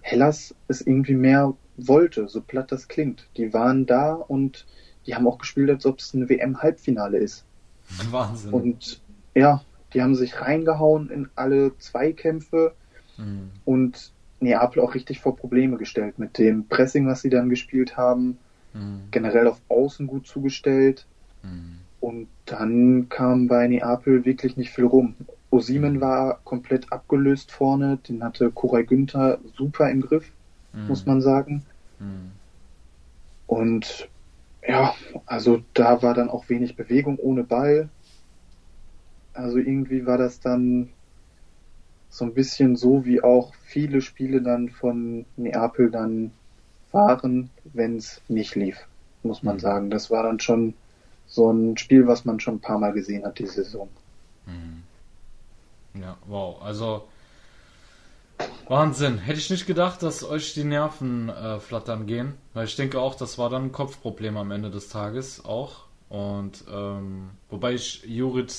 [0.01, 3.28] Hellas es irgendwie mehr wollte, so platt das klingt.
[3.37, 4.66] Die waren da und
[5.07, 7.45] die haben auch gespielt, als ob es ein WM-Halbfinale ist.
[8.11, 8.53] Wahnsinn.
[8.53, 9.01] Und
[9.35, 9.62] ja,
[9.95, 12.74] die haben sich reingehauen in alle Zweikämpfe
[13.18, 13.51] Mhm.
[13.64, 18.39] und Neapel auch richtig vor Probleme gestellt mit dem Pressing, was sie dann gespielt haben,
[19.11, 21.07] Generell auf Außen gut zugestellt
[21.43, 21.81] Mhm.
[22.01, 25.16] und dann kam bei Neapel wirklich nicht viel rum.
[25.51, 30.33] Osimen war komplett abgelöst vorne, den hatte Koray Günther super im Griff,
[30.73, 30.87] Mhm.
[30.89, 31.64] muss man sagen.
[33.47, 34.11] Und
[34.66, 34.95] ja,
[35.27, 37.91] also da war dann auch wenig Bewegung ohne Ball.
[39.35, 40.95] Also irgendwie war das dann
[42.09, 46.33] so ein bisschen so, wie auch viele Spiele dann von Neapel dann
[46.93, 48.76] waren, wenn es nicht lief,
[49.22, 49.61] muss man Mhm.
[49.61, 49.90] sagen.
[49.90, 50.74] Das war dann schon
[51.26, 53.88] so ein Spiel, was man schon ein paar Mal gesehen hat, die Saison.
[54.47, 54.82] Mhm.
[56.01, 56.61] Ja, wow.
[56.62, 57.09] Also
[58.68, 59.18] Wahnsinn.
[59.18, 62.34] Hätte ich nicht gedacht, dass euch die Nerven äh, flattern gehen.
[62.55, 65.84] Weil ich denke auch, das war dann ein Kopfproblem am Ende des Tages auch.
[66.09, 68.51] Und ähm, wobei ich Juric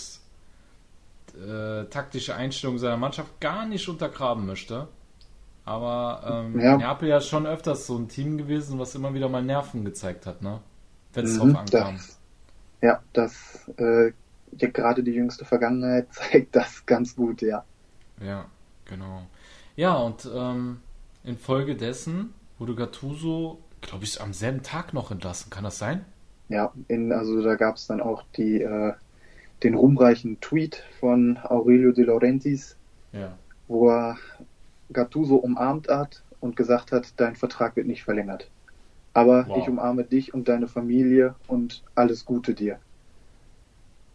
[1.35, 4.87] äh, taktische Einstellung seiner Mannschaft gar nicht untergraben möchte.
[5.65, 6.77] Aber ähm, Ja.
[6.77, 10.41] Neapel ja schon öfters so ein Team gewesen, was immer wieder mal Nerven gezeigt hat,
[10.41, 10.61] ne?
[11.13, 12.03] Wenn es Mhm, drauf ankam.
[12.05, 12.19] das,
[12.81, 14.13] ja, das äh,
[14.57, 17.65] ja, gerade die jüngste Vergangenheit zeigt das ganz gut, ja.
[18.21, 18.45] Ja,
[18.85, 19.27] genau.
[19.75, 20.81] Ja, und ähm,
[21.23, 25.49] infolgedessen wurde Gattuso, glaube ich, am selben Tag noch entlassen.
[25.49, 26.05] Kann das sein?
[26.47, 28.93] Ja, in, also da gab es dann auch die, äh,
[29.63, 32.77] den ruhmreichen Tweet von Aurelio De Laurentiis,
[33.13, 33.37] Ja.
[33.67, 34.17] wo er
[34.93, 38.51] Gattuso umarmt hat und gesagt hat, dein Vertrag wird nicht verlängert.
[39.13, 39.53] Aber Wow.
[39.53, 42.81] ich umarme dich und deine Familie und alles Gute dir.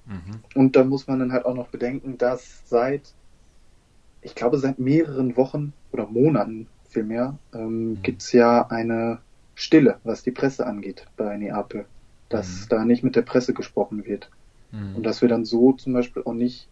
[0.07, 0.43] Mhm.
[0.55, 3.17] Und da muss man dann halt auch noch bedenken, dass seit,
[4.21, 8.03] ich glaube, seit mehreren Wochen oder Monaten vielmehr, ähm, Mhm.
[8.03, 9.23] gibt's ja eine
[9.55, 11.89] Stille, was die Presse angeht bei Neapel.
[12.29, 12.69] Dass Mhm.
[12.69, 14.31] da nicht mit der Presse gesprochen wird.
[14.73, 14.89] Mhm.
[14.95, 16.71] Und dass wir dann so zum Beispiel auch nicht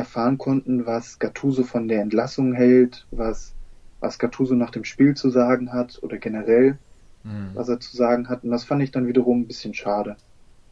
[0.00, 3.56] erfahren konnten, was Gattuso von der Entlassung hält, was,
[4.00, 6.78] was Gattuso nach dem Spiel zu sagen hat oder generell,
[7.24, 7.50] Mhm.
[7.54, 8.44] was er zu sagen hat.
[8.44, 10.16] Und das fand ich dann wiederum ein bisschen schade.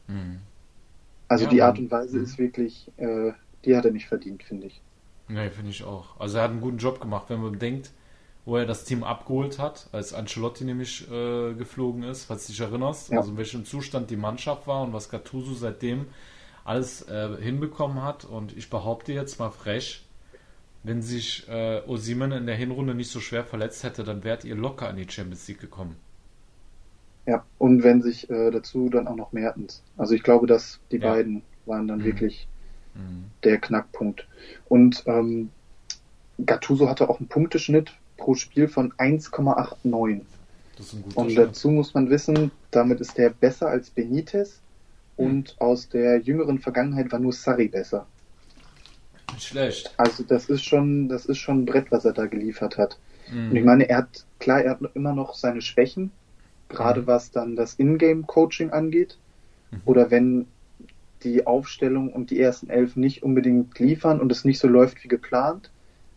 [0.08, 0.40] Mhm.
[1.28, 2.24] Also Ja, die Art und Weise Mhm.
[2.24, 3.32] ist wirklich, äh,
[3.64, 4.82] die hat er nicht verdient, finde ich.
[5.28, 6.18] Nee, finde ich auch.
[6.18, 7.92] Also er hat einen guten Job gemacht, wenn man bedenkt,
[8.44, 12.60] wo er das Team abgeholt hat, als Ancelotti nämlich äh, geflogen ist, falls du dich
[12.60, 13.18] erinnerst, Ja.
[13.18, 16.06] also in welchem Zustand die Mannschaft war und was Gattuso seitdem
[16.68, 18.24] alles äh, hinbekommen hat.
[18.24, 20.04] Und ich behaupte jetzt mal frech,
[20.84, 24.56] wenn sich äh, Osimen in der Hinrunde nicht so schwer verletzt hätte, dann wärt ihr
[24.56, 25.96] locker in die Champions League gekommen.
[27.26, 29.82] Ja, und wenn sich äh, dazu dann auch noch Mertens.
[29.96, 31.12] Also ich glaube, dass die Ja.
[31.12, 32.04] beiden waren dann Mhm.
[32.04, 32.48] wirklich
[33.44, 34.26] der Knackpunkt.
[34.68, 35.50] Und ähm,
[36.44, 40.26] Gattuso hatte auch einen Punkteschnitt pro Spiel von 1,89.
[40.76, 44.62] Das ist ein guter Und dazu muss man wissen, damit ist der besser als Benitez
[45.18, 48.06] und aus der jüngeren Vergangenheit war nur Sarri besser.
[49.34, 49.92] Nicht schlecht.
[49.98, 52.98] Also das ist schon, das ist schon ein Brett, was er da geliefert hat.
[53.30, 53.50] Mhm.
[53.50, 56.10] Und ich meine, er hat, klar, er hat immer noch seine Schwächen,
[56.68, 57.06] gerade Mhm.
[57.06, 59.18] was dann das Ingame-Coaching angeht.
[59.84, 60.46] Oder wenn
[61.24, 65.08] die Aufstellung und die ersten elf nicht unbedingt liefern und es nicht so läuft wie
[65.08, 65.70] geplant,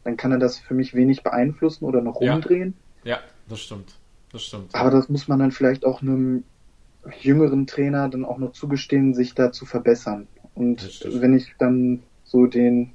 [0.06, 2.32] dann kann er das für mich wenig beeinflussen oder noch Ja.
[2.34, 2.76] rumdrehen.
[3.04, 3.20] Ja,
[3.50, 3.96] das stimmt.
[4.32, 4.74] Das stimmt.
[4.74, 6.44] Aber das muss man dann vielleicht auch einem
[7.20, 10.28] jüngeren Trainer dann auch noch zugestehen, sich da zu verbessern.
[10.56, 11.22] Und Richtig.
[11.22, 12.92] wenn ich dann so den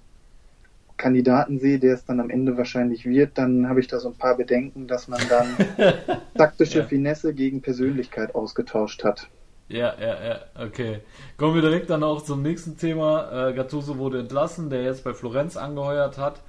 [0.96, 4.14] Kandidaten sehe, der es dann am Ende wahrscheinlich wird, dann habe ich da so ein
[4.14, 5.48] paar Bedenken, dass man dann
[6.36, 6.84] taktische Ja.
[6.84, 9.28] Finesse gegen Persönlichkeit ausgetauscht hat.
[9.68, 11.00] Ja, ja, ja, okay.
[11.36, 13.48] Kommen wir direkt dann auch zum nächsten Thema.
[13.48, 16.40] Äh, Gattuso wurde entlassen, der jetzt bei Florenz angeheuert hat.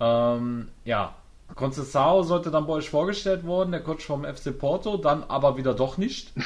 [0.00, 1.14] Ähm, ja,
[1.54, 5.74] Conceição sollte dann bei euch vorgestellt worden, der Coach vom FC Porto, dann aber wieder
[5.74, 6.32] doch nicht.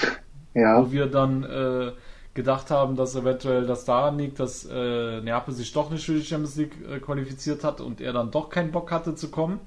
[0.54, 1.92] Ja, Wo wir dann äh,
[2.34, 6.24] gedacht haben, dass eventuell das daran liegt, dass äh, Neapel sich doch nicht für die
[6.24, 9.60] Champions League äh, qualifiziert hat und er dann doch keinen Bock hatte zu kommen.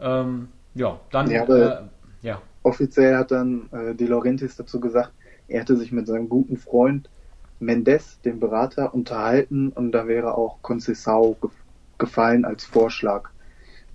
[0.00, 1.82] Ähm, ja, dann Ja, äh,
[2.22, 2.42] ja.
[2.62, 5.14] offiziell hat dann äh, De Laurentiis dazu gesagt,
[5.48, 7.10] er hätte sich mit seinem guten Freund
[7.58, 11.50] Mendes, dem Berater, unterhalten und da wäre auch Conceição ge
[11.98, 13.30] gefallen als Vorschlag.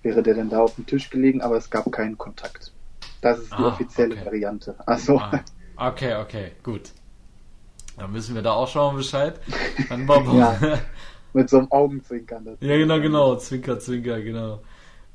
[0.04, 2.76] Wäre der dann da auf dem Tisch gelegen, aber es gab keinen Kontakt.
[3.22, 4.26] Das ist die Ah, offizielle okay.
[4.26, 4.78] Variante.
[4.88, 5.44] Also, Ah,
[5.88, 6.92] okay, okay, gut.
[7.98, 9.40] Dann wissen wir da auch schon mal Bescheid.
[9.90, 10.58] Dann Ja.
[11.34, 12.44] mit so einem Augenzwinkern.
[12.46, 12.66] dazu.
[12.66, 13.36] ja, genau, genau.
[13.38, 14.62] Zwinker, Zwinker, genau.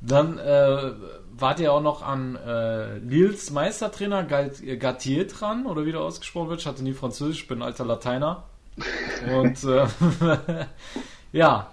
[0.00, 0.92] Dann äh,
[1.38, 6.50] wart ihr auch noch an äh, Lils Meistertrainer Gat- Gatier dran, oder wie der ausgesprochen
[6.50, 6.60] wird.
[6.60, 8.44] Ich hatte nie Französisch, ich bin ein alter Lateiner.
[9.34, 9.86] Und äh,
[11.32, 11.68] ja,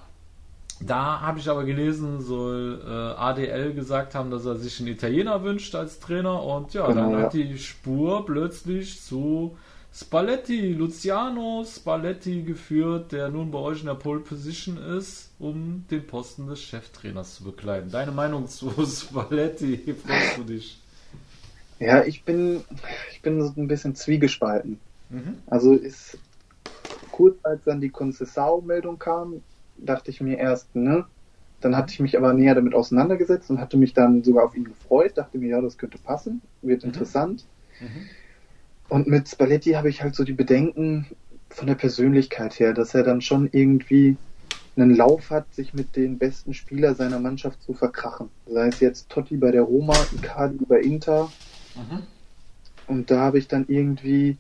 [0.86, 5.44] da habe ich aber gelesen, soll äh, ADL gesagt haben, dass er sich einen Italiener
[5.44, 6.44] wünscht als Trainer.
[6.44, 7.26] Und ja, Genau, dann ja.
[7.26, 9.56] hat die Spur plötzlich zu
[9.94, 16.08] Spalletti, Luciano Spalletti geführt, der nun bei euch in der Pole Position ist, um den
[16.08, 17.92] Posten des Cheftrainers zu bekleiden.
[17.92, 20.80] Deine Meinung zu Spalletti, freust du dich?
[21.80, 22.64] Ja, ich bin,
[23.12, 24.80] ich bin so ein bisschen zwiegespalten.
[25.10, 25.36] Mhm.
[25.48, 26.18] Also ist
[27.12, 29.42] kurz als dann die Conceição-Meldung kam,
[29.86, 31.06] dachte ich mir erst, ne?
[31.62, 34.66] Dann hatte ich mich aber näher damit auseinandergesetzt und hatte mich dann sogar auf ihn
[34.66, 37.46] gefreut, dachte mir, ja, das könnte passen, wird interessant.
[37.80, 38.10] Mhm.
[38.90, 41.08] Und mit Spalletti habe ich halt so die Bedenken
[41.50, 44.18] von der Persönlichkeit her, dass er dann schon irgendwie
[44.76, 48.30] einen Lauf hat, sich mit den besten Spielern seiner Mannschaft zu verkrachen.
[48.48, 51.32] Sei es jetzt Totti bei der Roma, Icardi bei Inter.
[51.76, 52.04] Mhm.
[52.88, 54.38] Und da habe ich dann irgendwie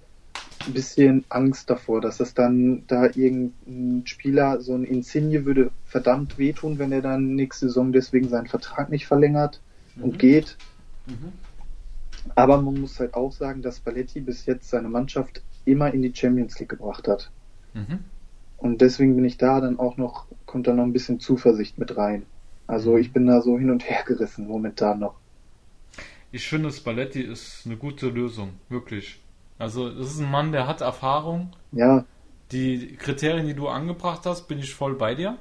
[0.67, 6.37] ein bisschen Angst davor, dass es dann da irgendein Spieler, so ein Insigne würde verdammt
[6.37, 9.61] wehtun, wenn er dann nächste Saison deswegen seinen Vertrag nicht verlängert
[10.01, 10.57] und geht.
[11.05, 11.33] Mhm.
[12.35, 16.13] Aber man muss halt auch sagen, dass Spalletti bis jetzt seine Mannschaft immer in die
[16.13, 17.31] Champions League gebracht hat.
[17.73, 17.99] Mhm.
[18.57, 21.97] Und deswegen bin ich da dann auch noch, kommt da noch ein bisschen Zuversicht mit
[21.97, 22.25] rein.
[22.65, 25.15] Also ich bin da so hin und her gerissen momentan noch.
[26.31, 29.19] Ich finde, Spalletti ist eine gute Lösung, wirklich.
[29.59, 31.51] Also, das ist ein Mann, der hat Erfahrung.
[31.71, 32.05] Ja,
[32.51, 35.37] Die Kriterien, die du angebracht hast, bin ich voll bei dir.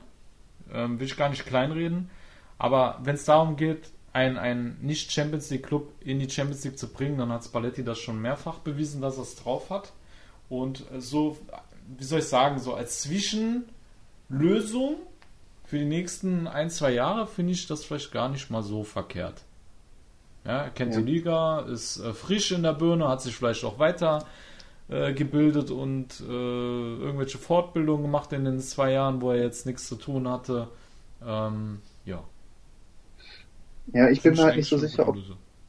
[0.72, 2.10] Ähm, will ich gar nicht kleinreden.
[2.58, 7.18] Aber wenn es darum geht, ein, ein Nicht-Champions League-Club in die Champions League zu bringen,
[7.18, 9.92] dann hat Spalletti das schon mehrfach bewiesen, dass er es drauf hat.
[10.48, 11.38] Und äh, so,
[11.98, 14.96] wie soll ich sagen, so als Zwischenlösung
[15.64, 19.42] für die nächsten ein, zwei Jahre finde ich das vielleicht gar nicht mal so verkehrt.
[20.44, 21.00] Ja, er kennt Ja.
[21.00, 24.26] die Liga, ist äh, frisch in der Birne, hat sich vielleicht auch weiter
[24.88, 29.86] äh, gebildet und äh, irgendwelche Fortbildungen gemacht in den zwei Jahren, wo er jetzt nichts
[29.88, 30.68] zu tun hatte.
[31.24, 32.24] Ähm, ja.
[33.92, 35.16] ja, ich bin Finde mir halt nicht so sicher, ob.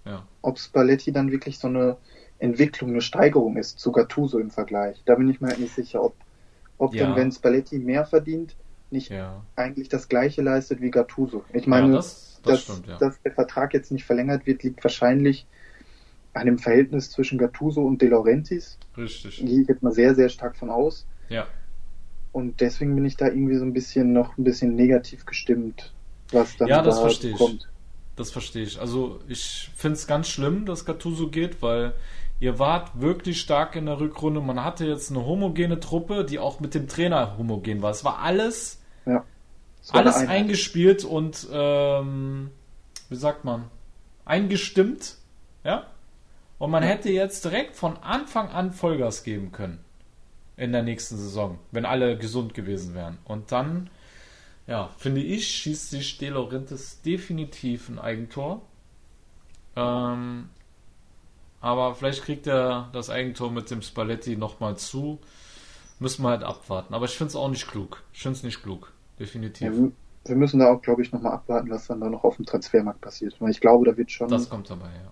[0.06, 0.28] Ja.
[0.42, 1.98] ob Spalletti dann wirklich so eine
[2.40, 5.02] Entwicklung, eine Steigerung ist zu Gattuso im Vergleich.
[5.06, 6.16] Da bin ich mir halt nicht sicher, ob,
[6.78, 7.04] ob Ja.
[7.06, 8.56] dann, wenn Spalletti mehr verdient,
[8.92, 9.46] nicht Ja.
[9.56, 11.46] eigentlich das gleiche leistet wie Gattuso.
[11.54, 12.98] Ich meine, das, das dass, stimmt, ja.
[12.98, 15.46] dass der Vertrag jetzt nicht verlängert wird, liegt wahrscheinlich
[16.34, 18.78] an dem Verhältnis zwischen Gattuso und De Laurentiis.
[18.98, 19.38] Richtig.
[19.38, 21.06] Gehe ich jetzt mal sehr, sehr stark von aus.
[21.30, 21.48] Ja.
[22.32, 25.94] Und deswegen bin ich da irgendwie so ein bisschen noch ein bisschen negativ gestimmt,
[26.32, 27.38] was dann Ja, das da verstehe ich.
[27.38, 27.70] kommt.
[28.16, 28.80] Das verstehe ich.
[28.80, 31.94] Also ich finde es ganz schlimm, dass Gattuso geht, weil
[32.40, 34.42] ihr wart wirklich stark in der Rückrunde.
[34.42, 37.92] Man hatte jetzt eine homogene Truppe, die auch mit dem Trainer homogen war.
[37.92, 39.24] Es war alles, Ja.
[39.92, 40.30] Alles Einheit.
[40.30, 42.52] eingespielt und ähm,
[43.10, 43.70] wie sagt man,
[44.26, 45.18] eingestimmt.
[45.64, 45.88] Ja?
[46.58, 49.84] Und man hätte jetzt direkt von Anfang an Vollgas geben können.
[50.56, 53.18] in der nächsten Saison, wenn alle gesund gewesen wären.
[53.26, 53.90] Und dann,
[54.68, 58.62] ja, finde ich, schießt sich De Laurentiis definitiv ein Eigentor.
[59.76, 60.50] Ähm,
[61.60, 65.20] aber vielleicht kriegt er das Eigentor mit dem Spalletti nochmal zu.
[66.00, 66.94] Müssen wir halt abwarten.
[66.94, 68.04] Aber ich finde es auch nicht klug.
[68.14, 68.92] Ich finde es nicht klug.
[69.24, 69.74] Definitiv.
[69.74, 69.90] Ja,
[70.26, 73.02] wir müssen da auch, glaube ich, nochmal abwarten, was dann da noch auf dem Transfermarkt
[73.02, 73.40] passiert.
[73.40, 74.30] Weil ich glaube, da wird schon.
[74.30, 75.12] Das kommt dabei, ja.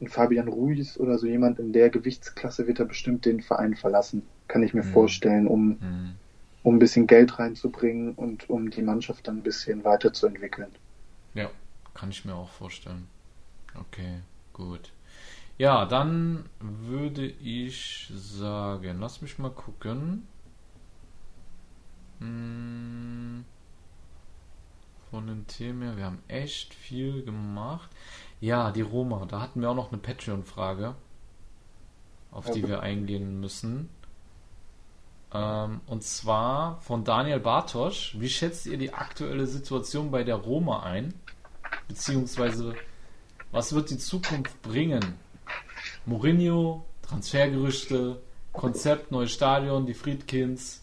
[0.00, 4.22] Ein Fabian Ruiz oder so jemand in der Gewichtsklasse wird er bestimmt den Verein verlassen.
[4.48, 4.92] Kann ich mir Mhm.
[4.92, 6.14] vorstellen, um, Mhm.
[6.64, 10.72] um ein bisschen Geld reinzubringen und um die Mannschaft dann ein bisschen weiterzuentwickeln.
[11.34, 11.50] Ja,
[11.94, 13.06] kann ich mir auch vorstellen.
[13.78, 14.20] Okay,
[14.52, 14.90] gut.
[15.58, 20.26] Ja, dann würde ich sagen, lass mich mal gucken.
[22.20, 22.71] Hm,
[25.12, 27.90] Von den Themen her, wir haben echt viel gemacht.
[28.40, 30.94] Ja, die Roma, da hatten wir auch noch eine Patreon-Frage,
[32.30, 33.90] auf die wir eingehen müssen.
[35.34, 38.16] Ähm, und zwar von Daniel Bartosch.
[38.18, 41.12] Wie schätzt ihr die aktuelle Situation bei der Roma ein?
[41.88, 42.74] Beziehungsweise,
[43.50, 45.16] was wird die Zukunft bringen?
[46.06, 48.18] Mourinho, Transfergerüchte,
[48.54, 50.82] Konzept, neues Stadion, die Friedkins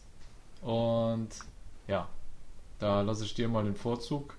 [0.62, 1.30] und
[1.88, 2.08] ja,
[2.80, 4.36] da lasse ich dir mal den Vorzug.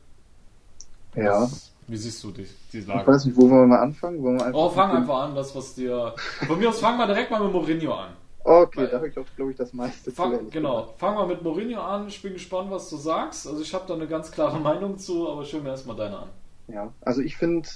[1.15, 1.49] Ja.
[1.89, 3.07] Wie siehst du die, die Ich Lage?
[3.07, 4.23] weiß nicht, wo wollen wir mal anfangen?
[4.23, 6.15] Wollen wir einfach Oh, fang einfach an, das was dir.
[6.47, 8.11] Von mir aus fangen wir direkt mal mit Mourinho an.
[8.45, 11.27] Okay, Weil- da habe ich auch, glaube ich, das meiste zu, Fang, genau, fangen wir
[11.27, 12.07] mit Mourinho an.
[12.09, 13.47] Ich bin gespannt, was du sagst.
[13.47, 16.19] Also ich habe da eine ganz klare Meinung zu, aber ich höre mir erstmal deine
[16.19, 16.29] an.
[16.69, 17.69] Ja, also ich finde,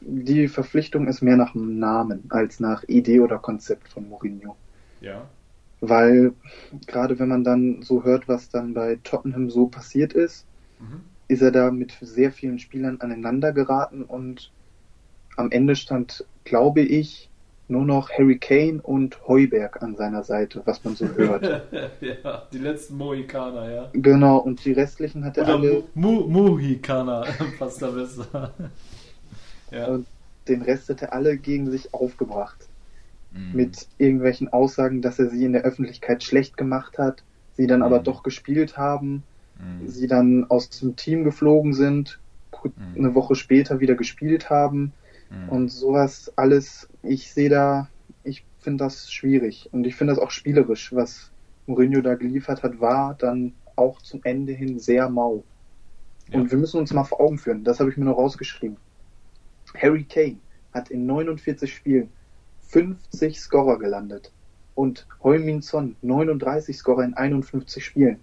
[0.00, 4.54] die Verpflichtung ist mehr nach dem Namen als nach Idee oder Konzept von Mourinho.
[5.00, 5.22] Ja.
[5.88, 6.34] Weil
[6.86, 10.46] gerade wenn man dann so hört, was dann bei Tottenham so passiert ist,
[10.78, 11.02] Mhm.
[11.28, 14.52] ist er da mit sehr vielen Spielern aneinander geraten und
[15.36, 17.30] am Ende stand, glaube ich,
[17.68, 21.52] nur noch Harry Kane und Heuberg an seiner Seite, was man so hört.
[22.00, 23.92] ja, die letzten Mohikaner, ja.
[23.92, 27.24] genau, und die restlichen hat er Oder alle, Mu Mohikaner,
[27.58, 28.54] passt da besser.
[29.70, 29.86] ja.
[29.86, 30.08] Und
[30.48, 32.68] den Rest hat er alle gegen sich aufgebracht.
[33.34, 33.50] Mhm.
[33.52, 37.98] mit irgendwelchen Aussagen, dass er sie in der Öffentlichkeit schlecht gemacht hat, sie dann aber
[38.00, 38.04] Mhm.
[38.04, 39.24] doch gespielt haben,
[39.58, 39.88] Mhm.
[39.88, 42.20] sie dann aus dem Team geflogen sind,
[42.64, 42.72] Mhm.
[42.96, 44.92] eine Woche später wieder gespielt haben
[45.48, 46.88] und sowas alles.
[47.02, 47.88] Ich sehe da,
[48.22, 51.32] ich finde das schwierig und ich finde das auch spielerisch, was
[51.66, 55.44] Mourinho da geliefert hat, war dann auch zum Ende hin sehr mau.
[56.28, 56.38] Ja.
[56.38, 58.76] Und wir müssen uns mal vor Augen führen, das habe ich mir noch rausgeschrieben.
[59.76, 60.38] Harry Kane
[60.72, 62.12] hat in 49 Spielen
[62.74, 64.32] 50 Scorer gelandet
[64.74, 68.18] und Heumin Son 39 Scorer in 51 Spielen.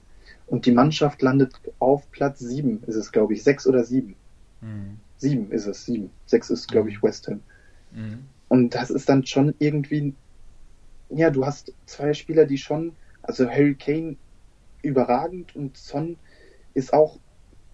[0.45, 4.13] Und die Mannschaft landet auf Platz 7, ist es, glaube ich, 6 oder 7.
[4.59, 4.97] Mhm.
[5.15, 6.09] 7 ist es, 7.
[6.25, 7.39] 6 ist, glaube ich, West Ham.
[7.93, 8.25] Mhm.
[8.49, 10.13] Und das ist dann schon irgendwie,
[11.09, 12.91] ja, du hast zwei Spieler, die schon,
[13.21, 14.17] also Harry Kane
[14.81, 16.17] überragend und Son
[16.73, 17.17] ist auch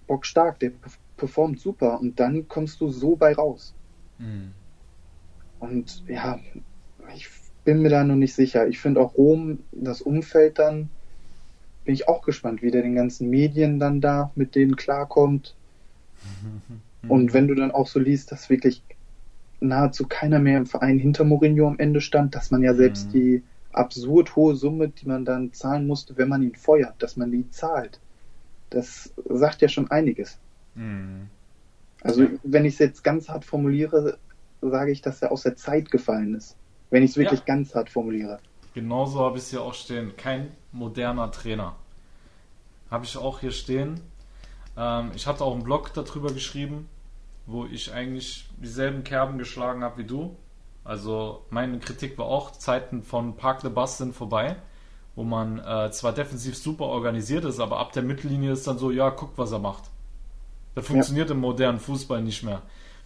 [0.06, 3.74] bockstark, der perf- performt super und dann kommst du so bei raus.
[4.20, 4.54] Mhm.
[5.60, 6.40] Und ja,
[7.16, 7.28] ich
[7.64, 8.68] bin mir da noch nicht sicher.
[8.68, 10.90] Ich finde auch Rom, das Umfeld dann,
[11.86, 15.56] bin ich auch gespannt, wie der den ganzen Medien dann da mit denen klarkommt.
[17.08, 18.84] Und wenn du dann auch so liest, dass wirklich
[19.60, 23.12] nahezu keiner mehr im Verein hinter Mourinho am Ende stand, dass man ja selbst Mhm.
[23.12, 27.32] die absurd hohe Summe, die man dann zahlen musste, wenn man ihn feuert, dass man
[27.32, 28.00] die zahlt.
[28.70, 30.38] Das sagt ja schon einiges.
[30.76, 31.28] Mhm.
[32.02, 34.18] Also wenn ich es jetzt ganz hart formuliere,
[34.62, 36.56] sage ich, dass er aus der Zeit gefallen ist.
[36.90, 37.46] Wenn ich es wirklich Ja.
[37.46, 38.40] ganz hart formuliere.
[38.74, 40.16] Genauso habe ich es hier auch stehen.
[40.18, 41.76] Kein moderner Trainer.
[42.92, 44.02] Habe ich auch hier stehen.
[44.78, 46.88] Ähm, ich hatte auch einen Blog darüber geschrieben,
[47.46, 50.36] wo ich eigentlich dieselben Kerben geschlagen habe wie du.
[50.84, 54.56] Also meine Kritik war auch, Zeiten von Park the Bus sind vorbei,
[55.16, 58.92] wo man äh, zwar defensiv super organisiert ist, aber ab der Mittellinie ist dann so,
[58.92, 59.84] ja, guck, was er macht.
[60.76, 62.62] Das funktioniert im modernen Fußball nicht mehr.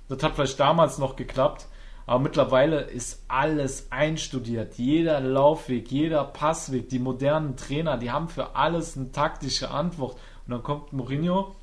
[0.10, 1.68] Das hat vielleicht damals noch geklappt,
[2.06, 4.76] aber mittlerweile ist alles einstudiert.
[4.76, 10.18] Jeder Laufweg, jeder Passweg, die modernen Trainer, die haben für alles eine taktische Antwort.
[10.46, 11.56] Und dann kommt Mourinho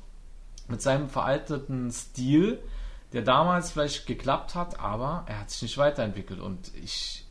[0.67, 2.59] mit seinem veralteten Stil,
[3.11, 6.39] der damals vielleicht geklappt hat, aber er hat sich nicht weiterentwickelt.
[6.39, 7.25] Und ich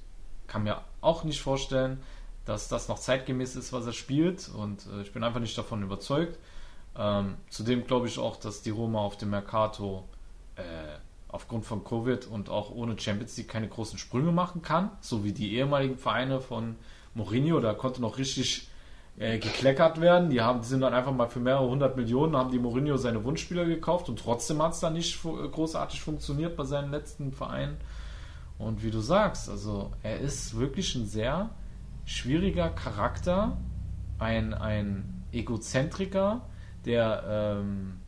[0.47, 2.02] kann mir auch nicht vorstellen,
[2.44, 4.48] dass das noch zeitgemäß ist, was er spielt.
[4.48, 6.39] Und äh, ich bin einfach nicht davon überzeugt.
[6.97, 10.09] Ähm, zudem glaube ich auch, dass die Roma auf dem Mercato
[10.56, 10.62] äh,
[11.28, 15.32] aufgrund von Covid und auch ohne Champions League keine großen Sprünge machen kann, so wie
[15.32, 16.76] die ehemaligen Vereine von
[17.14, 18.68] Mourinho, da konnte noch richtig
[19.18, 20.30] äh, gekleckert werden.
[20.30, 23.24] Die, haben, die sind dann einfach mal für mehrere hundert Millionen, haben die Mourinho seine
[23.24, 27.76] Wunschspieler gekauft und trotzdem hat es dann nicht fu- großartig funktioniert bei seinen letzten Vereinen.
[28.59, 31.50] Und wie du sagst, also er ist wirklich ein sehr
[32.05, 33.56] schwieriger Charakter,
[34.18, 36.40] ein, ein Egozentriker,
[36.84, 37.24] der
[37.60, 38.00] ähm,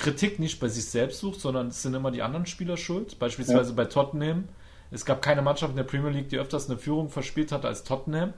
[0.00, 3.18] Kritik nicht bei sich selbst sucht, sondern es sind immer die anderen Spieler schuld.
[3.18, 3.76] Beispielsweise ja.
[3.76, 4.48] bei Tottenham.
[4.90, 7.84] Es gab keine Mannschaft in der Premier League, die öfters eine Führung verspielt hat als
[7.84, 8.32] Tottenham.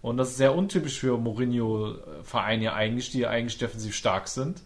[0.00, 4.62] Und das ist sehr untypisch für Mourinho-Vereine eigentlich, die eigentlich defensiv stark sind.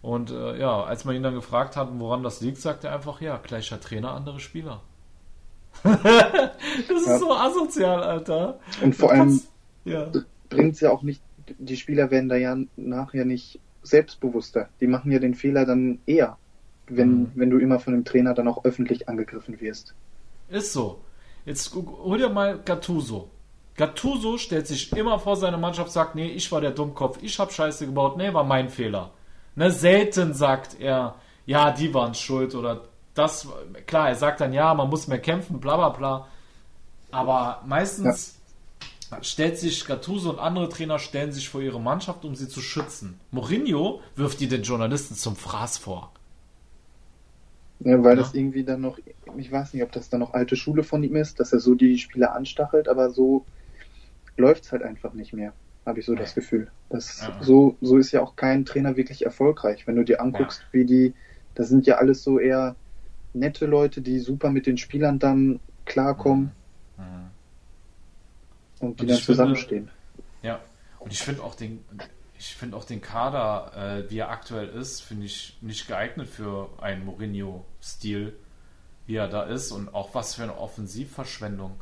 [0.00, 3.20] Und äh, ja, als man ihn dann gefragt hat, woran das liegt, sagt er einfach,
[3.20, 4.80] ja, gleicher Trainer, andere Spieler.
[5.82, 7.18] das ist ja.
[7.18, 8.58] so asozial, Alter.
[8.82, 9.40] Und vor allem
[9.84, 10.10] ja.
[10.48, 11.22] bringt es ja auch nicht,
[11.58, 14.68] die Spieler werden da ja nachher nicht selbstbewusster.
[14.80, 16.36] Die machen ja den Fehler dann eher,
[16.86, 17.32] wenn, mhm.
[17.34, 19.94] wenn du immer von dem Trainer dann auch öffentlich angegriffen wirst.
[20.48, 21.00] Ist so.
[21.44, 23.30] Jetzt hol dir mal Gattuso.
[23.76, 27.52] Gattuso stellt sich immer vor seine Mannschaft, sagt, nee, ich war der Dummkopf, ich hab
[27.52, 29.10] Scheiße gebaut, nee, war mein Fehler.
[29.54, 32.82] Ne, selten sagt er, ja, die waren schuld oder
[33.14, 33.48] das,
[33.86, 36.28] klar, er sagt dann, ja, man muss mehr kämpfen, bla bla bla.
[37.10, 38.38] Aber meistens.
[39.20, 43.20] Stellt sich Gattuso und andere Trainer stellen sich vor ihre Mannschaft, um sie zu schützen.
[43.30, 46.12] Mourinho wirft die den Journalisten zum Fraß vor.
[47.80, 48.22] Ja, weil ja.
[48.22, 48.98] das irgendwie dann noch,
[49.36, 51.74] ich weiß nicht, ob das dann noch alte Schule von ihm ist, dass er so
[51.74, 53.44] die Spieler anstachelt, aber so
[54.36, 55.52] läuft es halt einfach nicht mehr,
[55.84, 56.20] habe ich so nee.
[56.20, 56.70] das Gefühl.
[56.90, 57.36] Das, ja.
[57.42, 59.86] so, so ist ja auch kein Trainer wirklich erfolgreich.
[59.86, 60.66] Wenn du dir anguckst, ja.
[60.72, 61.14] wie die,
[61.54, 62.76] das sind ja alles so eher
[63.34, 66.52] nette Leute, die super mit den Spielern dann klarkommen
[66.96, 67.04] mhm.
[67.04, 67.31] Mhm.
[68.82, 69.88] Und die und dann zusammenstehen.
[69.88, 70.60] Finde, ja,
[70.98, 71.84] und ich finde auch den,
[72.38, 73.72] ich finde auch den Kader,
[74.04, 78.36] äh, wie er aktuell ist, finde ich nicht geeignet für einen Mourinho-Stil,
[79.06, 81.80] wie er da ist und auch was für eine Offensivverschwendung.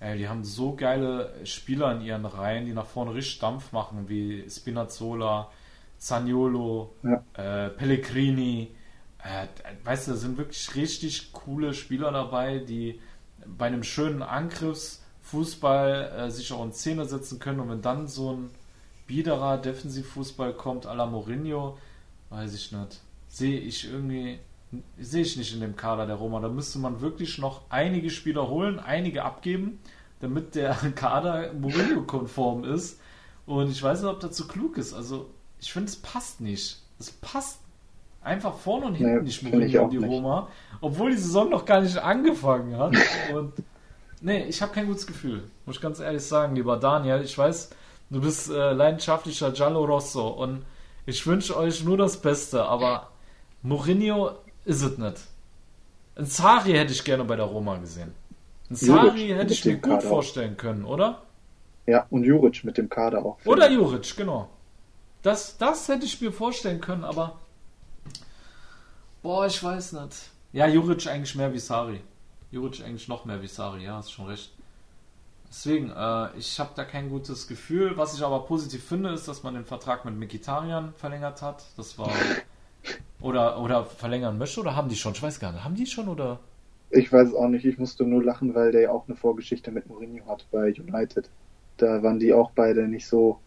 [0.00, 4.08] Ey, die haben so geile Spieler in ihren Reihen, die nach vorne richtig Dampf machen,
[4.08, 5.50] wie Spinazzola,
[5.98, 7.66] Zaniolo, ja.
[7.66, 8.70] äh, Pellegrini.
[9.24, 9.48] Äh,
[9.84, 13.00] weißt du, da sind wirklich richtig coole Spieler dabei, die
[13.44, 14.22] bei einem schönen
[15.28, 17.60] Angriffsfußball äh, sich auch in Szene setzen können.
[17.60, 18.50] Und wenn dann so ein
[19.06, 21.78] biederer Defensivfußball kommt, à la Mourinho,
[22.30, 23.00] weiß ich nicht.
[23.28, 24.38] Sehe ich irgendwie,
[24.98, 26.40] sehe ich nicht in dem Kader der Roma.
[26.40, 29.78] Da müsste man wirklich noch einige Spieler holen, einige abgeben,
[30.20, 33.00] damit der Kader Mourinho-konform ist.
[33.46, 34.92] Und ich weiß nicht, ob das so klug ist.
[34.92, 35.30] Also,
[35.60, 36.82] ich finde, es passt nicht.
[36.98, 37.60] Es passt
[38.22, 40.08] einfach vorne und hinten nee, nicht Mourinho und die nicht.
[40.08, 40.48] Roma,
[40.80, 42.94] obwohl die Saison noch gar nicht angefangen hat.
[43.34, 43.52] Und
[44.20, 45.44] nee, ich habe kein gutes Gefühl.
[45.66, 47.22] Muss ich ganz ehrlich sagen, lieber Daniel.
[47.22, 47.70] Ich weiß,
[48.10, 50.64] du bist äh, leidenschaftlicher Giallo Rosso und
[51.06, 53.10] ich wünsche euch nur das Beste, aber
[53.62, 54.32] Mourinho
[54.64, 55.20] ist es nicht.
[56.16, 58.12] Ein Sari hätte ich gerne bei der Roma gesehen.
[58.70, 60.58] Ein Sari hätte ich mir gut Kader vorstellen auch.
[60.58, 61.22] können, oder?
[61.86, 63.38] Ja, und Juric mit dem Kader auch.
[63.46, 64.50] Oder Juric, genau.
[65.22, 67.38] Das, das hätte ich mir vorstellen können, aber.
[69.22, 70.16] Boah, ich weiß nicht.
[70.52, 72.00] Ja, Juric eigentlich mehr wie Sari.
[72.50, 74.52] Juric eigentlich noch mehr wie Sari, ja, hast schon recht.
[75.48, 77.96] Deswegen, äh, ich habe da kein gutes Gefühl.
[77.96, 81.64] Was ich aber positiv finde, ist, dass man den Vertrag mit Mikitarian verlängert hat.
[81.76, 82.10] Das war.
[83.20, 85.12] Oder, oder verlängern möchte, oder haben die schon?
[85.12, 85.64] Ich weiß gar nicht.
[85.64, 86.38] Haben die schon oder?
[86.90, 87.64] Ich weiß es auch nicht.
[87.64, 91.28] Ich musste nur lachen, weil der ja auch eine Vorgeschichte mit Mourinho hat bei United.
[91.78, 93.40] Da waren die auch beide nicht so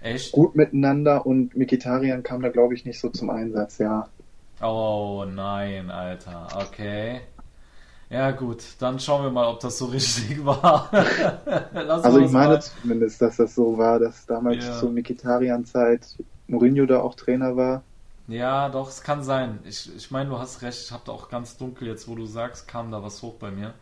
[0.00, 0.32] Echt?
[0.32, 4.08] gut miteinander und Mikitarian kam da, glaube ich, nicht so zum Einsatz, ja.
[4.62, 6.48] Oh nein, Alter.
[6.56, 7.20] Okay.
[8.10, 10.90] Ja gut, dann schauen wir mal, ob das so richtig war.
[11.72, 12.60] also ich meine mal.
[12.62, 14.78] zumindest, dass das so war, dass damals ja.
[14.78, 16.16] zur Mikitarian-Zeit
[16.48, 17.82] Mourinho da auch Trainer war.
[18.26, 19.60] Ja, doch, es kann sein.
[19.64, 22.26] Ich, ich meine, du hast recht, ich habe da auch ganz dunkel jetzt, wo du
[22.26, 23.74] sagst, kam da was hoch bei mir.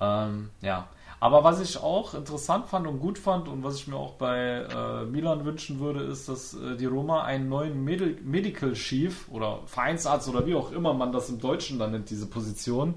[0.00, 3.96] Ähm, ja, aber was ich auch interessant fand und gut fand und was ich mir
[3.96, 8.72] auch bei äh, Milan wünschen würde, ist, dass äh, die Roma einen neuen Medi Medical
[8.72, 12.94] Chief oder Vereinsarzt oder wie auch immer man das im Deutschen dann nennt, diese Position,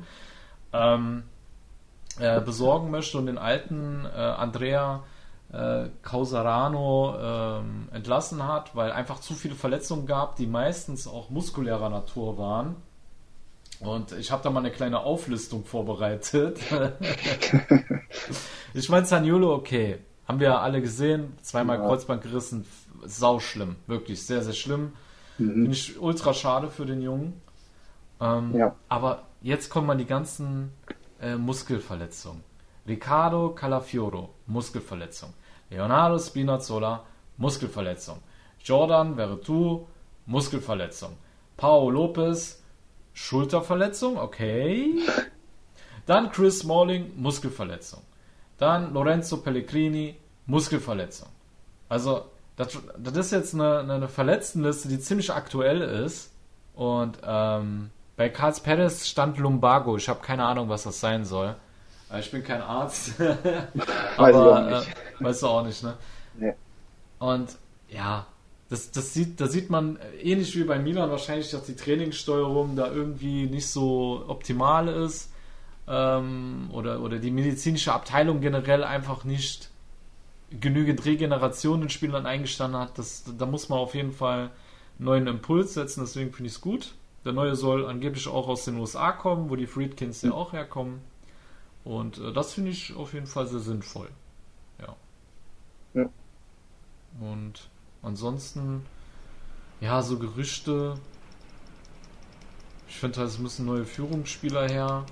[0.74, 1.24] ähm,
[2.20, 5.04] äh, besorgen möchte und den alten äh, Andrea
[5.52, 11.90] äh, Causarano ähm, entlassen hat, weil einfach zu viele Verletzungen gab, die meistens auch muskulärer
[11.90, 12.76] Natur waren.
[13.80, 16.60] Und ich habe da mal eine kleine Auflistung vorbereitet.
[18.74, 20.00] ich meine, Saniolo, okay.
[20.28, 21.34] Haben wir alle gesehen.
[21.42, 21.86] Zweimal ja.
[21.86, 22.66] Kreuzband gerissen.
[23.06, 23.76] Sau schlimm.
[23.88, 24.94] Wirklich sehr, sehr schlimm.
[25.38, 25.54] Mhm.
[25.54, 27.42] Finde ich ultra schade für den Jungen.
[28.22, 28.76] Ähm, ja.
[28.88, 30.74] Aber jetzt kommen mal die ganzen
[31.22, 32.44] äh, Muskelverletzungen.
[32.88, 35.34] Riccardo Calafioro, Muskelverletzung.
[35.70, 37.04] Leonardo Spinazzola,
[37.38, 38.20] Muskelverletzung.
[38.64, 39.88] Jordan Veretout,
[40.26, 41.18] Muskelverletzung.
[41.58, 42.62] Paolo Lopez,
[43.14, 45.00] Schulterverletzung, okay.
[46.06, 48.02] Dann Chris Smalling, Muskelverletzung.
[48.58, 50.16] Dann Lorenzo Pellegrini,
[50.46, 51.30] Muskelverletzung.
[51.90, 52.26] Also,
[52.56, 56.32] das, das ist jetzt eine, eine Verletztenliste, die ziemlich aktuell ist.
[56.74, 59.98] Und ähm, bei Carls Perez stand Lumbago.
[59.98, 61.56] Ich habe keine Ahnung, was das sein soll.
[62.20, 63.20] Ich bin kein Arzt.
[64.18, 64.96] Weiß aber auch nicht.
[65.20, 65.98] Äh, weißt du auch nicht, ne?
[66.38, 66.54] Nee.
[67.18, 67.58] Und
[67.90, 68.28] ja,
[68.70, 72.92] das, das sieht, da sieht man ähnlich wie bei Milan wahrscheinlich, dass die Trainingssteuerung da
[72.92, 75.32] irgendwie nicht so optimal ist.
[75.88, 79.70] Ähm, oder, oder die medizinische Abteilung generell einfach nicht
[80.52, 82.98] genügend Regeneration den Spielern eingestanden hat.
[82.98, 84.52] Das, da muss man auf jeden Fall
[84.98, 86.94] einen neuen Impuls setzen, deswegen finde ich es gut.
[87.26, 91.02] Der neue soll angeblich auch aus den USA kommen, wo die Friedkins ja auch herkommen.
[91.84, 94.10] Und äh, das finde ich auf jeden Fall sehr sinnvoll.
[94.80, 94.96] Ja.
[95.94, 96.10] Ja.
[97.20, 97.70] Und
[98.02, 98.86] ansonsten,
[99.80, 100.96] ja, so Gerüchte.
[102.88, 105.06] Ich finde halt, es müssen neue Führungsspieler her.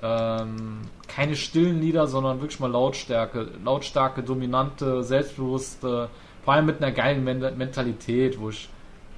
[0.00, 6.08] Ähm, keine stillen Lieder, sondern wirklich mal Lautstärke, lautstarke, dominante, selbstbewusste,
[6.44, 8.68] vor allem mit einer geilen Men Mentalität, wo ich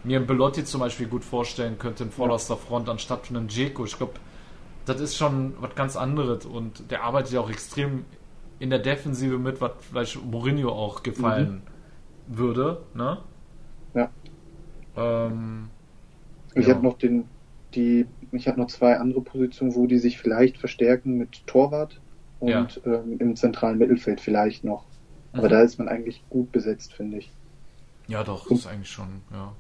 [0.05, 3.85] mir einen Belotti zum Beispiel gut vorstellen könnte in vorderster Front anstatt von einem Dzeko.
[3.85, 4.14] Ich glaube,
[4.86, 8.05] das ist schon was ganz anderes und der arbeitet ja auch extrem
[8.59, 11.62] in der Defensive mit, was vielleicht Mourinho auch gefallen
[12.27, 13.18] würde, ne?
[13.94, 14.12] Ja.
[14.97, 15.70] Ähm,
[16.55, 16.70] Ich Ja.
[16.70, 17.35] habe noch den,
[17.74, 22.02] die, ich habe noch zwei andere Positionen, wo die sich vielleicht verstärken mit Torwart
[22.39, 22.81] und Ja.
[22.85, 24.90] ähm, im zentralen Mittelfeld vielleicht noch.
[25.35, 25.48] Aber Mhm.
[25.48, 27.36] da ist man eigentlich gut besetzt, finde ich.
[28.09, 29.55] ja, doch, ist eigentlich schon, ja.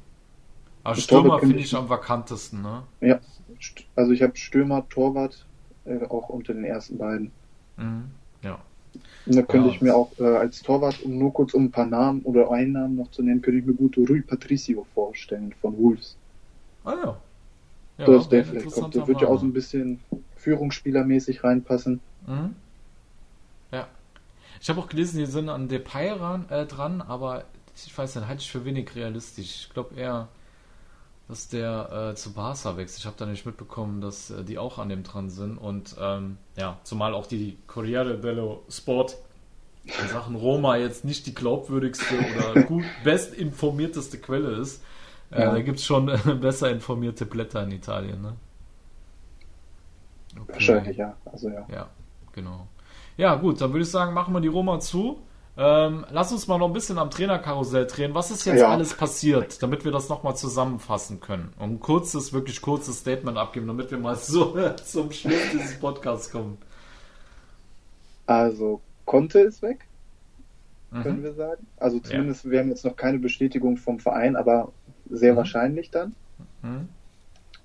[0.82, 2.82] Aber Stürmer finde ich am vakantesten, ne?
[3.00, 3.20] Ja,
[3.96, 5.44] also ich habe Stürmer, Torwart
[5.84, 7.30] äh, auch unter den ersten beiden.
[7.76, 8.10] Mhm.
[8.42, 8.58] Ja.
[9.26, 9.74] Und da könnte Ja.
[9.74, 12.72] ich mir auch äh, als Torwart, um nur kurz um ein paar Namen oder einen
[12.72, 16.16] Namen noch zu nennen, könnte ich mir gut Rui Patricio vorstellen von Wolves.
[16.84, 17.20] Ah ja.
[17.98, 18.94] ja dass der vielleicht kommt.
[18.94, 20.00] Der wird ja auch so ein bisschen
[20.36, 22.00] Führungsspielermäßig reinpassen.
[22.26, 22.54] Mhm.
[23.70, 23.86] Ja.
[24.60, 27.44] Ich habe auch gelesen, die sind an Depay ran, äh, dran, aber
[27.76, 29.66] ich weiß nicht, halte ich für wenig realistisch.
[29.66, 30.28] Ich glaube eher,
[31.30, 32.98] dass der äh, zu Barca wächst.
[32.98, 35.58] Ich habe da nicht mitbekommen, dass äh, die auch an dem dran sind.
[35.58, 39.16] Und ähm, ja, zumal auch die Corriere dello Sport
[39.84, 44.82] in Sachen Roma jetzt nicht die glaubwürdigste oder gut bestinformierteste Quelle ist.
[45.30, 45.52] Äh, Ja.
[45.52, 48.20] Da gibt es schon äh, besser informierte Blätter in Italien.
[48.20, 48.34] Ne?
[50.40, 50.52] Okay.
[50.52, 51.16] Wahrscheinlich, ja.
[51.24, 51.64] Also ja.
[51.72, 51.86] Ja,
[52.32, 52.66] genau.
[53.16, 55.18] Ja, gut, dann würde ich sagen, machen wir die Roma zu.
[55.62, 58.14] Ähm, lass uns mal noch ein bisschen am Trainerkarussell drehen.
[58.14, 58.68] Was ist jetzt Ja.
[58.70, 61.52] alles passiert, damit wir das nochmal zusammenfassen können?
[61.58, 66.30] Und ein kurzes, wirklich kurzes Statement abgeben, damit wir mal so zum Schluss dieses Podcasts
[66.30, 66.56] kommen.
[68.26, 69.86] Also Conte ist weg,
[71.02, 71.24] können Mhm.
[71.24, 71.66] wir sagen.
[71.76, 74.72] Also zumindest, wir haben jetzt noch keine Bestätigung vom Verein, aber
[75.10, 75.36] sehr Mhm.
[75.38, 76.14] wahrscheinlich dann.
[76.62, 76.88] Mhm.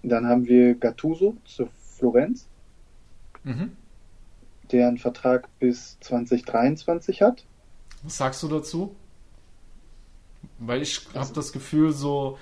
[0.04, 2.46] Dann haben wir Gattuso zu Florenz,
[3.46, 3.72] Mhm.
[4.72, 7.46] der einen Vertrag bis 2023 hat.
[8.06, 8.96] Was sagst du dazu?
[10.60, 12.38] Weil ich habe das Gefühl, so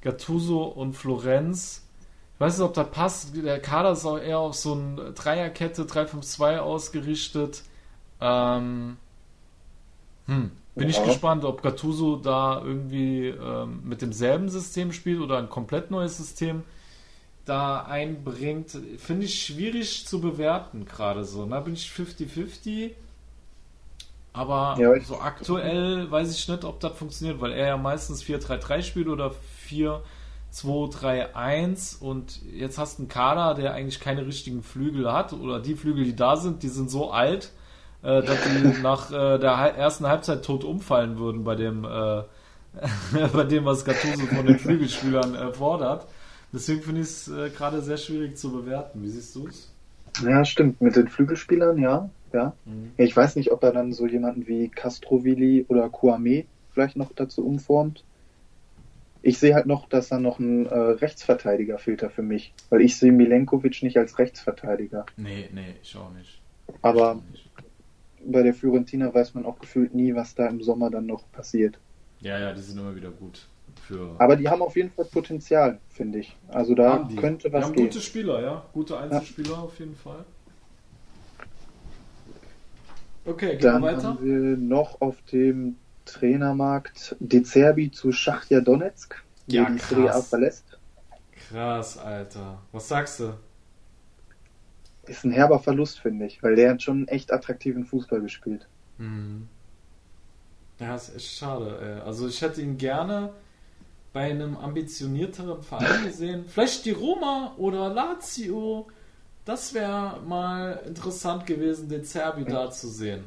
[0.00, 1.84] Gattuso und Florenz,
[2.34, 3.36] ich weiß nicht, ob das passt.
[3.36, 7.62] Der Kader ist auch eher auf so eine Dreierkette, 3-5-2 ausgerichtet.
[8.20, 8.96] Ähm,
[10.26, 11.04] hm, bin ich Ja.
[11.04, 16.62] gespannt, ob Gattuso da irgendwie ähm, mit demselben System spielt oder ein komplett neues System
[17.44, 18.76] da einbringt.
[18.98, 21.46] Finde ich schwierig zu bewerten gerade so.
[21.46, 22.92] Da bin ich 50-50.
[24.32, 28.22] Aber Ja, ich- so aktuell weiß ich nicht, ob das funktioniert, weil er ja meistens
[28.22, 29.32] 4-3-3 spielt oder
[30.52, 35.74] 4-2-3-1 und jetzt hast du einen Kader, der eigentlich keine richtigen Flügel hat oder die
[35.74, 37.52] Flügel, die da sind, die sind so alt,
[38.02, 42.22] äh, dass die nach äh, der ersten Halbzeit tot umfallen würden bei dem, äh,
[43.32, 46.06] bei dem, was Gattuso von den Flügelspielern fordert.
[46.52, 49.02] Deswegen finde ich es äh, gerade sehr schwierig zu bewerten.
[49.02, 49.72] Wie siehst du es?
[50.22, 50.80] Ja, stimmt.
[50.80, 52.10] Mit den Flügelspielern, ja.
[52.32, 52.54] Ja.
[52.64, 52.92] Mhm.
[52.98, 57.12] Ja, Ich weiß nicht, ob er dann so jemanden wie Castrovilli oder Kouame vielleicht noch
[57.12, 58.04] dazu umformt.
[59.22, 62.82] Ich sehe halt noch, dass da noch ein äh, Rechtsverteidiger fehlt da für mich, weil
[62.82, 65.06] ich sehe Milenkovic nicht als Rechtsverteidiger.
[65.16, 66.40] Nee, nee, ich auch nicht.
[66.82, 67.50] Aber Ich auch nicht.
[68.32, 71.78] bei der Fiorentina weiß man auch gefühlt nie, was da im Sommer dann noch passiert.
[72.20, 73.48] Ja, ja, die sind immer wieder gut.
[73.86, 76.36] Für Aber die haben auf jeden Fall Potenzial, finde ich.
[76.48, 77.16] Also da Haben die.
[77.16, 77.84] könnte Die was haben gehen.
[77.86, 78.64] gute Spieler, ja.
[78.72, 80.24] Gute Einzelspieler auf jeden Fall.
[83.24, 84.02] Okay, gehen Dann wir weiter.
[84.08, 90.10] haben wir noch auf dem Trainermarkt De Zerbi zu Schachtja Donetsk, der Ja, die Serie
[90.10, 90.28] A krass.
[90.28, 90.78] verlässt.
[91.50, 92.58] Krass, Alter.
[92.72, 93.34] Was sagst du?
[95.06, 98.66] Ist ein herber Verlust, finde ich, weil der hat schon einen echt attraktiven Fußball gespielt.
[98.98, 99.48] Mhm.
[100.80, 101.78] Ja, ist echt schade.
[101.80, 102.00] Ey.
[102.06, 103.32] Also ich hätte ihn gerne
[104.18, 106.44] bei einem ambitionierteren Verein gesehen.
[106.48, 108.88] Vielleicht die Roma oder Lazio.
[109.44, 113.22] Das wäre mal interessant gewesen, den Zerbi da zu sehen.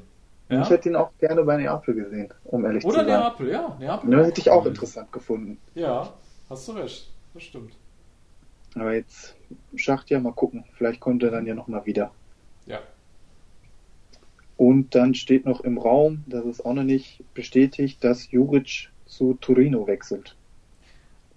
[0.49, 0.63] Ja?
[0.63, 3.19] Ich hätte ihn auch gerne bei Neapel gesehen, um ehrlich Oder zu sein.
[3.21, 3.77] Neapel, ja.
[3.79, 5.57] Neapel Ne, hätte ich auch interessant gefunden.
[5.75, 6.13] Ja,
[6.49, 7.09] hast du recht.
[7.33, 7.71] Das stimmt.
[8.75, 9.33] Aber jetzt
[9.77, 10.65] Schachtja, mal gucken.
[10.73, 12.11] Vielleicht kommt er dann ja nochmal wieder.
[12.65, 12.79] Ja.
[14.57, 19.35] Und dann steht noch im Raum, das ist auch noch nicht bestätigt, dass Juric zu
[19.35, 20.35] Torino wechselt.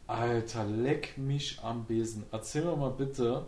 [0.06, 2.24] Alter, leck mich am Besen.
[2.32, 3.46] Erzähl mir mal bitte,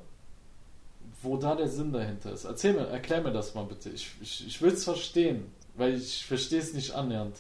[1.23, 2.45] wo da der Sinn dahinter ist.
[2.45, 3.91] Erzähl mir, erklär mir das mal bitte.
[3.91, 7.37] Ich, ich, ich will es verstehen, weil ich verstehe es nicht annähernd.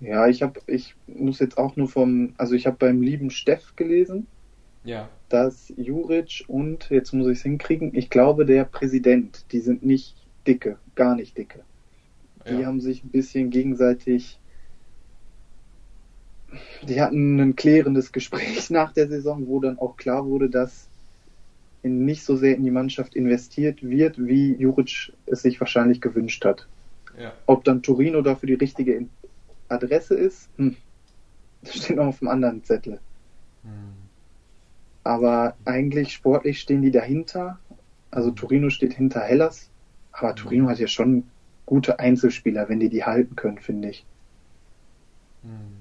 [0.00, 3.76] Ja, ich habe, ich muss jetzt auch nur vom, also ich habe beim lieben Steff
[3.76, 4.26] gelesen,
[4.84, 5.10] Ja.
[5.28, 10.16] dass Juric und, jetzt muss ich es hinkriegen, ich glaube der Präsident, die sind nicht
[10.46, 11.64] dicke, gar nicht dicke.
[12.48, 12.66] Die ja.
[12.66, 14.39] haben sich ein bisschen gegenseitig,
[16.82, 20.88] die hatten ein klärendes Gespräch nach der Saison, wo dann auch klar wurde, dass
[21.82, 26.44] in nicht so sehr in die Mannschaft investiert wird, wie Juric es sich wahrscheinlich gewünscht
[26.44, 26.66] hat.
[27.18, 27.32] ja.
[27.46, 29.06] Ob dann Torino dafür die richtige
[29.68, 30.76] Adresse ist, hm,
[31.62, 33.00] das steht noch auf dem anderen Zettel.
[33.62, 33.92] Hm.
[35.04, 37.58] Aber eigentlich sportlich stehen die dahinter.
[38.10, 39.70] Also Torino steht hinter Hellas.
[40.12, 41.24] Aber Torino hat ja schon
[41.64, 44.04] gute Einzelspieler, wenn die die halten können, finde ich.
[45.42, 45.79] Hm.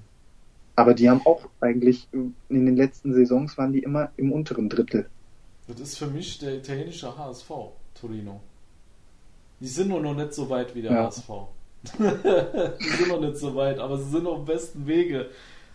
[0.79, 5.09] Aber die haben auch eigentlich in den letzten Saisons waren die immer im unteren Drittel.
[5.67, 7.49] Das ist für mich der italienische HSV,
[7.99, 8.39] Torino.
[9.59, 11.03] Die sind nur noch nicht so weit wie der Ja.
[11.07, 11.27] HSV.
[11.99, 15.29] die sind noch nicht so weit, aber sie sind auf dem besten Wege.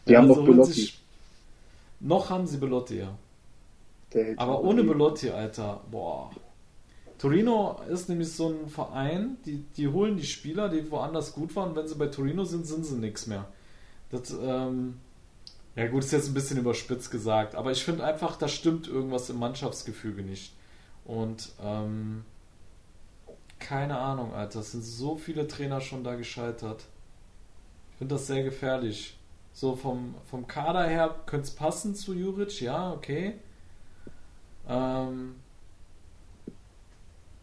[0.08, 0.72] Die haben Also noch holen Belotti.
[0.72, 0.98] sich-
[2.00, 3.14] Noch haben sie Belotti, ja.
[4.38, 6.30] Aber ohne die- Belotti, Alter, boah.
[7.18, 11.76] Torino ist nämlich so ein Verein, die, die holen die Spieler, die woanders gut waren.
[11.76, 13.44] Wenn sie bei Torino sind, sind sie nichts mehr.
[14.14, 15.00] Das, ähm,
[15.74, 19.28] ja gut, ist jetzt ein bisschen überspitzt gesagt, aber ich finde einfach, da stimmt irgendwas
[19.28, 20.54] im Mannschaftsgefüge nicht.
[21.04, 22.24] Und, ähm,
[23.58, 26.84] keine Ahnung, Alter, es sind so viele Trainer schon da gescheitert.
[27.92, 29.18] Ich finde das sehr gefährlich.
[29.52, 33.34] So vom, vom Kader her könnte es passen zu Juric, ja, okay.
[34.68, 35.36] Ähm,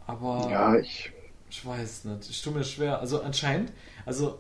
[0.06, 1.12] aber Ja, ich,
[1.50, 2.30] ich weiß nicht.
[2.30, 3.00] Ich tue mir schwer.
[3.00, 3.72] Also anscheinend,
[4.06, 4.40] also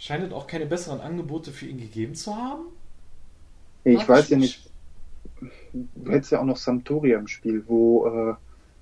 [0.00, 2.64] scheint es auch keine besseren Angebote für ihn gegeben zu haben.
[3.84, 4.70] ich Frag weiß ja nicht.
[5.72, 8.34] Du hättest ja auch noch Sampdoria im Spiel, wo äh,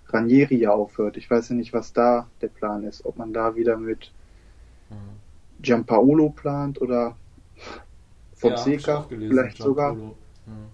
[0.07, 1.16] Ranieri ja aufhört.
[1.16, 3.05] Ich weiß ja nicht, was da der Plan ist.
[3.05, 4.12] Ob man da wieder mit
[4.90, 5.20] Hm.
[5.61, 7.16] Giampaolo plant oder
[8.43, 9.93] Ja, Fonseca auch gelesen, vielleicht sogar.
[9.93, 10.16] Gianpolo.
[10.47, 10.73] Hm.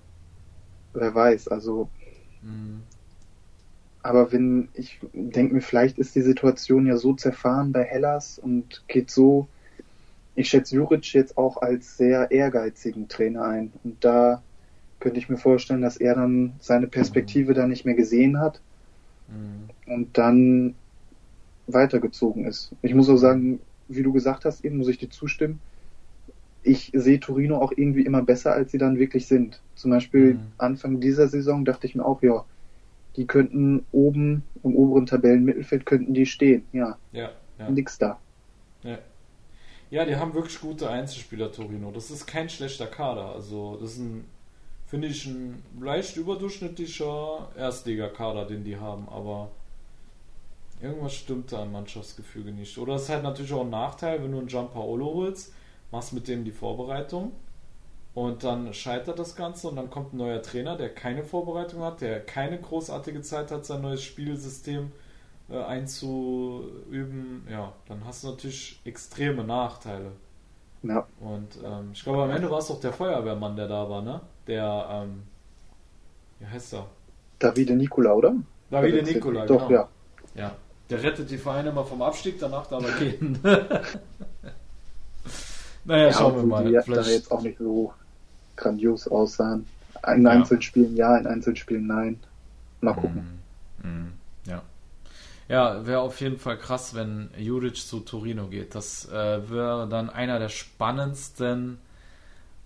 [0.94, 1.48] Wer weiß.
[1.48, 1.90] Also,
[2.42, 2.82] Hm.
[4.02, 8.84] aber wenn ich denke mir, vielleicht ist die Situation ja so zerfahren bei Hellas und
[8.88, 9.48] geht so.
[10.34, 13.72] Ich schätze Juric jetzt auch als sehr ehrgeizigen Trainer ein.
[13.84, 14.44] Und da
[15.00, 18.62] könnte ich mir vorstellen, dass er dann seine Perspektive da nicht mehr gesehen hat
[19.28, 19.68] Hm.
[19.86, 20.76] und dann
[21.66, 22.74] weitergezogen ist.
[22.82, 25.62] Ich muss auch sagen, wie du gesagt hast, eben muss ich dir zustimmen.
[26.62, 29.62] Ich sehe Torino auch irgendwie immer besser, als sie dann wirklich sind.
[29.74, 30.52] Zum Beispiel Mhm.
[30.58, 32.46] Anfang dieser Saison dachte ich mir auch, ja,
[33.16, 36.68] die könnten oben im oberen Tabellenmittelfeld könnten die stehen.
[36.72, 37.68] Ja, Ja, ja.
[37.68, 38.20] nix da.
[38.82, 39.13] Ja.
[39.90, 41.90] Ja, die haben wirklich gute Einzelspieler, Torino.
[41.90, 43.32] Das ist kein schlechter Kader.
[43.34, 44.24] Also, das ist ein,
[44.86, 49.50] finde ich, ein leicht überdurchschnittlicher Erstligakader, den die haben, aber
[50.82, 52.76] irgendwas stimmt da im Mannschaftsgefüge nicht.
[52.78, 55.52] Oder es ist halt natürlich auch ein Nachteil, wenn du einen Gianpaolo holst,
[55.90, 57.32] machst mit dem die Vorbereitung
[58.14, 62.00] und dann scheitert das Ganze und dann kommt ein neuer Trainer, der keine Vorbereitung hat,
[62.00, 64.92] der keine großartige Zeit hat, sein neues Spielsystem
[65.50, 67.46] äh, einzuüben.
[67.50, 70.12] Ja, dann hast du natürlich extreme Nachteile.
[70.82, 74.02] Ja, Und ähm, ich glaube, am Ende war es doch der Feuerwehrmann, der da war,
[74.02, 74.20] ne?
[74.46, 75.22] Der, ähm,
[76.38, 76.86] wie heißt er?
[77.38, 78.34] Davide Nicola, oder?
[78.70, 79.80] Davide Nicola, Doch, genau.
[79.80, 79.88] ja.
[80.34, 80.56] Ja.
[80.90, 83.38] Der rettet die Vereine immer vom Abstieg, danach darf er gehen.
[85.84, 86.64] naja, Ja, schauen wir mal.
[86.64, 87.94] Die da Vielleicht, jetzt auch nicht so
[88.56, 89.66] grandios aussahen.
[90.06, 90.30] In Ja.
[90.30, 92.20] Einzelspielen ja, in Einzelspielen nein.
[92.80, 93.42] Mal gucken.
[93.82, 93.88] Mhm.
[93.90, 94.12] Mhm.
[95.48, 95.84] Ja.
[95.86, 98.74] Wäre auf jeden Fall krass, wenn Juric zu Torino geht.
[98.74, 101.78] Das äh, wäre dann einer der spannendsten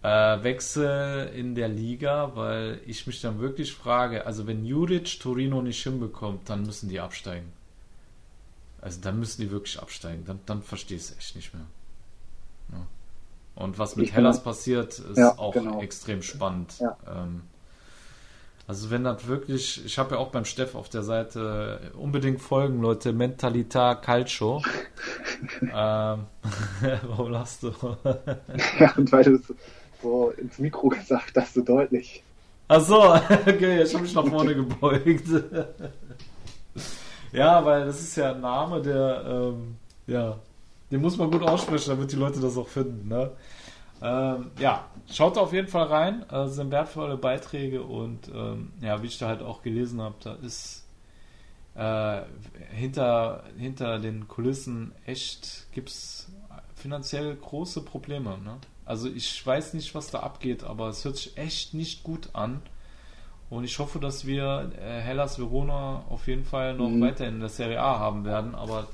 [0.02, 0.08] äh,
[0.42, 5.82] Wechsel in der Liga, weil ich mich dann wirklich frage, also wenn Juric Torino nicht
[5.82, 7.52] hinbekommt, dann müssen die absteigen.
[8.80, 10.24] Also dann müssen die wirklich absteigen.
[10.24, 11.66] Dann, dann verstehe ich es echt nicht mehr.
[12.72, 12.86] Ja.
[13.56, 15.80] Und was mit Ich Hellas passiert, ist Ja, auch genau.
[15.80, 16.78] extrem spannend.
[16.78, 16.96] Ja.
[17.08, 17.42] Ähm,
[18.68, 22.42] also wenn das wirklich, ich habe ja auch beim Steff auf der Seite äh, unbedingt
[22.42, 24.62] folgen, Leute, Mentalita Calcio.
[25.62, 25.70] ähm,
[27.06, 27.72] warum lachst du?
[28.78, 29.54] Ja, und weil du es
[30.02, 32.22] so ins Mikro gesagt hast, so deutlich.
[32.68, 33.14] Ach so,
[33.46, 35.28] okay, ich habe mich nach vorne gebeugt.
[37.32, 39.76] ja, weil das ist ja ein Name, der, ähm,
[40.06, 40.38] ja,
[40.90, 43.30] den muss man gut aussprechen, damit die Leute das auch finden, ne?
[44.00, 49.06] Ähm, ja, schaut auf jeden Fall rein, äh, sind wertvolle Beiträge und ähm, ja, wie
[49.06, 50.86] ich da halt auch gelesen habe, da ist
[51.74, 52.22] äh,
[52.70, 56.30] hinter, hinter den Kulissen echt gibt es
[56.74, 58.38] finanziell große Probleme.
[58.38, 58.56] Ne?
[58.84, 62.62] Also ich weiß nicht, was da abgeht, aber es hört sich echt nicht gut an.
[63.50, 67.00] Und ich hoffe, dass wir äh, Hellas Verona auf jeden Fall noch mhm.
[67.00, 68.54] weiter in der Serie A haben werden.
[68.54, 68.86] Aber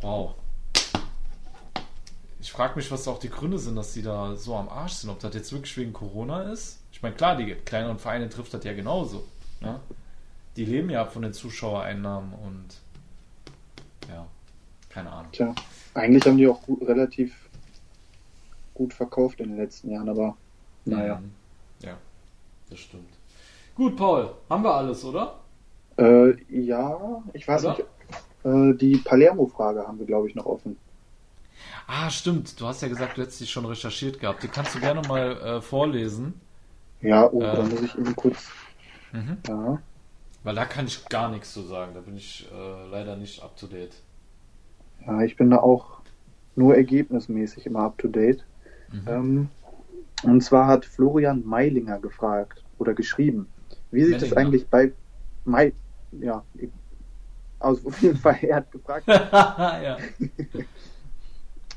[0.00, 0.34] wow.
[2.42, 5.10] Ich frage mich, was auch die Gründe sind, dass die da so am Arsch sind.
[5.10, 6.80] Ob das jetzt wirklich wegen Corona ist?
[6.90, 9.22] Ich meine, klar, die kleineren Vereine trifft das ja genauso.
[9.60, 9.78] Ne?
[10.56, 12.66] Die leben ja von den Zuschauereinnahmen und
[14.08, 14.26] ja,
[14.88, 15.30] keine Ahnung.
[15.30, 15.54] Tja,
[15.94, 17.48] eigentlich haben die auch gut, relativ
[18.74, 20.36] gut verkauft in den letzten Jahren, aber
[20.84, 21.20] naja.
[21.20, 21.30] Mhm.
[21.86, 21.96] Ja,
[22.70, 23.08] das stimmt.
[23.76, 25.38] Gut, Paul, haben wir alles, oder?
[25.96, 27.76] Äh, ja, ich weiß oder?
[27.76, 27.86] nicht.
[28.44, 30.76] Äh, die Palermo-Frage haben wir, glaube ich, noch offen.
[31.86, 32.60] Ah, stimmt.
[32.60, 34.42] Du hast ja gesagt, du hättest die schon recherchiert gehabt.
[34.42, 36.40] Die kannst du gerne mal äh, vorlesen.
[37.00, 38.48] Ja, oh, äh, da muss ich eben kurz.
[39.12, 39.38] Mhm.
[39.48, 39.82] Ja.
[40.44, 41.92] Weil da kann ich gar nichts zu sagen.
[41.94, 43.94] Da bin ich äh, leider nicht up to date.
[45.06, 46.00] Ja, ich bin da auch
[46.56, 48.44] nur ergebnismäßig immer up to date.
[48.90, 49.02] Mhm.
[49.08, 49.48] Ähm,
[50.22, 53.48] und zwar hat Florian Meilinger gefragt oder geschrieben.
[53.90, 54.92] Wie sieht es eigentlich bei
[55.44, 55.72] Mai,
[56.12, 56.44] ja,
[57.58, 59.06] also auf jeden Fall, er hat gefragt.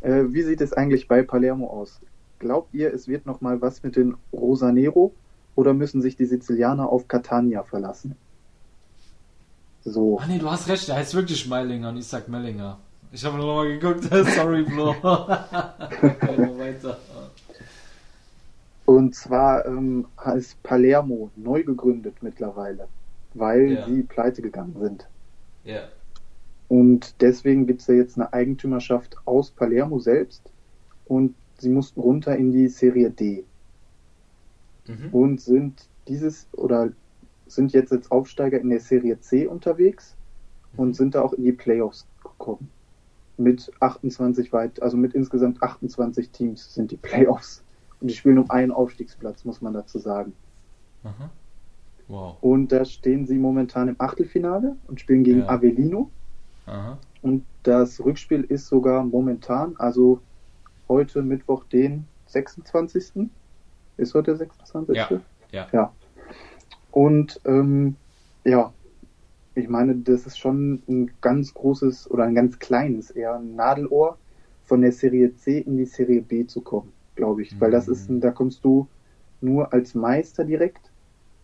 [0.06, 1.99] äh, wie sieht es eigentlich bei Palermo aus?
[2.40, 5.14] Glaubt ihr, es wird noch mal was mit den Rosanero
[5.56, 8.15] oder müssen sich die Sizilianer auf Catania verlassen?
[9.84, 10.19] So.
[10.19, 12.77] Ah nee, du hast recht, er heißt wirklich Meilinger und ich sag Mellinger.
[13.11, 14.03] Ich habe noch mal geguckt,
[14.36, 14.95] sorry Flo.
[16.57, 16.98] weiter.
[18.86, 20.06] Und zwar ähm,
[20.36, 22.88] ist Palermo neu gegründet mittlerweile,
[23.34, 23.86] weil ja.
[23.86, 25.07] sie pleite gegangen sind.
[25.64, 25.88] Ja.
[26.68, 30.42] Und deswegen gibt es ja jetzt eine Eigentümerschaft aus Palermo selbst
[31.06, 33.44] und sie mussten runter in die Serie D.
[34.88, 35.10] Mhm.
[35.12, 36.92] Und sind dieses oder
[37.48, 40.16] sind jetzt als Aufsteiger in der Serie C unterwegs
[40.74, 40.80] mhm.
[40.80, 42.70] und sind da auch in die Playoffs gekommen.
[43.38, 47.64] Mit 28 weit, also mit insgesamt 28 Teams sind die Playoffs.
[48.00, 50.34] Und die spielen um einen Aufstiegsplatz, muss man dazu sagen.
[51.04, 51.30] Aha.
[52.08, 52.38] Wow.
[52.42, 55.50] Und da stehen sie momentan im Achtelfinale und spielen gegen ja.
[55.50, 56.10] Avellino.
[56.66, 56.98] Aha.
[57.22, 60.20] Und das Rückspiel ist sogar momentan, also
[60.88, 63.30] heute Mittwoch, den 26.
[63.98, 64.96] Ist heute der 26.
[64.96, 65.10] Ja.
[65.52, 65.68] Ja.
[65.72, 65.94] ja.
[66.92, 67.96] Und ähm,
[68.44, 68.74] ja,
[69.56, 74.18] ich meine, das ist schon ein ganz großes oder ein ganz kleines, eher ein Nadelohr
[74.66, 77.54] von der Serie C in die Serie B zu kommen, glaube ich.
[77.54, 77.62] Mhm.
[77.62, 78.88] Weil das ist, da kommst du
[79.42, 80.92] nur als Meister direkt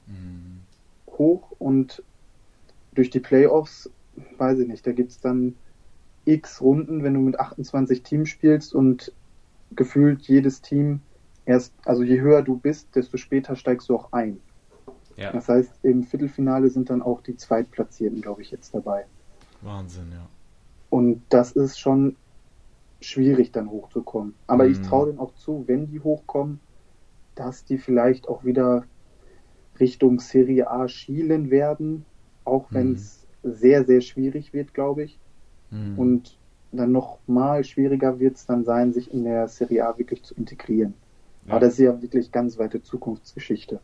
[0.07, 0.61] mhm.
[1.07, 2.03] hoch und
[2.93, 3.89] durch die Playoffs,
[4.38, 5.55] weiß ich nicht, da gibt's dann
[6.25, 9.13] x Runden, wenn du mit 28 Teams spielst und
[9.75, 11.01] gefühlt jedes Team
[11.45, 14.39] erst, also je höher du bist, desto später steigst du auch ein.
[15.17, 15.31] Ja.
[15.31, 19.05] Das heißt, im Viertelfinale sind dann auch die Zweitplatzierten, glaube ich, jetzt dabei.
[19.61, 20.27] Wahnsinn, ja.
[20.89, 22.15] Und das ist schon
[22.99, 24.35] schwierig, dann hochzukommen.
[24.47, 24.71] Aber mhm.
[24.71, 26.59] ich traue denen auch zu, wenn die hochkommen,
[27.35, 28.85] dass die vielleicht auch wieder
[29.79, 32.05] Richtung Serie A schielen werden,
[32.45, 33.20] auch wenn es mhm.
[33.43, 35.19] Sehr, sehr schwierig wird, glaube ich.
[35.69, 35.97] Mhm.
[35.97, 36.38] Und
[36.72, 40.34] dann noch mal schwieriger wird es dann sein, sich in der Serie A wirklich zu
[40.35, 40.93] integrieren.
[41.45, 41.53] Ja.
[41.53, 43.80] Aber das ist ja wirklich ganz weite Zukunftsgeschichte.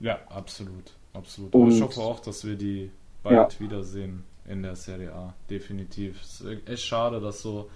[0.00, 0.96] Ja, absolut.
[1.12, 1.54] Absolut.
[1.54, 2.90] Und, ich hoffe auch, dass wir die
[3.22, 3.60] bald ja.
[3.60, 5.34] wiedersehen in der Serie A.
[5.48, 6.20] Definitiv.
[6.20, 7.70] Es ist echt schade, dass so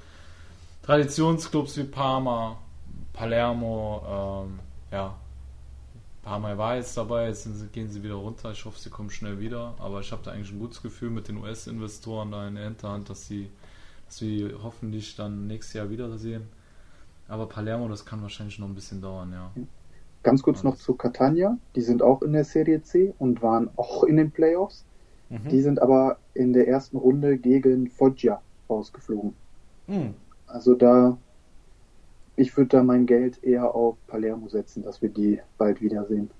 [0.82, 2.58] Traditionsclubs wie Parma,
[3.12, 4.58] Palermo, ähm,
[4.90, 5.16] ja,
[6.22, 8.50] Parma war jetzt dabei, jetzt sie, gehen sie wieder runter.
[8.52, 9.74] Ich hoffe, sie kommen schnell wieder.
[9.78, 13.08] Aber ich habe da eigentlich ein gutes Gefühl mit den US-Investoren da in der Hinterhand,
[13.08, 13.48] dass sie,
[14.06, 16.48] dass wir hoffentlich dann nächstes Jahr wiedersehen.
[17.28, 19.50] Aber Palermo, das kann wahrscheinlich noch ein bisschen dauern, ja.
[20.22, 21.56] Ganz kurz noch zu Catania.
[21.76, 24.84] Die sind auch in der Serie C und waren auch in den Playoffs.
[25.28, 25.48] Mhm.
[25.48, 29.34] Die sind aber in der ersten Runde gegen Foggia rausgeflogen.
[29.86, 30.14] Mhm.
[30.46, 31.16] Also da,
[32.38, 36.30] ich würde da mein Geld eher auf Palermo setzen, dass wir die bald wiedersehen.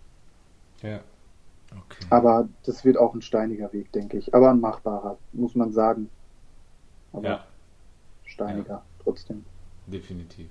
[0.83, 1.01] Ja.
[1.71, 2.07] Okay.
[2.11, 4.35] Aber das wird auch ein steiniger Weg, denke ich.
[4.35, 6.09] Aber ein machbarer, muss man sagen.
[7.13, 7.45] Aber ja.
[8.25, 8.83] steiniger ja.
[9.03, 9.45] trotzdem.
[9.87, 10.49] Definitiv.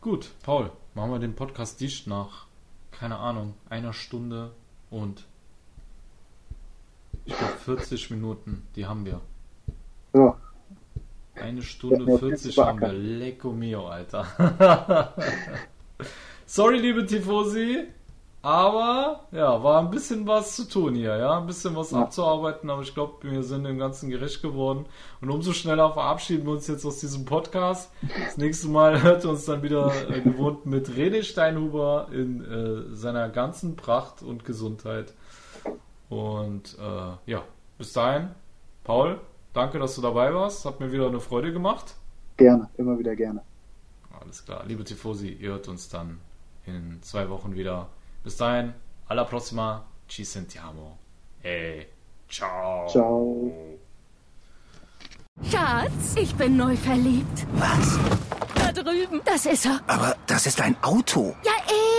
[0.00, 2.46] Gut, Paul, machen wir den Podcast dicht nach,
[2.90, 4.50] keine Ahnung, einer Stunde
[4.90, 5.26] und
[7.24, 9.20] ich glaube 40 Minuten, die haben wir.
[10.12, 10.36] Ja.
[11.42, 12.92] Eine Stunde ja, 40 haben wir.
[12.92, 15.12] Lecco mio, Alter.
[16.46, 17.88] Sorry, liebe Tifosi.
[18.42, 22.02] Aber ja, war ein bisschen was zu tun hier, ja, ein bisschen was ja.
[22.02, 24.86] abzuarbeiten, aber ich glaube, wir sind dem Ganzen gerecht geworden.
[25.20, 27.92] Und umso schneller verabschieden wir uns jetzt aus diesem Podcast.
[28.24, 33.28] Das nächste Mal hört uns dann wieder äh, gewohnt mit René Steinhuber in äh, seiner
[33.28, 35.14] ganzen Pracht und Gesundheit.
[36.08, 37.42] Und äh, ja,
[37.78, 38.30] bis dahin,
[38.82, 39.20] Paul,
[39.52, 40.64] danke, dass du dabei warst.
[40.64, 41.94] Hat mir wieder eine Freude gemacht.
[42.36, 43.42] Gerne, immer wieder gerne.
[44.20, 44.64] Alles klar.
[44.66, 46.20] Liebe Tifosi, ihr hört uns dann
[46.66, 47.88] in zwei Wochen wieder.
[48.24, 48.72] Bis dahin,
[49.08, 50.98] alla prossima, ci sentiamo.
[51.42, 51.86] Ey,
[52.28, 52.88] ciao.
[52.88, 53.52] Ciao.
[55.50, 57.46] Schatz, ich bin neu verliebt.
[57.54, 57.98] Was?
[58.82, 59.20] Drüben.
[59.24, 59.80] Das ist er.
[59.86, 61.34] Aber das ist ein Auto.
[61.44, 61.52] Ja,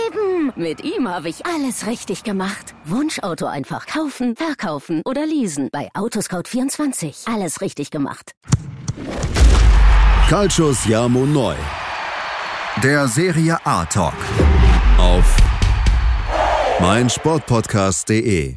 [0.06, 0.52] eben.
[0.56, 2.74] Mit ihm habe ich alles richtig gemacht.
[2.84, 5.68] Wunschauto einfach kaufen, verkaufen oder leasen.
[5.72, 7.32] Bei Autoscout24.
[7.32, 8.32] Alles richtig gemacht.
[10.28, 11.54] Calcius Jamo Neu.
[12.82, 14.14] Der Serie A Talk.
[14.98, 15.36] Auf
[16.80, 18.56] meinsportpodcast.de.